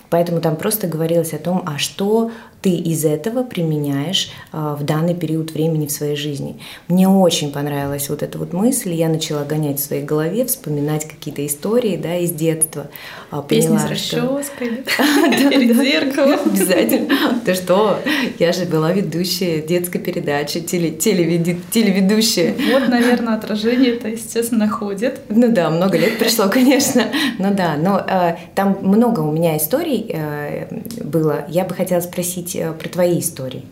Поэтому 0.08 0.40
там 0.40 0.56
просто 0.56 0.86
говорилось 0.86 1.32
о 1.32 1.38
том, 1.38 1.62
а 1.66 1.78
что 1.78 2.30
ты 2.66 2.72
из 2.72 3.04
этого 3.04 3.44
применяешь 3.44 4.32
а, 4.50 4.74
в 4.74 4.82
данный 4.82 5.14
период 5.14 5.52
времени 5.52 5.86
в 5.86 5.92
своей 5.92 6.16
жизни. 6.16 6.58
Мне 6.88 7.08
очень 7.08 7.52
понравилась 7.52 8.08
вот 8.08 8.24
эта 8.24 8.38
вот 8.38 8.52
мысль, 8.52 8.92
я 8.92 9.08
начала 9.08 9.44
гонять 9.44 9.78
в 9.78 9.84
своей 9.84 10.02
голове, 10.02 10.44
вспоминать 10.46 11.06
какие-то 11.06 11.46
истории, 11.46 11.96
да, 11.96 12.16
из 12.16 12.32
детства. 12.32 12.88
А, 13.30 13.40
Песни 13.42 13.78
с 13.78 13.88
расческой 13.88 14.82
перед 15.48 15.76
зеркалом. 15.76 16.40
Обязательно. 16.44 17.40
Ты 17.44 17.54
что? 17.54 18.00
Я 18.40 18.50
же 18.50 18.64
была 18.64 18.90
ведущая 18.90 19.62
детской 19.62 20.00
передачи, 20.00 20.58
телеведущая. 20.58 22.52
Вот, 22.72 22.88
наверное, 22.88 23.36
отражение 23.36 23.94
это, 23.94 24.08
естественно, 24.08 24.68
ходит. 24.68 25.20
Ну 25.28 25.52
да, 25.52 25.70
много 25.70 25.98
лет 25.98 26.18
пришло, 26.18 26.48
конечно. 26.48 27.04
Ну 27.38 27.54
да, 27.54 27.76
но 27.76 28.04
а, 28.08 28.36
там 28.56 28.78
много 28.82 29.20
у 29.20 29.30
меня 29.30 29.56
историй 29.56 30.06
э, 30.08 30.66
было. 31.04 31.44
Я 31.48 31.62
бы 31.62 31.72
хотела 31.72 32.00
спросить 32.00 32.55
Э, 32.56 32.72
про 32.72 32.88
твои 32.88 33.20
истории. 33.20 33.64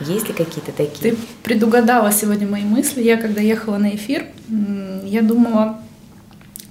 Есть 0.00 0.28
ли 0.28 0.34
какие-то 0.34 0.72
такие? 0.72 1.12
Ты 1.12 1.18
предугадала 1.42 2.12
сегодня 2.12 2.46
мои 2.46 2.62
мысли. 2.62 3.02
Я, 3.02 3.16
когда 3.16 3.40
ехала 3.40 3.78
на 3.78 3.94
эфир, 3.94 4.26
я 5.04 5.22
думала, 5.22 5.78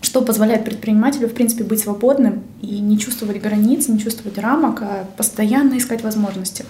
что 0.02 0.22
позволяет 0.22 0.66
предпринимателю, 0.66 1.30
в 1.30 1.34
принципе, 1.34 1.64
быть 1.64 1.80
свободным 1.80 2.44
и 2.62 2.80
не 2.80 2.98
чувствовать 2.98 3.42
границ, 3.42 3.88
не 3.88 4.00
чувствовать 4.00 4.38
рамок, 4.38 4.82
а 4.82 5.08
постоянно 5.16 5.78
искать 5.78 6.04
возможности. 6.04 6.66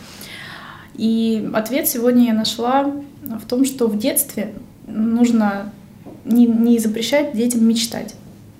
И 0.96 1.50
ответ 1.54 1.88
сегодня 1.88 2.28
я 2.28 2.34
нашла 2.34 2.92
в 3.24 3.48
том, 3.48 3.66
что 3.66 3.88
в 3.88 3.98
детстве 3.98 4.54
нужно 4.88 5.72
не, 6.26 6.46
не 6.46 6.78
запрещать 6.78 7.34
детям 7.34 7.66
мечтать, 7.66 8.14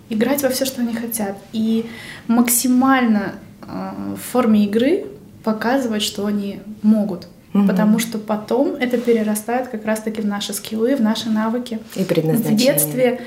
играть 0.10 0.42
во 0.42 0.50
все, 0.50 0.66
что 0.66 0.82
они 0.82 0.96
хотят, 0.96 1.38
и 1.52 1.86
максимально 2.28 3.36
э, 3.62 4.16
в 4.16 4.32
форме 4.32 4.66
игры 4.66 5.06
показывать, 5.44 6.04
что 6.04 6.26
они 6.26 6.60
могут. 6.82 7.28
Угу. 7.54 7.68
Потому 7.68 8.00
что 8.00 8.18
потом 8.18 8.76
это 8.76 8.98
перерастает 8.98 9.68
как 9.68 9.86
раз-таки 9.86 10.22
в 10.22 10.26
наши 10.26 10.54
скиллы, 10.54 10.96
в 10.96 11.02
наши 11.02 11.30
навыки. 11.30 11.80
И 11.96 12.04
предназначение. 12.04 12.56
В 12.56 12.60
детстве, 12.60 13.22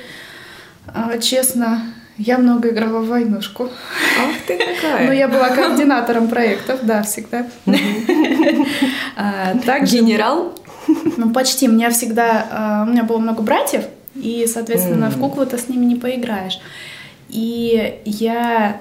а, 0.87 1.19
честно, 1.19 1.83
я 2.17 2.39
много 2.39 2.71
играла 2.71 3.01
в 3.01 3.09
войнушку. 3.09 3.65
Ах 3.65 4.35
ты 4.47 4.57
какая! 4.57 5.07
Но 5.07 5.13
я 5.13 5.29
была 5.29 5.51
координатором 5.51 6.29
проектов, 6.29 6.81
да, 6.83 7.03
всегда. 7.03 7.47
А, 9.17 9.57
также, 9.65 9.99
Генерал? 9.99 10.59
Ну, 11.17 11.31
почти. 11.31 11.69
У 11.69 11.73
меня 11.73 11.91
всегда... 11.91 12.47
А, 12.51 12.85
у 12.85 12.91
меня 12.91 13.05
было 13.05 13.19
много 13.19 13.43
братьев, 13.43 13.85
и, 14.17 14.47
соответственно, 14.53 15.09
в 15.11 15.19
куклу 15.19 15.47
ты 15.47 15.57
с 15.57 15.69
ними 15.69 15.85
не 15.85 15.95
поиграешь. 15.95 16.59
И 17.29 18.01
я 18.05 18.81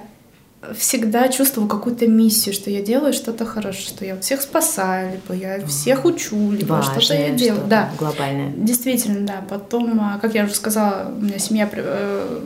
всегда 0.78 1.28
чувствовала 1.28 1.70
какую-то 1.70 2.08
миссию, 2.08 2.54
что 2.54 2.70
я 2.70 2.82
делаю 2.82 3.14
что-то 3.14 3.46
хорошее, 3.46 3.88
что 3.88 4.06
я 4.06 4.20
всех 4.20 4.42
спасаю, 4.42 5.14
либо 5.14 5.40
я 5.40 5.66
всех 5.66 6.06
учу, 6.06 6.52
либо 6.52 6.82
что-то 6.82 7.14
я 7.14 7.30
делаю. 7.32 7.62
Что 7.62 7.70
да, 7.70 7.92
глобальное. 7.98 8.54
Действительно, 8.56 9.26
да. 9.28 9.44
Потом, 9.50 10.00
а, 10.02 10.20
как 10.20 10.36
я 10.36 10.46
уже 10.46 10.56
сказала, 10.56 11.12
у 11.16 11.22
меня 11.22 11.40
семья 11.40 11.70
э, 11.72 12.40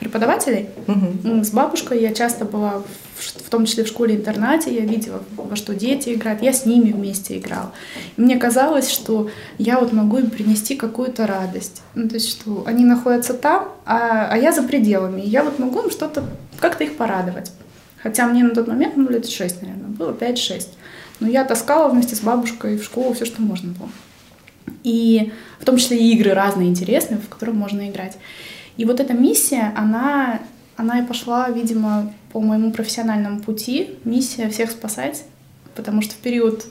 преподавателей. 0.00 0.70
Угу. 0.88 1.44
С 1.44 1.50
бабушкой 1.50 2.00
я 2.00 2.12
часто 2.12 2.46
была, 2.46 2.82
в 3.18 3.50
том 3.50 3.66
числе 3.66 3.84
в 3.84 3.88
школе-интернате, 3.88 4.74
я 4.74 4.80
видела, 4.80 5.22
во 5.36 5.54
что 5.56 5.74
дети 5.74 6.14
играют, 6.14 6.42
я 6.42 6.52
с 6.52 6.64
ними 6.64 6.90
вместе 6.90 7.38
играла. 7.38 7.72
И 8.16 8.20
мне 8.20 8.38
казалось, 8.38 8.90
что 8.90 9.30
я 9.58 9.78
вот 9.78 9.92
могу 9.92 10.18
им 10.18 10.30
принести 10.30 10.74
какую-то 10.74 11.26
радость. 11.26 11.82
Ну, 11.94 12.08
то 12.08 12.14
есть, 12.14 12.30
что 12.30 12.64
они 12.66 12.84
находятся 12.84 13.34
там, 13.34 13.68
а, 13.84 14.28
а 14.30 14.38
я 14.38 14.52
за 14.52 14.62
пределами. 14.62 15.20
И 15.20 15.28
я 15.28 15.44
вот 15.44 15.58
могу 15.58 15.80
им 15.82 15.90
что-то, 15.90 16.24
как-то 16.58 16.82
их 16.84 16.96
порадовать. 16.96 17.52
Хотя 18.02 18.26
мне 18.26 18.42
на 18.42 18.54
тот 18.54 18.66
момент, 18.66 18.96
ну, 18.96 19.08
лет 19.10 19.28
6, 19.28 19.60
наверное, 19.60 19.88
было 19.88 20.12
5-6. 20.12 20.68
Но 21.20 21.28
я 21.28 21.44
таскала 21.44 21.90
вместе 21.90 22.16
с 22.16 22.20
бабушкой 22.20 22.78
в 22.78 22.84
школу 22.84 23.12
все, 23.12 23.26
что 23.26 23.42
можно 23.42 23.72
было. 23.74 23.90
И 24.82 25.32
в 25.58 25.66
том 25.66 25.76
числе 25.76 25.98
и 25.98 26.14
игры 26.14 26.32
разные 26.32 26.68
интересные, 26.70 27.20
в 27.20 27.28
которые 27.28 27.54
можно 27.54 27.86
играть. 27.90 28.16
И 28.80 28.86
вот 28.86 28.98
эта 28.98 29.12
миссия, 29.12 29.74
она, 29.76 30.40
она 30.74 31.00
и 31.00 31.06
пошла, 31.06 31.50
видимо, 31.50 32.14
по 32.32 32.40
моему 32.40 32.72
профессиональному 32.72 33.40
пути. 33.40 33.98
Миссия 34.04 34.48
всех 34.48 34.70
спасать, 34.70 35.24
потому 35.74 36.00
что 36.00 36.14
в 36.14 36.16
период 36.16 36.64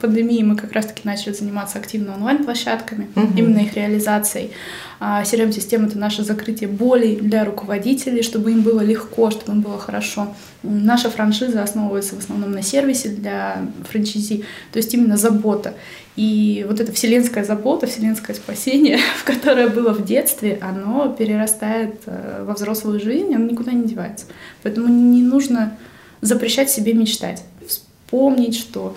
пандемии 0.00 0.42
мы 0.42 0.56
как 0.56 0.72
раз-таки 0.72 1.02
начали 1.04 1.32
заниматься 1.32 1.78
активно 1.78 2.14
онлайн-площадками, 2.14 3.08
угу. 3.14 3.28
именно 3.36 3.58
их 3.58 3.74
реализацией. 3.74 4.50
А 4.98 5.22
CRM-система— 5.22 5.86
это 5.88 5.98
наше 5.98 6.22
закрытие 6.24 6.68
болей 6.68 7.16
для 7.16 7.44
руководителей, 7.44 8.22
чтобы 8.22 8.52
им 8.52 8.62
было 8.62 8.80
легко, 8.80 9.30
чтобы 9.30 9.52
им 9.52 9.60
было 9.62 9.78
хорошо. 9.78 10.34
Наша 10.62 11.10
франшиза 11.10 11.62
основывается 11.62 12.16
в 12.16 12.18
основном 12.18 12.52
на 12.52 12.62
сервисе 12.62 13.08
для 13.08 13.66
франчайзи, 13.88 14.44
то 14.72 14.78
есть 14.78 14.92
именно 14.92 15.16
забота. 15.16 15.74
И 16.16 16.66
вот 16.68 16.80
эта 16.80 16.92
вселенская 16.92 17.44
забота, 17.44 17.86
вселенское 17.86 18.36
спасение, 18.36 18.98
в 19.18 19.24
которое 19.24 19.68
было 19.68 19.94
в 19.94 20.04
детстве, 20.04 20.58
оно 20.60 21.08
перерастает 21.08 22.02
э, 22.06 22.44
во 22.46 22.54
взрослую 22.54 23.00
жизнь, 23.00 23.34
оно 23.34 23.46
никуда 23.46 23.72
не 23.72 23.88
девается. 23.88 24.26
Поэтому 24.62 24.88
не 24.88 25.22
нужно 25.22 25.78
запрещать 26.20 26.70
себе 26.70 26.92
мечтать. 26.92 27.42
Вспомнить, 27.66 28.56
что... 28.56 28.96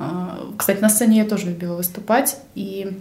Э, 0.00 0.04
кстати, 0.56 0.80
на 0.80 0.88
сцене 0.88 1.18
я 1.18 1.24
тоже 1.24 1.46
любила 1.46 1.76
выступать, 1.76 2.38
и 2.54 2.98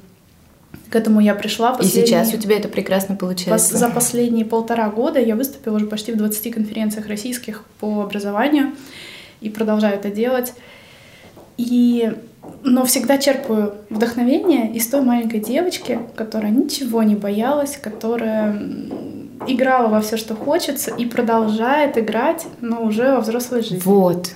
к 0.89 0.95
этому 0.95 1.19
я 1.19 1.33
пришла. 1.33 1.75
И 1.81 1.85
сейчас 1.85 2.33
у 2.33 2.37
тебя 2.37 2.57
это 2.57 2.67
прекрасно 2.67 3.15
получается. 3.15 3.77
За 3.77 3.89
последние 3.89 4.45
полтора 4.45 4.89
года 4.89 5.19
я 5.19 5.35
выступила 5.35 5.77
уже 5.77 5.87
почти 5.87 6.11
в 6.11 6.17
20 6.17 6.53
конференциях 6.53 7.07
российских 7.07 7.63
по 7.79 8.03
образованию 8.03 8.73
и 9.41 9.49
продолжаю 9.49 9.95
это 9.95 10.11
делать. 10.11 10.53
И 11.57 12.13
но 12.63 12.85
всегда 12.85 13.17
черпаю 13.17 13.75
вдохновение 13.89 14.71
из 14.73 14.87
той 14.87 15.01
маленькой 15.01 15.39
девочки, 15.39 15.99
которая 16.15 16.51
ничего 16.51 17.03
не 17.03 17.15
боялась, 17.15 17.77
которая 17.77 18.61
играла 19.47 19.87
во 19.87 20.01
все, 20.01 20.17
что 20.17 20.35
хочется, 20.35 20.91
и 20.95 21.05
продолжает 21.05 21.97
играть, 21.97 22.47
но 22.61 22.83
уже 22.83 23.13
во 23.13 23.21
взрослой 23.21 23.61
жизни. 23.61 23.81
Вот. 23.83 24.31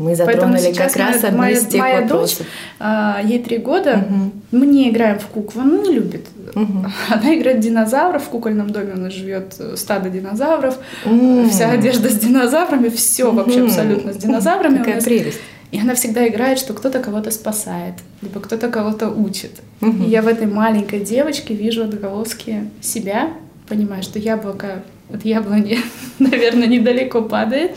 Мы 0.00 0.16
затронули 0.16 0.72
как 0.72 0.96
раз 0.96 1.24
одну 1.24 1.46
из 1.46 1.66
тех 1.66 1.78
моя 1.78 2.00
вопросов. 2.00 2.38
дочь, 2.38 2.46
а, 2.78 3.20
ей 3.22 3.38
три 3.38 3.58
года, 3.58 4.06
угу. 4.08 4.30
мы 4.50 4.66
не 4.66 4.88
играем 4.88 5.18
в 5.18 5.26
куклу, 5.26 5.60
она 5.60 5.76
не 5.76 5.92
любит. 5.92 6.26
Угу. 6.54 6.86
Она 7.10 7.34
играет 7.34 7.58
в 7.58 7.60
динозавров, 7.60 8.24
в 8.24 8.28
кукольном 8.28 8.70
доме 8.70 8.94
она 8.94 9.08
живет 9.10 9.54
э, 9.60 9.76
стадо 9.76 10.08
динозавров, 10.08 10.78
угу. 11.04 11.48
вся 11.48 11.70
одежда 11.70 12.08
с 12.08 12.14
динозаврами, 12.18 12.88
все 12.88 13.26
угу. 13.26 13.36
вообще 13.36 13.64
абсолютно 13.64 14.14
с 14.14 14.16
динозаврами. 14.24 14.78
Какая 14.78 15.02
прелесть. 15.02 15.38
И 15.70 15.78
она 15.78 15.94
всегда 15.94 16.26
играет, 16.26 16.58
что 16.58 16.72
кто-то 16.72 16.98
кого-то 16.98 17.30
спасает, 17.30 17.94
либо 18.22 18.40
кто-то 18.40 18.68
кого-то 18.68 19.10
учит. 19.10 19.52
Угу. 19.82 20.04
И 20.04 20.08
я 20.08 20.22
в 20.22 20.28
этой 20.28 20.46
маленькой 20.46 21.00
девочке 21.00 21.54
вижу 21.54 21.84
отголоски 21.84 22.70
себя, 22.80 23.30
понимаю, 23.68 24.02
что 24.02 24.18
яблоко 24.18 24.82
от 25.12 25.24
яблони, 25.24 25.78
наверное, 26.18 26.66
недалеко 26.66 27.22
падает. 27.22 27.72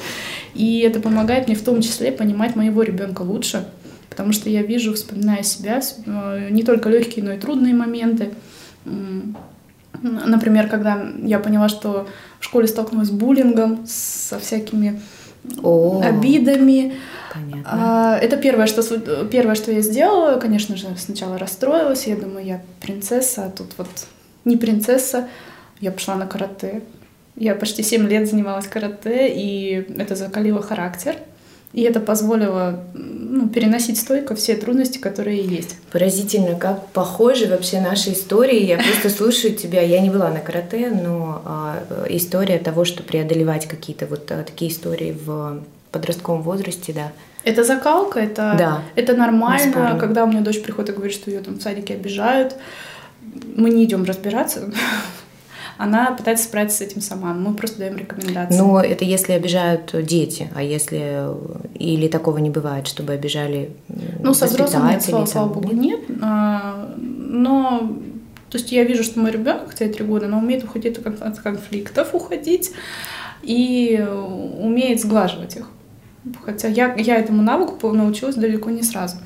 И 0.53 0.79
это 0.79 0.99
помогает 0.99 1.47
мне 1.47 1.55
в 1.55 1.63
том 1.63 1.81
числе 1.81 2.11
понимать 2.11 2.55
моего 2.55 2.83
ребенка 2.83 3.21
лучше, 3.21 3.67
потому 4.09 4.33
что 4.33 4.49
я 4.49 4.61
вижу, 4.61 4.93
вспоминая 4.93 5.43
себя, 5.43 5.81
э, 6.05 6.49
не 6.51 6.63
только 6.63 6.89
легкие, 6.89 7.25
но 7.25 7.33
и 7.33 7.39
трудные 7.39 7.73
моменты. 7.73 8.31
Например, 10.01 10.67
когда 10.67 11.05
я 11.23 11.39
поняла, 11.39 11.69
что 11.69 12.07
в 12.39 12.45
школе 12.45 12.67
столкнулась 12.67 13.07
с 13.07 13.11
буллингом, 13.11 13.85
со 13.87 14.39
всякими 14.39 15.01
О, 15.61 16.01
обидами, 16.03 16.93
Понятно. 17.33 17.63
А, 17.65 18.17
это 18.19 18.37
первое 18.37 18.67
что, 18.67 18.83
первое, 19.25 19.55
что 19.55 19.71
я 19.71 19.81
сделала. 19.81 20.39
Конечно 20.39 20.77
же, 20.77 20.87
сначала 20.97 21.37
расстроилась. 21.37 22.05
Я 22.05 22.15
думаю, 22.15 22.45
я 22.45 22.61
принцесса, 22.79 23.45
а 23.45 23.49
тут 23.49 23.71
вот 23.77 23.89
не 24.45 24.55
принцесса. 24.55 25.27
Я 25.79 25.91
пошла 25.91 26.15
на 26.15 26.27
карате. 26.27 26.83
Я 27.35 27.55
почти 27.55 27.83
7 27.83 28.07
лет 28.07 28.29
занималась 28.29 28.67
карате, 28.67 29.27
и 29.29 29.87
это 29.97 30.15
закалило 30.15 30.61
характер. 30.61 31.15
И 31.73 31.81
это 31.81 31.99
позволило 31.99 32.83
ну, 32.93 33.49
переносить 33.49 33.99
стойко 33.99 34.35
все 34.35 34.55
трудности, 34.55 34.99
которые 34.99 35.41
есть. 35.41 35.75
Поразительно, 35.91 36.55
как 36.55 36.87
похожи 36.89 37.47
вообще 37.47 37.81
наши 37.81 38.13
истории. 38.13 38.63
Я 38.63 38.77
просто 38.77 39.09
слушаю 39.09 39.55
тебя. 39.55 39.81
Я 39.81 39.99
не 39.99 40.11
была 40.11 40.29
на 40.29 40.39
карате, 40.39 40.91
но 40.91 41.41
а, 41.43 41.83
история 42.09 42.59
того, 42.59 42.85
что 42.85 43.01
преодолевать 43.01 43.67
какие-то 43.67 44.05
вот 44.05 44.31
а, 44.31 44.43
такие 44.43 44.69
истории 44.69 45.17
в 45.25 45.63
подростковом 45.91 46.43
возрасте, 46.43 46.93
да. 46.93 47.11
Это 47.43 47.63
закалка, 47.63 48.19
это, 48.19 48.55
да, 48.57 48.83
это 48.95 49.15
нормально. 49.15 49.97
Когда 49.99 50.23
у 50.23 50.27
меня 50.27 50.41
дочь 50.41 50.61
приходит 50.61 50.91
и 50.91 50.93
говорит, 50.93 51.13
что 51.13 51.31
ее 51.31 51.39
там 51.39 51.55
в 51.55 51.61
садике 51.61 51.95
обижают, 51.95 52.55
мы 53.55 53.71
не 53.71 53.83
идем 53.83 54.03
разбираться 54.05 54.71
она 55.77 56.11
пытается 56.11 56.45
справиться 56.45 56.77
с 56.77 56.81
этим 56.81 57.01
сама. 57.01 57.33
Мы 57.33 57.53
просто 57.53 57.79
даем 57.79 57.97
рекомендации. 57.97 58.57
Но 58.57 58.81
это 58.81 59.05
если 59.05 59.33
обижают 59.33 59.93
дети, 60.05 60.49
а 60.55 60.61
если 60.61 61.27
или 61.75 62.07
такого 62.07 62.37
не 62.37 62.49
бывает, 62.49 62.87
чтобы 62.87 63.13
обижали 63.13 63.71
Ну, 64.19 64.33
со 64.33 64.45
взрослыми 64.45 64.91
нет, 64.91 65.03
слава, 65.03 65.25
слава 65.25 65.53
богу, 65.53 65.73
нет. 65.73 66.01
А, 66.21 66.93
но 66.97 67.93
то 68.49 68.59
есть 68.59 68.71
я 68.71 68.83
вижу, 68.83 69.03
что 69.03 69.19
мой 69.19 69.31
ребенок, 69.31 69.69
хотя 69.69 69.87
три 69.87 70.05
года, 70.05 70.27
но 70.27 70.37
умеет 70.37 70.63
уходить 70.63 70.99
от 70.99 71.39
конфликтов, 71.39 72.13
уходить 72.13 72.71
и 73.41 74.05
умеет 74.59 75.01
сглаживать 75.01 75.55
их. 75.55 75.69
Хотя 76.45 76.67
я, 76.67 76.93
я 76.93 77.17
этому 77.17 77.41
навыку 77.41 77.91
научилась 77.91 78.35
далеко 78.35 78.69
не 78.69 78.83
сразу. 78.83 79.17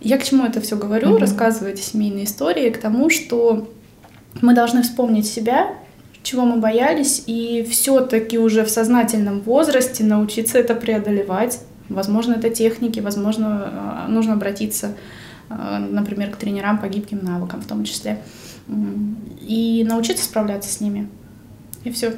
Я 0.00 0.18
к 0.18 0.24
чему 0.24 0.44
это 0.44 0.60
все 0.60 0.76
говорю, 0.76 1.10
mm-hmm. 1.10 1.20
рассказываю 1.20 1.72
эти 1.72 1.80
семейные 1.80 2.24
истории, 2.24 2.70
к 2.70 2.78
тому, 2.78 3.08
что 3.08 3.68
мы 4.40 4.54
должны 4.54 4.82
вспомнить 4.82 5.26
себя, 5.26 5.74
чего 6.24 6.44
мы 6.44 6.56
боялись, 6.56 7.22
и 7.26 7.66
все-таки 7.70 8.38
уже 8.38 8.64
в 8.64 8.70
сознательном 8.70 9.42
возрасте 9.42 10.02
научиться 10.04 10.58
это 10.58 10.74
преодолевать. 10.74 11.60
Возможно, 11.88 12.34
это 12.34 12.48
техники, 12.48 12.98
возможно, 13.00 14.06
э, 14.06 14.10
нужно 14.10 14.32
обратиться, 14.32 14.94
э, 15.50 15.78
например, 15.90 16.30
к 16.30 16.36
тренерам 16.36 16.78
по 16.78 16.88
гибким 16.88 17.20
навыкам 17.22 17.60
в 17.60 17.66
том 17.66 17.84
числе, 17.84 18.20
и 19.42 19.84
научиться 19.86 20.24
справляться 20.24 20.72
с 20.72 20.80
ними. 20.80 21.08
И 21.84 21.90
все. 21.90 22.14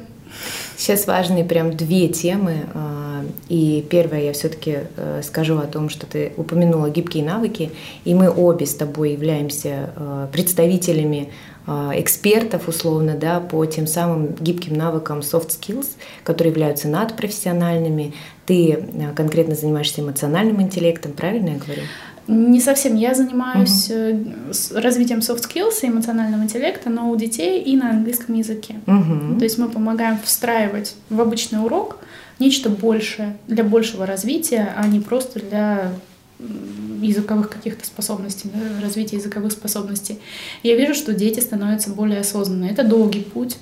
Сейчас 0.77 1.05
важные 1.07 1.43
прям 1.43 1.75
две 1.75 2.07
темы. 2.07 2.65
Э, 2.73 3.25
и 3.49 3.85
первое, 3.89 4.21
я 4.21 4.33
все-таки 4.33 4.79
скажу 5.21 5.57
о 5.57 5.65
том, 5.65 5.89
что 5.89 6.05
ты 6.05 6.31
упомянула 6.37 6.89
гибкие 6.89 7.25
навыки, 7.25 7.71
и 8.05 8.13
мы 8.13 8.29
обе 8.29 8.65
с 8.65 8.75
тобой 8.75 9.13
являемся 9.13 10.29
представителями 10.31 11.29
а, 11.29 11.56
экспертов, 11.67 12.67
условно, 12.67 13.15
да, 13.19 13.39
по 13.39 13.65
тем 13.65 13.87
самым 13.87 14.33
гибким 14.39 14.73
навыкам 14.75 15.19
soft 15.19 15.49
skills, 15.49 15.87
которые 16.23 16.51
являются 16.51 16.87
надпрофессиональными. 16.87 18.13
Ты 18.45 18.73
а, 18.73 19.13
конкретно 19.13 19.55
занимаешься 19.55 20.01
эмоциональным 20.01 20.61
интеллектом, 20.61 21.11
правильно 21.11 21.49
я 21.49 21.57
говорю? 21.57 21.81
Не 22.27 22.59
совсем. 22.59 22.95
Я 22.95 23.13
занимаюсь 23.15 23.89
uh-huh. 23.89 24.79
развитием 24.79 25.19
soft 25.19 25.43
skills 25.47 25.79
и 25.81 25.87
эмоционального 25.87 26.43
интеллекта, 26.43 26.89
но 26.89 27.09
у 27.09 27.15
детей 27.15 27.61
и 27.61 27.77
на 27.77 27.91
английском 27.91 28.35
языке. 28.35 28.75
Uh-huh. 28.85 29.37
То 29.37 29.43
есть 29.43 29.57
мы 29.57 29.69
помогаем 29.69 30.19
встраивать 30.23 30.95
в 31.09 31.21
обычный 31.21 31.63
урок 31.63 31.99
нечто 32.39 32.69
большее 32.69 33.37
для 33.47 33.63
большего 33.63 34.05
развития, 34.05 34.73
а 34.75 34.87
не 34.87 34.99
просто 34.99 35.39
для 35.39 35.93
языковых 36.39 37.49
каких-то 37.49 37.85
способностей, 37.85 38.49
да, 38.53 38.81
развития 38.81 39.17
языковых 39.17 39.51
способностей. 39.51 40.19
Я 40.63 40.75
вижу, 40.75 40.93
что 40.93 41.13
дети 41.13 41.39
становятся 41.39 41.89
более 41.89 42.19
осознанны. 42.19 42.65
Это 42.65 42.83
долгий 42.83 43.21
путь. 43.21 43.57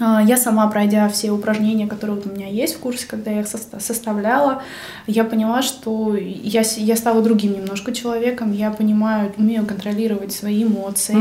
А, 0.00 0.22
я 0.22 0.36
сама, 0.36 0.66
пройдя 0.68 1.08
все 1.08 1.30
упражнения, 1.30 1.86
которые 1.86 2.16
вот 2.16 2.26
у 2.26 2.30
меня 2.30 2.48
есть 2.48 2.76
в 2.76 2.78
курсе, 2.78 3.06
когда 3.06 3.30
я 3.30 3.40
их 3.40 3.48
составляла, 3.48 4.62
я 5.06 5.24
поняла, 5.24 5.62
что 5.62 6.16
я, 6.16 6.62
я 6.76 6.96
стала 6.96 7.22
другим 7.22 7.54
немножко 7.54 7.92
человеком. 7.92 8.52
Я 8.52 8.70
понимаю, 8.70 9.32
умею 9.36 9.66
контролировать 9.66 10.32
свои 10.32 10.64
эмоции. 10.64 11.16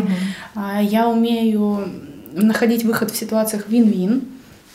Mm-hmm. 0.55 0.85
Я 0.85 1.07
умею 1.07 1.87
находить 2.33 2.83
выход 2.83 3.11
в 3.11 3.17
ситуациях 3.17 3.65
вин-вин, 3.67 4.25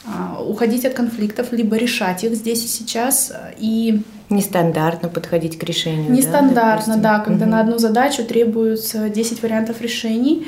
а, 0.05 0.43
уходить 0.43 0.85
от 0.85 0.95
конфликтов, 0.95 1.53
либо 1.53 1.77
решать 1.77 2.25
их 2.25 2.35
здесь 2.35 2.65
и 2.65 2.69
сейчас. 2.69 3.33
И 3.59 4.03
Нестандартно 4.33 5.09
подходить 5.09 5.59
к 5.59 5.63
решению. 5.63 6.11
Нестандартно, 6.11 6.97
да, 6.97 7.19
да 7.19 7.25
когда 7.25 7.45
угу. 7.45 7.53
на 7.53 7.61
одну 7.61 7.79
задачу 7.79 8.25
требуется 8.25 9.09
10 9.09 9.43
вариантов 9.43 9.81
решений. 9.81 10.47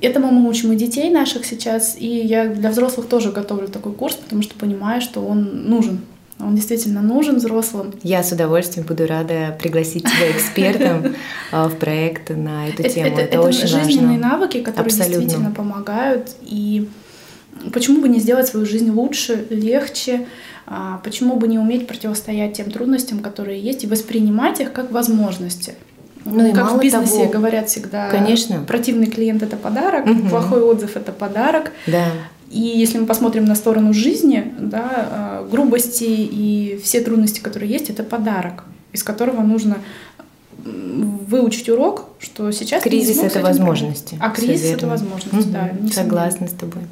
Этому 0.00 0.30
мы 0.30 0.48
учим 0.48 0.72
и 0.72 0.76
детей 0.76 1.10
наших 1.10 1.46
сейчас, 1.46 1.96
и 1.98 2.06
я 2.06 2.46
для 2.48 2.70
взрослых 2.70 3.06
тоже 3.06 3.32
готовлю 3.32 3.68
такой 3.68 3.92
курс, 3.92 4.16
потому 4.16 4.42
что 4.42 4.54
понимаю, 4.54 5.00
что 5.00 5.20
он 5.20 5.68
нужен. 5.68 6.00
Он 6.40 6.54
действительно 6.54 7.00
нужен 7.00 7.36
взрослым. 7.36 7.94
Я 8.02 8.22
с 8.22 8.32
удовольствием 8.32 8.86
буду 8.86 9.06
рада 9.06 9.56
пригласить 9.58 10.02
тебя 10.02 10.30
экспертом 10.30 11.14
а, 11.52 11.68
в 11.68 11.76
проект 11.76 12.30
на 12.30 12.68
эту 12.68 12.82
тему. 12.82 13.06
Это, 13.06 13.20
это, 13.20 13.36
это 13.36 13.40
очень 13.40 13.66
жизненные 13.66 14.18
навыки, 14.18 14.60
которые 14.60 14.92
действительно 14.92 15.52
помогают. 15.52 16.30
И 16.42 16.88
почему 17.72 18.00
бы 18.00 18.08
не 18.08 18.18
сделать 18.18 18.48
свою 18.48 18.66
жизнь 18.66 18.90
лучше, 18.90 19.46
легче, 19.50 20.26
а 20.66 21.00
почему 21.04 21.36
бы 21.36 21.48
не 21.48 21.58
уметь 21.58 21.86
противостоять 21.86 22.54
тем 22.54 22.70
трудностям, 22.70 23.20
которые 23.20 23.60
есть, 23.60 23.84
и 23.84 23.86
воспринимать 23.86 24.60
их 24.60 24.72
как 24.72 24.90
возможности? 24.90 25.74
Ну, 26.24 26.46
и 26.46 26.52
как 26.52 26.64
мало 26.64 26.78
в 26.78 26.80
бизнесе 26.80 27.18
того, 27.18 27.32
говорят 27.32 27.68
всегда, 27.68 28.08
конечно. 28.08 28.64
противный 28.66 29.06
клиент 29.06 29.42
это 29.42 29.56
подарок, 29.56 30.06
угу. 30.06 30.28
плохой 30.28 30.62
отзыв 30.62 30.96
это 30.96 31.12
подарок. 31.12 31.72
Да. 31.86 32.06
И 32.50 32.60
если 32.60 32.98
мы 32.98 33.06
посмотрим 33.06 33.44
на 33.44 33.54
сторону 33.54 33.92
жизни, 33.92 34.54
да, 34.58 34.88
а, 34.90 35.48
грубости 35.50 36.04
и 36.04 36.80
все 36.82 37.00
трудности, 37.00 37.40
которые 37.40 37.70
есть, 37.70 37.90
это 37.90 38.04
подарок, 38.04 38.64
из 38.92 39.02
которого 39.02 39.42
нужно 39.42 39.78
выучить 41.34 41.68
урок, 41.68 42.04
что 42.20 42.50
сейчас 42.52 42.82
кризис 42.82 43.18
это 43.18 43.40
возможности. 43.40 44.16
А 44.20 44.30
кризис 44.30 44.72
это 44.72 44.86
возможность, 44.86 45.48
угу. 45.48 45.52
да. 45.52 45.70
Согласна 45.92 46.46
с 46.46 46.52
тобой. 46.52 46.82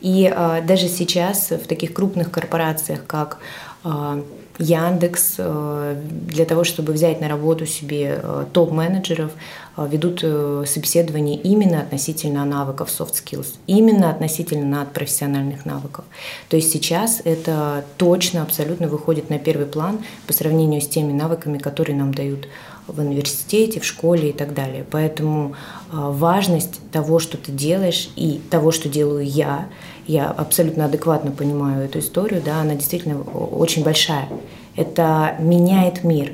И 0.00 0.32
а, 0.34 0.62
даже 0.62 0.88
сейчас 0.88 1.50
в 1.50 1.66
таких 1.66 1.92
крупных 1.92 2.30
корпорациях, 2.30 3.04
как 3.06 3.38
а, 3.84 4.22
Яндекс, 4.58 5.34
а, 5.38 6.00
для 6.10 6.44
того, 6.44 6.64
чтобы 6.64 6.92
взять 6.92 7.20
на 7.20 7.28
работу 7.28 7.66
себе 7.66 8.20
а, 8.22 8.46
топ-менеджеров, 8.52 9.32
а, 9.76 9.86
ведут 9.86 10.20
а, 10.22 10.64
собеседование 10.66 11.36
именно 11.36 11.80
относительно 11.80 12.44
навыков 12.44 12.88
soft 12.88 13.14
skills, 13.14 13.54
именно 13.66 14.10
относительно 14.10 14.66
надпрофессиональных 14.66 15.66
навыков. 15.66 16.04
То 16.48 16.56
есть 16.56 16.72
сейчас 16.72 17.20
это 17.24 17.84
точно, 17.96 18.42
абсолютно 18.42 18.88
выходит 18.88 19.30
на 19.30 19.38
первый 19.38 19.66
план 19.66 20.00
по 20.26 20.32
сравнению 20.32 20.80
с 20.80 20.88
теми 20.88 21.12
навыками, 21.12 21.58
которые 21.58 21.96
нам 21.96 22.12
дают 22.12 22.48
в 22.92 23.00
университете, 23.00 23.80
в 23.80 23.84
школе 23.84 24.30
и 24.30 24.32
так 24.32 24.54
далее. 24.54 24.84
Поэтому 24.90 25.54
а, 25.92 26.10
важность 26.10 26.80
того, 26.90 27.18
что 27.18 27.36
ты 27.36 27.52
делаешь, 27.52 28.10
и 28.16 28.40
того, 28.50 28.70
что 28.72 28.88
делаю 28.88 29.24
я, 29.26 29.68
я 30.06 30.28
абсолютно 30.28 30.86
адекватно 30.86 31.30
понимаю 31.30 31.84
эту 31.84 32.00
историю, 32.00 32.42
да, 32.44 32.60
она 32.60 32.74
действительно 32.74 33.20
очень 33.22 33.84
большая. 33.84 34.28
Это 34.76 35.36
меняет 35.38 36.04
мир. 36.04 36.32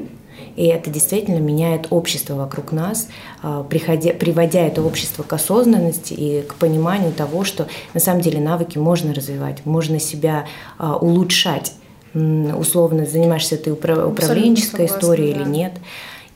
И 0.56 0.66
это 0.66 0.90
действительно 0.90 1.38
меняет 1.38 1.88
общество 1.90 2.34
вокруг 2.34 2.72
нас, 2.72 3.08
а, 3.42 3.62
приходя, 3.62 4.12
приводя 4.14 4.60
это 4.66 4.82
общество 4.82 5.22
к 5.22 5.32
осознанности 5.32 6.14
и 6.14 6.42
к 6.42 6.54
пониманию 6.54 7.12
того, 7.12 7.44
что 7.44 7.68
на 7.92 8.00
самом 8.00 8.22
деле 8.22 8.40
навыки 8.40 8.78
можно 8.78 9.12
развивать, 9.12 9.64
можно 9.66 10.00
себя 10.00 10.46
а, 10.78 10.96
улучшать. 10.96 11.74
Условно, 12.14 13.04
занимаешься 13.04 13.58
ты 13.58 13.72
управленческой 13.72 14.86
историей 14.86 15.34
да. 15.34 15.40
или 15.42 15.48
нет. 15.48 15.72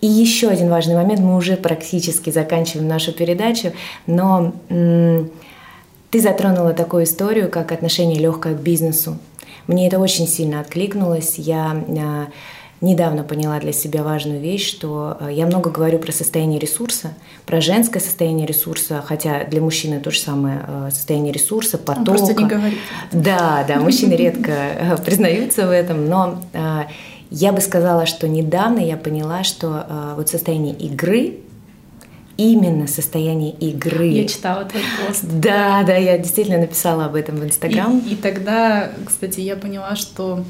И 0.00 0.06
еще 0.06 0.48
один 0.48 0.70
важный 0.70 0.94
момент, 0.94 1.20
мы 1.20 1.36
уже 1.36 1.56
практически 1.56 2.30
заканчиваем 2.30 2.88
нашу 2.88 3.12
передачу, 3.12 3.72
но 4.06 4.52
ты 4.68 6.20
затронула 6.20 6.72
такую 6.72 7.04
историю, 7.04 7.48
как 7.48 7.70
отношение 7.72 8.18
легкое 8.18 8.54
к 8.54 8.60
бизнесу. 8.60 9.18
Мне 9.66 9.86
это 9.86 10.00
очень 10.00 10.26
сильно 10.26 10.60
откликнулось. 10.60 11.34
Я 11.38 11.70
а, 11.70 12.26
недавно 12.80 13.22
поняла 13.22 13.60
для 13.60 13.72
себя 13.72 14.02
важную 14.02 14.40
вещь, 14.40 14.68
что 14.68 15.16
а, 15.20 15.30
я 15.30 15.46
много 15.46 15.70
говорю 15.70 16.00
про 16.00 16.10
состояние 16.10 16.58
ресурса, 16.58 17.14
про 17.46 17.60
женское 17.60 18.00
состояние 18.00 18.46
ресурса, 18.46 19.04
хотя 19.06 19.44
для 19.44 19.60
мужчины 19.60 20.00
то 20.00 20.10
же 20.10 20.18
самое 20.18 20.64
а, 20.66 20.90
состояние 20.90 21.32
ресурса, 21.32 21.78
потока. 21.78 22.10
Он 22.10 22.16
просто 22.16 22.34
не 22.34 22.44
говорит. 22.46 22.78
Да, 23.12 23.64
да, 23.68 23.76
мужчины 23.76 24.14
редко 24.14 24.98
признаются 25.04 25.68
в 25.68 25.70
этом, 25.70 26.08
но 26.08 26.40
я 27.30 27.52
бы 27.52 27.60
сказала, 27.60 28.06
что 28.06 28.28
недавно 28.28 28.80
я 28.80 28.96
поняла, 28.96 29.44
что 29.44 29.86
э, 29.88 30.14
вот 30.16 30.28
состояние 30.28 30.74
игры 30.74 31.38
именно 32.36 32.86
состояние 32.86 33.52
игры. 33.52 34.08
Я 34.08 34.26
читала 34.26 34.64
твой 34.64 34.82
пост. 35.06 35.24
Да, 35.30 35.82
да, 35.82 35.96
я 35.96 36.16
действительно 36.16 36.58
написала 36.58 37.04
об 37.04 37.14
этом 37.14 37.36
в 37.36 37.44
Инстаграм. 37.44 37.98
И, 37.98 38.14
и 38.14 38.16
тогда, 38.16 38.92
кстати, 39.06 39.40
я 39.40 39.56
поняла, 39.56 39.94
что 39.94 40.42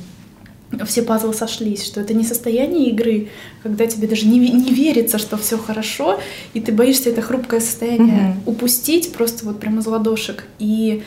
все 0.86 1.02
пазлы 1.02 1.34
сошлись, 1.34 1.84
что 1.84 2.00
это 2.00 2.14
не 2.14 2.24
состояние 2.24 2.90
игры, 2.90 3.28
когда 3.64 3.86
тебе 3.86 4.06
даже 4.06 4.26
не, 4.26 4.38
не 4.38 4.72
верится, 4.72 5.18
что 5.18 5.36
все 5.36 5.58
хорошо, 5.58 6.20
и 6.54 6.60
ты 6.60 6.70
боишься 6.70 7.10
это 7.10 7.22
хрупкое 7.22 7.58
состояние 7.58 8.36
угу. 8.44 8.52
упустить 8.52 9.12
просто 9.12 9.44
вот 9.44 9.58
прямо 9.58 9.80
из 9.80 9.86
ладошек. 9.86 10.44
И 10.60 11.02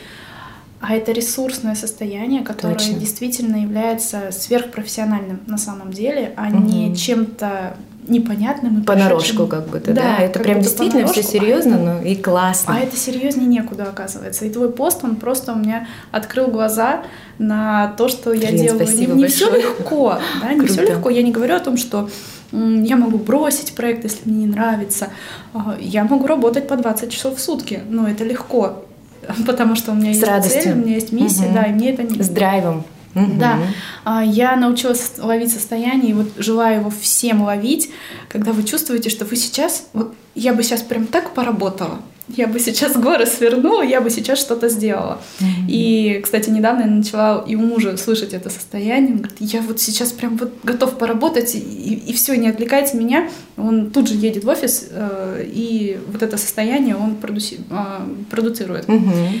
а 0.86 0.94
это 0.94 1.12
ресурсное 1.12 1.74
состояние, 1.74 2.42
которое 2.42 2.74
Точно. 2.74 2.94
действительно 2.94 3.56
является 3.56 4.30
сверхпрофессиональным 4.32 5.40
на 5.46 5.56
самом 5.56 5.90
деле, 5.92 6.34
а 6.36 6.48
угу. 6.48 6.58
не 6.58 6.94
чем-то 6.94 7.76
непонятным 8.06 8.82
и 8.82 8.84
Понарошку 8.84 9.46
как 9.46 9.66
будто, 9.68 9.94
да? 9.94 10.02
да 10.02 10.18
это 10.18 10.40
прям 10.40 10.60
действительно 10.60 11.06
все 11.06 11.22
серьезно, 11.22 11.78
но 11.78 12.02
и 12.02 12.14
классно. 12.14 12.76
А 12.76 12.80
это 12.80 12.98
серьезнее 12.98 13.46
некуда, 13.46 13.84
оказывается. 13.84 14.44
И 14.44 14.50
твой 14.50 14.70
пост, 14.70 15.02
он 15.04 15.16
просто 15.16 15.54
у 15.54 15.56
меня 15.56 15.88
открыл 16.10 16.48
глаза 16.48 17.04
на 17.38 17.94
то, 17.96 18.08
что 18.08 18.32
Блин, 18.32 18.42
я 18.42 18.50
делаю. 18.52 18.86
Не, 18.86 19.06
не 19.06 19.26
все 19.28 19.50
легко, 19.56 20.18
да, 20.42 20.52
не 20.52 20.66
все 20.66 20.82
легко. 20.82 21.08
Я 21.08 21.22
не 21.22 21.32
говорю 21.32 21.54
о 21.54 21.60
том, 21.60 21.78
что 21.78 22.10
я 22.52 22.96
могу 22.96 23.16
бросить 23.16 23.74
проект, 23.74 24.04
если 24.04 24.28
мне 24.28 24.44
не 24.44 24.46
нравится. 24.48 25.08
А, 25.54 25.78
я 25.80 26.04
могу 26.04 26.26
работать 26.26 26.68
по 26.68 26.76
20 26.76 27.10
часов 27.10 27.38
в 27.38 27.40
сутки, 27.40 27.80
но 27.88 28.06
это 28.06 28.22
легко, 28.22 28.84
потому 29.46 29.76
что 29.76 29.92
у 29.92 29.94
меня 29.94 30.12
С 30.12 30.16
есть 30.16 30.26
радостью. 30.26 30.62
цель, 30.62 30.72
у 30.72 30.76
меня 30.76 30.94
есть 30.94 31.12
миссия, 31.12 31.46
угу. 31.46 31.54
да, 31.54 31.62
и 31.64 31.72
мне 31.72 31.92
это 31.92 32.02
не... 32.02 32.22
С 32.22 32.28
драйвом. 32.28 32.84
Угу. 33.14 33.34
Да, 33.38 33.58
а, 34.04 34.24
я 34.24 34.56
научилась 34.56 35.12
ловить 35.18 35.52
состояние, 35.52 36.10
и 36.10 36.14
вот 36.14 36.32
желаю 36.36 36.80
его 36.80 36.90
всем 36.90 37.42
ловить, 37.42 37.90
когда 38.28 38.52
вы 38.52 38.64
чувствуете, 38.64 39.08
что 39.08 39.24
вы 39.24 39.36
сейчас, 39.36 39.86
вот 39.92 40.14
я 40.34 40.52
бы 40.52 40.62
сейчас 40.62 40.82
прям 40.82 41.06
так 41.06 41.30
поработала, 41.32 42.00
я 42.28 42.46
бы 42.46 42.58
сейчас 42.58 42.96
горы 42.96 43.26
свернула, 43.26 43.82
я 43.82 44.00
бы 44.00 44.08
сейчас 44.08 44.40
что-то 44.40 44.68
сделала. 44.68 45.20
Mm-hmm. 45.40 45.66
И, 45.68 46.20
кстати, 46.22 46.48
недавно 46.48 46.82
я 46.82 46.86
начала 46.86 47.44
и 47.46 47.54
у 47.54 47.60
мужа 47.60 47.96
слышать 47.96 48.32
это 48.32 48.48
состояние. 48.48 49.12
Он 49.12 49.18
говорит, 49.18 49.36
я 49.40 49.60
вот 49.60 49.80
сейчас 49.80 50.12
прям 50.12 50.38
вот 50.38 50.52
готов 50.62 50.96
поработать, 50.96 51.54
и, 51.54 51.58
и, 51.94 52.12
все, 52.14 52.34
не 52.36 52.48
отвлекайте 52.48 52.96
меня. 52.96 53.28
Он 53.56 53.90
тут 53.90 54.08
же 54.08 54.14
едет 54.14 54.44
в 54.44 54.48
офис, 54.48 54.88
э, 54.90 55.44
и 55.46 55.98
вот 56.06 56.22
это 56.22 56.38
состояние 56.38 56.96
он 56.96 57.16
продуси, 57.16 57.60
э, 57.70 57.84
продуцирует. 58.30 58.86
Mm-hmm. 58.86 59.40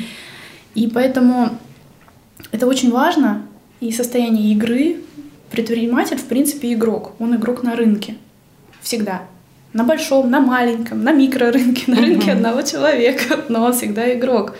И 0.74 0.88
поэтому 0.88 1.50
это 2.52 2.66
очень 2.66 2.90
важно, 2.90 3.46
и 3.80 3.92
состояние 3.92 4.52
игры. 4.52 4.96
Предприниматель, 5.50 6.16
в 6.16 6.24
принципе, 6.24 6.72
игрок. 6.72 7.12
Он 7.18 7.36
игрок 7.36 7.62
на 7.62 7.76
рынке. 7.76 8.16
Всегда 8.82 9.22
на 9.74 9.84
большом, 9.84 10.30
на 10.30 10.40
маленьком, 10.40 11.04
на 11.04 11.12
микрорынке, 11.12 11.90
на 11.90 12.00
рынке 12.00 12.32
одного 12.32 12.62
человека, 12.62 13.40
но 13.48 13.64
он 13.64 13.72
всегда 13.74 14.14
игрок. 14.14 14.54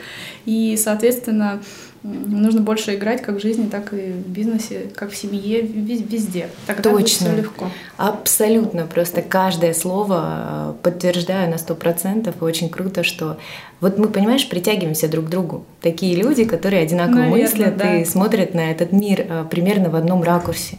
И, 0.45 0.77
соответственно, 0.77 1.63
нужно 2.05 2.61
больше 2.61 2.97
играть 2.97 3.23
как 3.23 3.37
в 3.37 3.41
жизни, 3.41 3.67
так 3.67 3.95
и 3.95 4.13
в 4.13 4.29
бизнесе, 4.29 4.91
как 4.95 5.11
в 5.11 5.17
семье, 5.17 5.63
везде. 5.63 6.49
Тогда 6.67 6.83
Точно. 6.83 6.99
будет 6.99 7.09
все 7.09 7.35
легко. 7.35 7.71
Абсолютно. 7.97 8.87
Просто 8.87 9.23
каждое 9.23 9.73
слово 9.73 10.75
э, 10.77 10.83
подтверждаю 10.83 11.51
на 11.51 11.57
сто 11.57 11.75
процентов. 11.75 12.35
И 12.41 12.45
очень 12.45 12.69
круто, 12.69 13.05
что 13.05 13.39
вот 13.81 13.99
мы, 13.99 14.09
понимаешь, 14.09 14.47
притягиваемся 14.49 15.09
друг 15.09 15.27
к 15.27 15.29
другу. 15.31 15.65
Такие 15.81 16.15
люди, 16.15 16.45
которые 16.45 16.83
одинаково 16.83 17.21
Наверное, 17.21 17.43
мыслят 17.43 17.77
да. 17.79 17.97
и 17.97 18.05
смотрят 18.05 18.53
на 18.53 18.71
этот 18.71 18.93
мир 18.93 19.27
э, 19.27 19.45
примерно 19.51 19.89
в 19.89 19.97
одном 19.97 20.23
ракурсе. 20.23 20.77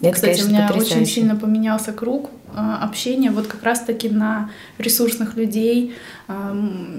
Это, 0.00 0.12
Кстати, 0.12 0.32
конечно, 0.32 0.46
у 0.46 0.52
меня 0.52 0.68
потрясающе. 0.68 0.96
очень 0.96 1.06
сильно 1.06 1.36
поменялся 1.36 1.92
круг 1.92 2.30
а, 2.54 2.82
общения 2.82 3.30
вот 3.30 3.46
как 3.46 3.62
раз-таки 3.62 4.08
на 4.08 4.50
ресурсных 4.78 5.36
людей. 5.36 5.94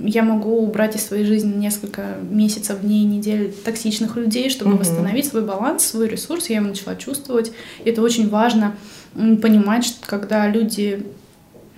Я 0.04 0.24
могу 0.24 0.64
убрать 0.64 0.96
из 0.96 1.06
своей 1.06 1.26
жизни 1.26 1.54
несколько 1.56 2.18
месяцев, 2.30 2.82
дней, 2.82 3.04
недель 3.06 3.54
токсичных 3.66 4.16
людей, 4.16 4.50
чтобы 4.50 4.72
угу. 4.72 4.80
восстановить 4.80 5.28
свой 5.28 5.44
баланс, 5.44 5.84
свой 5.84 6.08
ресурс. 6.08 6.50
Я 6.50 6.58
его 6.58 6.68
начала 6.68 6.96
чувствовать. 6.96 7.52
И 7.84 7.90
это 7.90 8.02
очень 8.02 8.30
важно 8.30 8.76
понимать, 9.14 9.86
что 9.86 10.06
когда 10.06 10.48
люди 10.48 11.06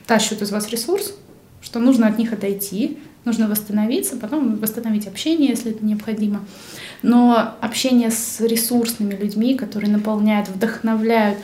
тащат 0.05 0.41
из 0.41 0.51
вас 0.51 0.69
ресурс, 0.69 1.13
что 1.61 1.79
нужно 1.79 2.07
от 2.07 2.17
них 2.17 2.33
отойти, 2.33 2.97
нужно 3.25 3.47
восстановиться, 3.47 4.15
потом 4.15 4.57
восстановить 4.57 5.07
общение, 5.07 5.49
если 5.49 5.71
это 5.71 5.85
необходимо. 5.85 6.45
Но 7.01 7.55
общение 7.61 8.11
с 8.11 8.39
ресурсными 8.41 9.15
людьми, 9.15 9.55
которые 9.55 9.91
наполняют, 9.91 10.49
вдохновляют, 10.49 11.37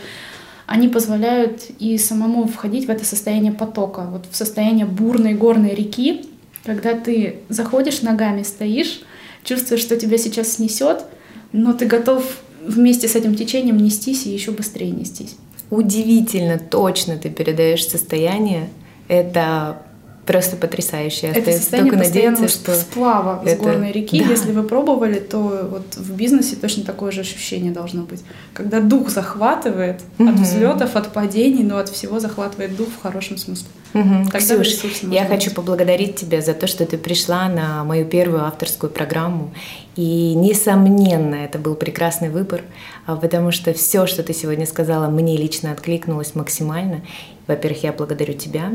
они 0.66 0.88
позволяют 0.88 1.68
и 1.80 1.98
самому 1.98 2.48
входить 2.48 2.88
в 2.88 2.90
это 2.90 3.06
состояние 3.06 3.52
потока, 3.52 4.08
вот 4.10 4.26
в 4.30 4.36
состояние 4.36 4.86
бурной 4.86 5.34
горной 5.34 5.76
реки, 5.76 6.26
когда 6.64 6.96
ты 6.96 7.42
заходишь 7.50 8.02
ногами, 8.02 8.42
стоишь, 8.42 9.02
чувствуешь, 9.44 9.82
что 9.82 9.96
тебя 9.96 10.18
сейчас 10.18 10.54
снесет, 10.54 11.06
но 11.52 11.74
ты 11.74 11.86
готов 11.86 12.40
вместе 12.66 13.08
с 13.08 13.16
этим 13.16 13.36
течением 13.36 13.78
нестись 13.78 14.26
и 14.26 14.32
еще 14.32 14.52
быстрее 14.52 14.90
нестись. 14.90 15.36
Удивительно, 15.70 16.58
точно 16.58 17.18
ты 17.18 17.30
передаешь 17.30 17.88
состояние. 17.88 18.70
Это 19.08 19.84
просто 20.26 20.58
потрясающе. 20.58 21.28
Это 21.28 21.52
состояние 21.52 21.92
только 21.92 22.06
надеяться, 22.06 22.48
что 22.48 22.76
сплава 22.76 23.42
это... 23.46 23.56
с 23.56 23.64
горной 23.64 23.92
реки. 23.92 24.20
Да. 24.20 24.30
Если 24.30 24.52
вы 24.52 24.64
пробовали, 24.64 25.20
то 25.20 25.70
вот 25.72 25.96
в 25.96 26.16
бизнесе 26.16 26.56
точно 26.56 26.84
такое 26.84 27.12
же 27.12 27.22
ощущение 27.22 27.72
должно 27.72 28.04
быть. 28.04 28.22
Когда 28.54 28.80
дух 28.80 29.10
захватывает 29.10 30.02
угу. 30.18 30.30
от 30.30 30.36
взлетов, 30.36 30.96
от 30.96 31.14
падений, 31.14 31.64
но 31.64 31.78
от 31.78 31.90
всего 31.90 32.20
захватывает 32.20 32.76
дух 32.76 32.88
в 32.90 33.02
хорошем 33.02 33.38
смысле. 33.38 33.68
Угу. 33.94 34.26
Тогда 34.32 34.40
Ксюш, 34.40 34.84
я 35.04 35.22
быть. 35.22 35.30
хочу 35.30 35.52
поблагодарить 35.52 36.16
тебя 36.16 36.42
за 36.42 36.54
то, 36.54 36.68
что 36.68 36.86
ты 36.86 36.98
пришла 36.98 37.48
на 37.48 37.84
мою 37.84 38.06
первую 38.06 38.44
авторскую 38.44 38.90
программу. 38.90 39.54
И, 39.96 40.34
несомненно, 40.36 41.36
это 41.36 41.60
был 41.60 41.76
прекрасный 41.76 42.30
выбор, 42.30 42.62
а, 43.06 43.16
потому 43.16 43.52
что 43.52 43.74
все, 43.74 44.06
что 44.06 44.24
ты 44.24 44.34
сегодня 44.34 44.66
сказала, 44.66 45.08
мне 45.08 45.38
лично 45.38 45.72
откликнулось 45.72 46.36
максимально. 46.36 47.02
Во-первых, 47.48 47.84
я 47.84 47.94
благодарю 47.94 48.34
тебя. 48.34 48.72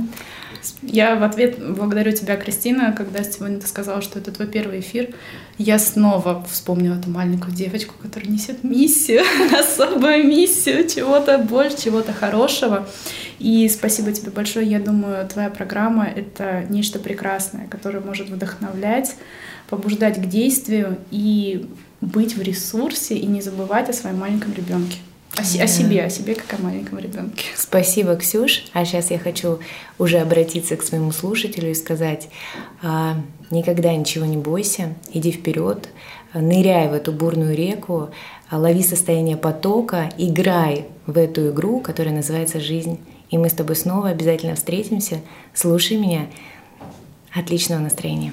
Я 0.83 1.17
в 1.17 1.23
ответ 1.23 1.59
благодарю 1.75 2.13
тебя, 2.13 2.37
Кристина, 2.37 2.93
когда 2.93 3.23
сегодня 3.23 3.61
ты 3.61 3.67
сказала, 3.67 4.03
что 4.03 4.19
это 4.19 4.33
твой 4.33 4.49
первый 4.49 4.81
эфир. 4.81 5.15
Я 5.59 5.79
снова 5.79 6.45
вспомнила 6.51 6.95
эту 6.95 7.11
маленькую 7.11 7.55
девочку, 7.55 7.95
которая 8.01 8.31
несет 8.31 8.65
миссию, 8.65 9.23
особую 9.59 10.25
миссию, 10.27 10.89
чего-то 10.89 11.39
больше, 11.39 11.85
чего-то 11.85 12.13
хорошего. 12.13 12.89
И 13.39 13.69
спасибо 13.69 14.13
тебе 14.13 14.31
большое. 14.31 14.67
Я 14.67 14.81
думаю, 14.81 15.27
твоя 15.29 15.51
программа— 15.51 16.05
это 16.17 16.67
нечто 16.69 16.99
прекрасное, 16.99 17.67
которое 17.67 18.01
может 18.01 18.29
вдохновлять, 18.29 19.15
побуждать 19.69 20.21
к 20.21 20.27
действию 20.27 20.99
и 21.11 21.69
быть 22.01 22.37
в 22.37 22.43
ресурсе 22.43 23.17
и 23.17 23.27
не 23.27 23.41
забывать 23.41 23.89
о 23.89 23.93
своем 23.93 24.19
маленьком 24.19 24.53
ребенке. 24.53 24.99
О, 25.37 25.43
о 25.43 25.67
себе, 25.67 26.03
о 26.03 26.11
себе 26.11 26.35
как 26.35 26.59
о 26.59 26.63
маленьком 26.63 26.99
ребенке. 26.99 27.47
Спасибо, 27.57 28.17
Ксюш. 28.17 28.65
А 28.73 28.85
сейчас 28.85 29.11
я 29.11 29.19
хочу 29.19 29.61
уже 29.99 30.19
обратиться 30.19 30.77
к 30.77 30.83
своему 30.83 31.13
слушателю 31.13 31.71
и 31.71 31.75
сказать, 31.75 32.29
а, 32.83 33.17
никогда 33.51 33.95
ничего 33.95 34.27
не 34.27 34.37
бойся, 34.37 34.95
иди 35.13 35.31
вперед, 35.31 35.89
ныряй 36.35 36.89
в 36.89 36.93
эту 36.93 37.13
бурную 37.13 37.55
реку, 37.55 38.11
лови 38.51 38.83
состояние 38.83 39.37
потока, 39.37 40.11
играй 40.19 40.87
в 41.07 41.17
эту 41.17 41.51
игру, 41.51 41.81
которая 41.81 42.15
называется 42.15 42.61
жизнь. 42.61 42.99
И 43.31 43.39
мы 43.39 43.49
с 43.49 43.53
тобой 43.53 43.77
снова 43.77 44.09
обязательно 44.09 44.57
встретимся. 44.57 45.21
Слушай 45.55 45.97
меня. 45.97 46.27
Отличного 47.33 47.79
настроения. 47.79 48.33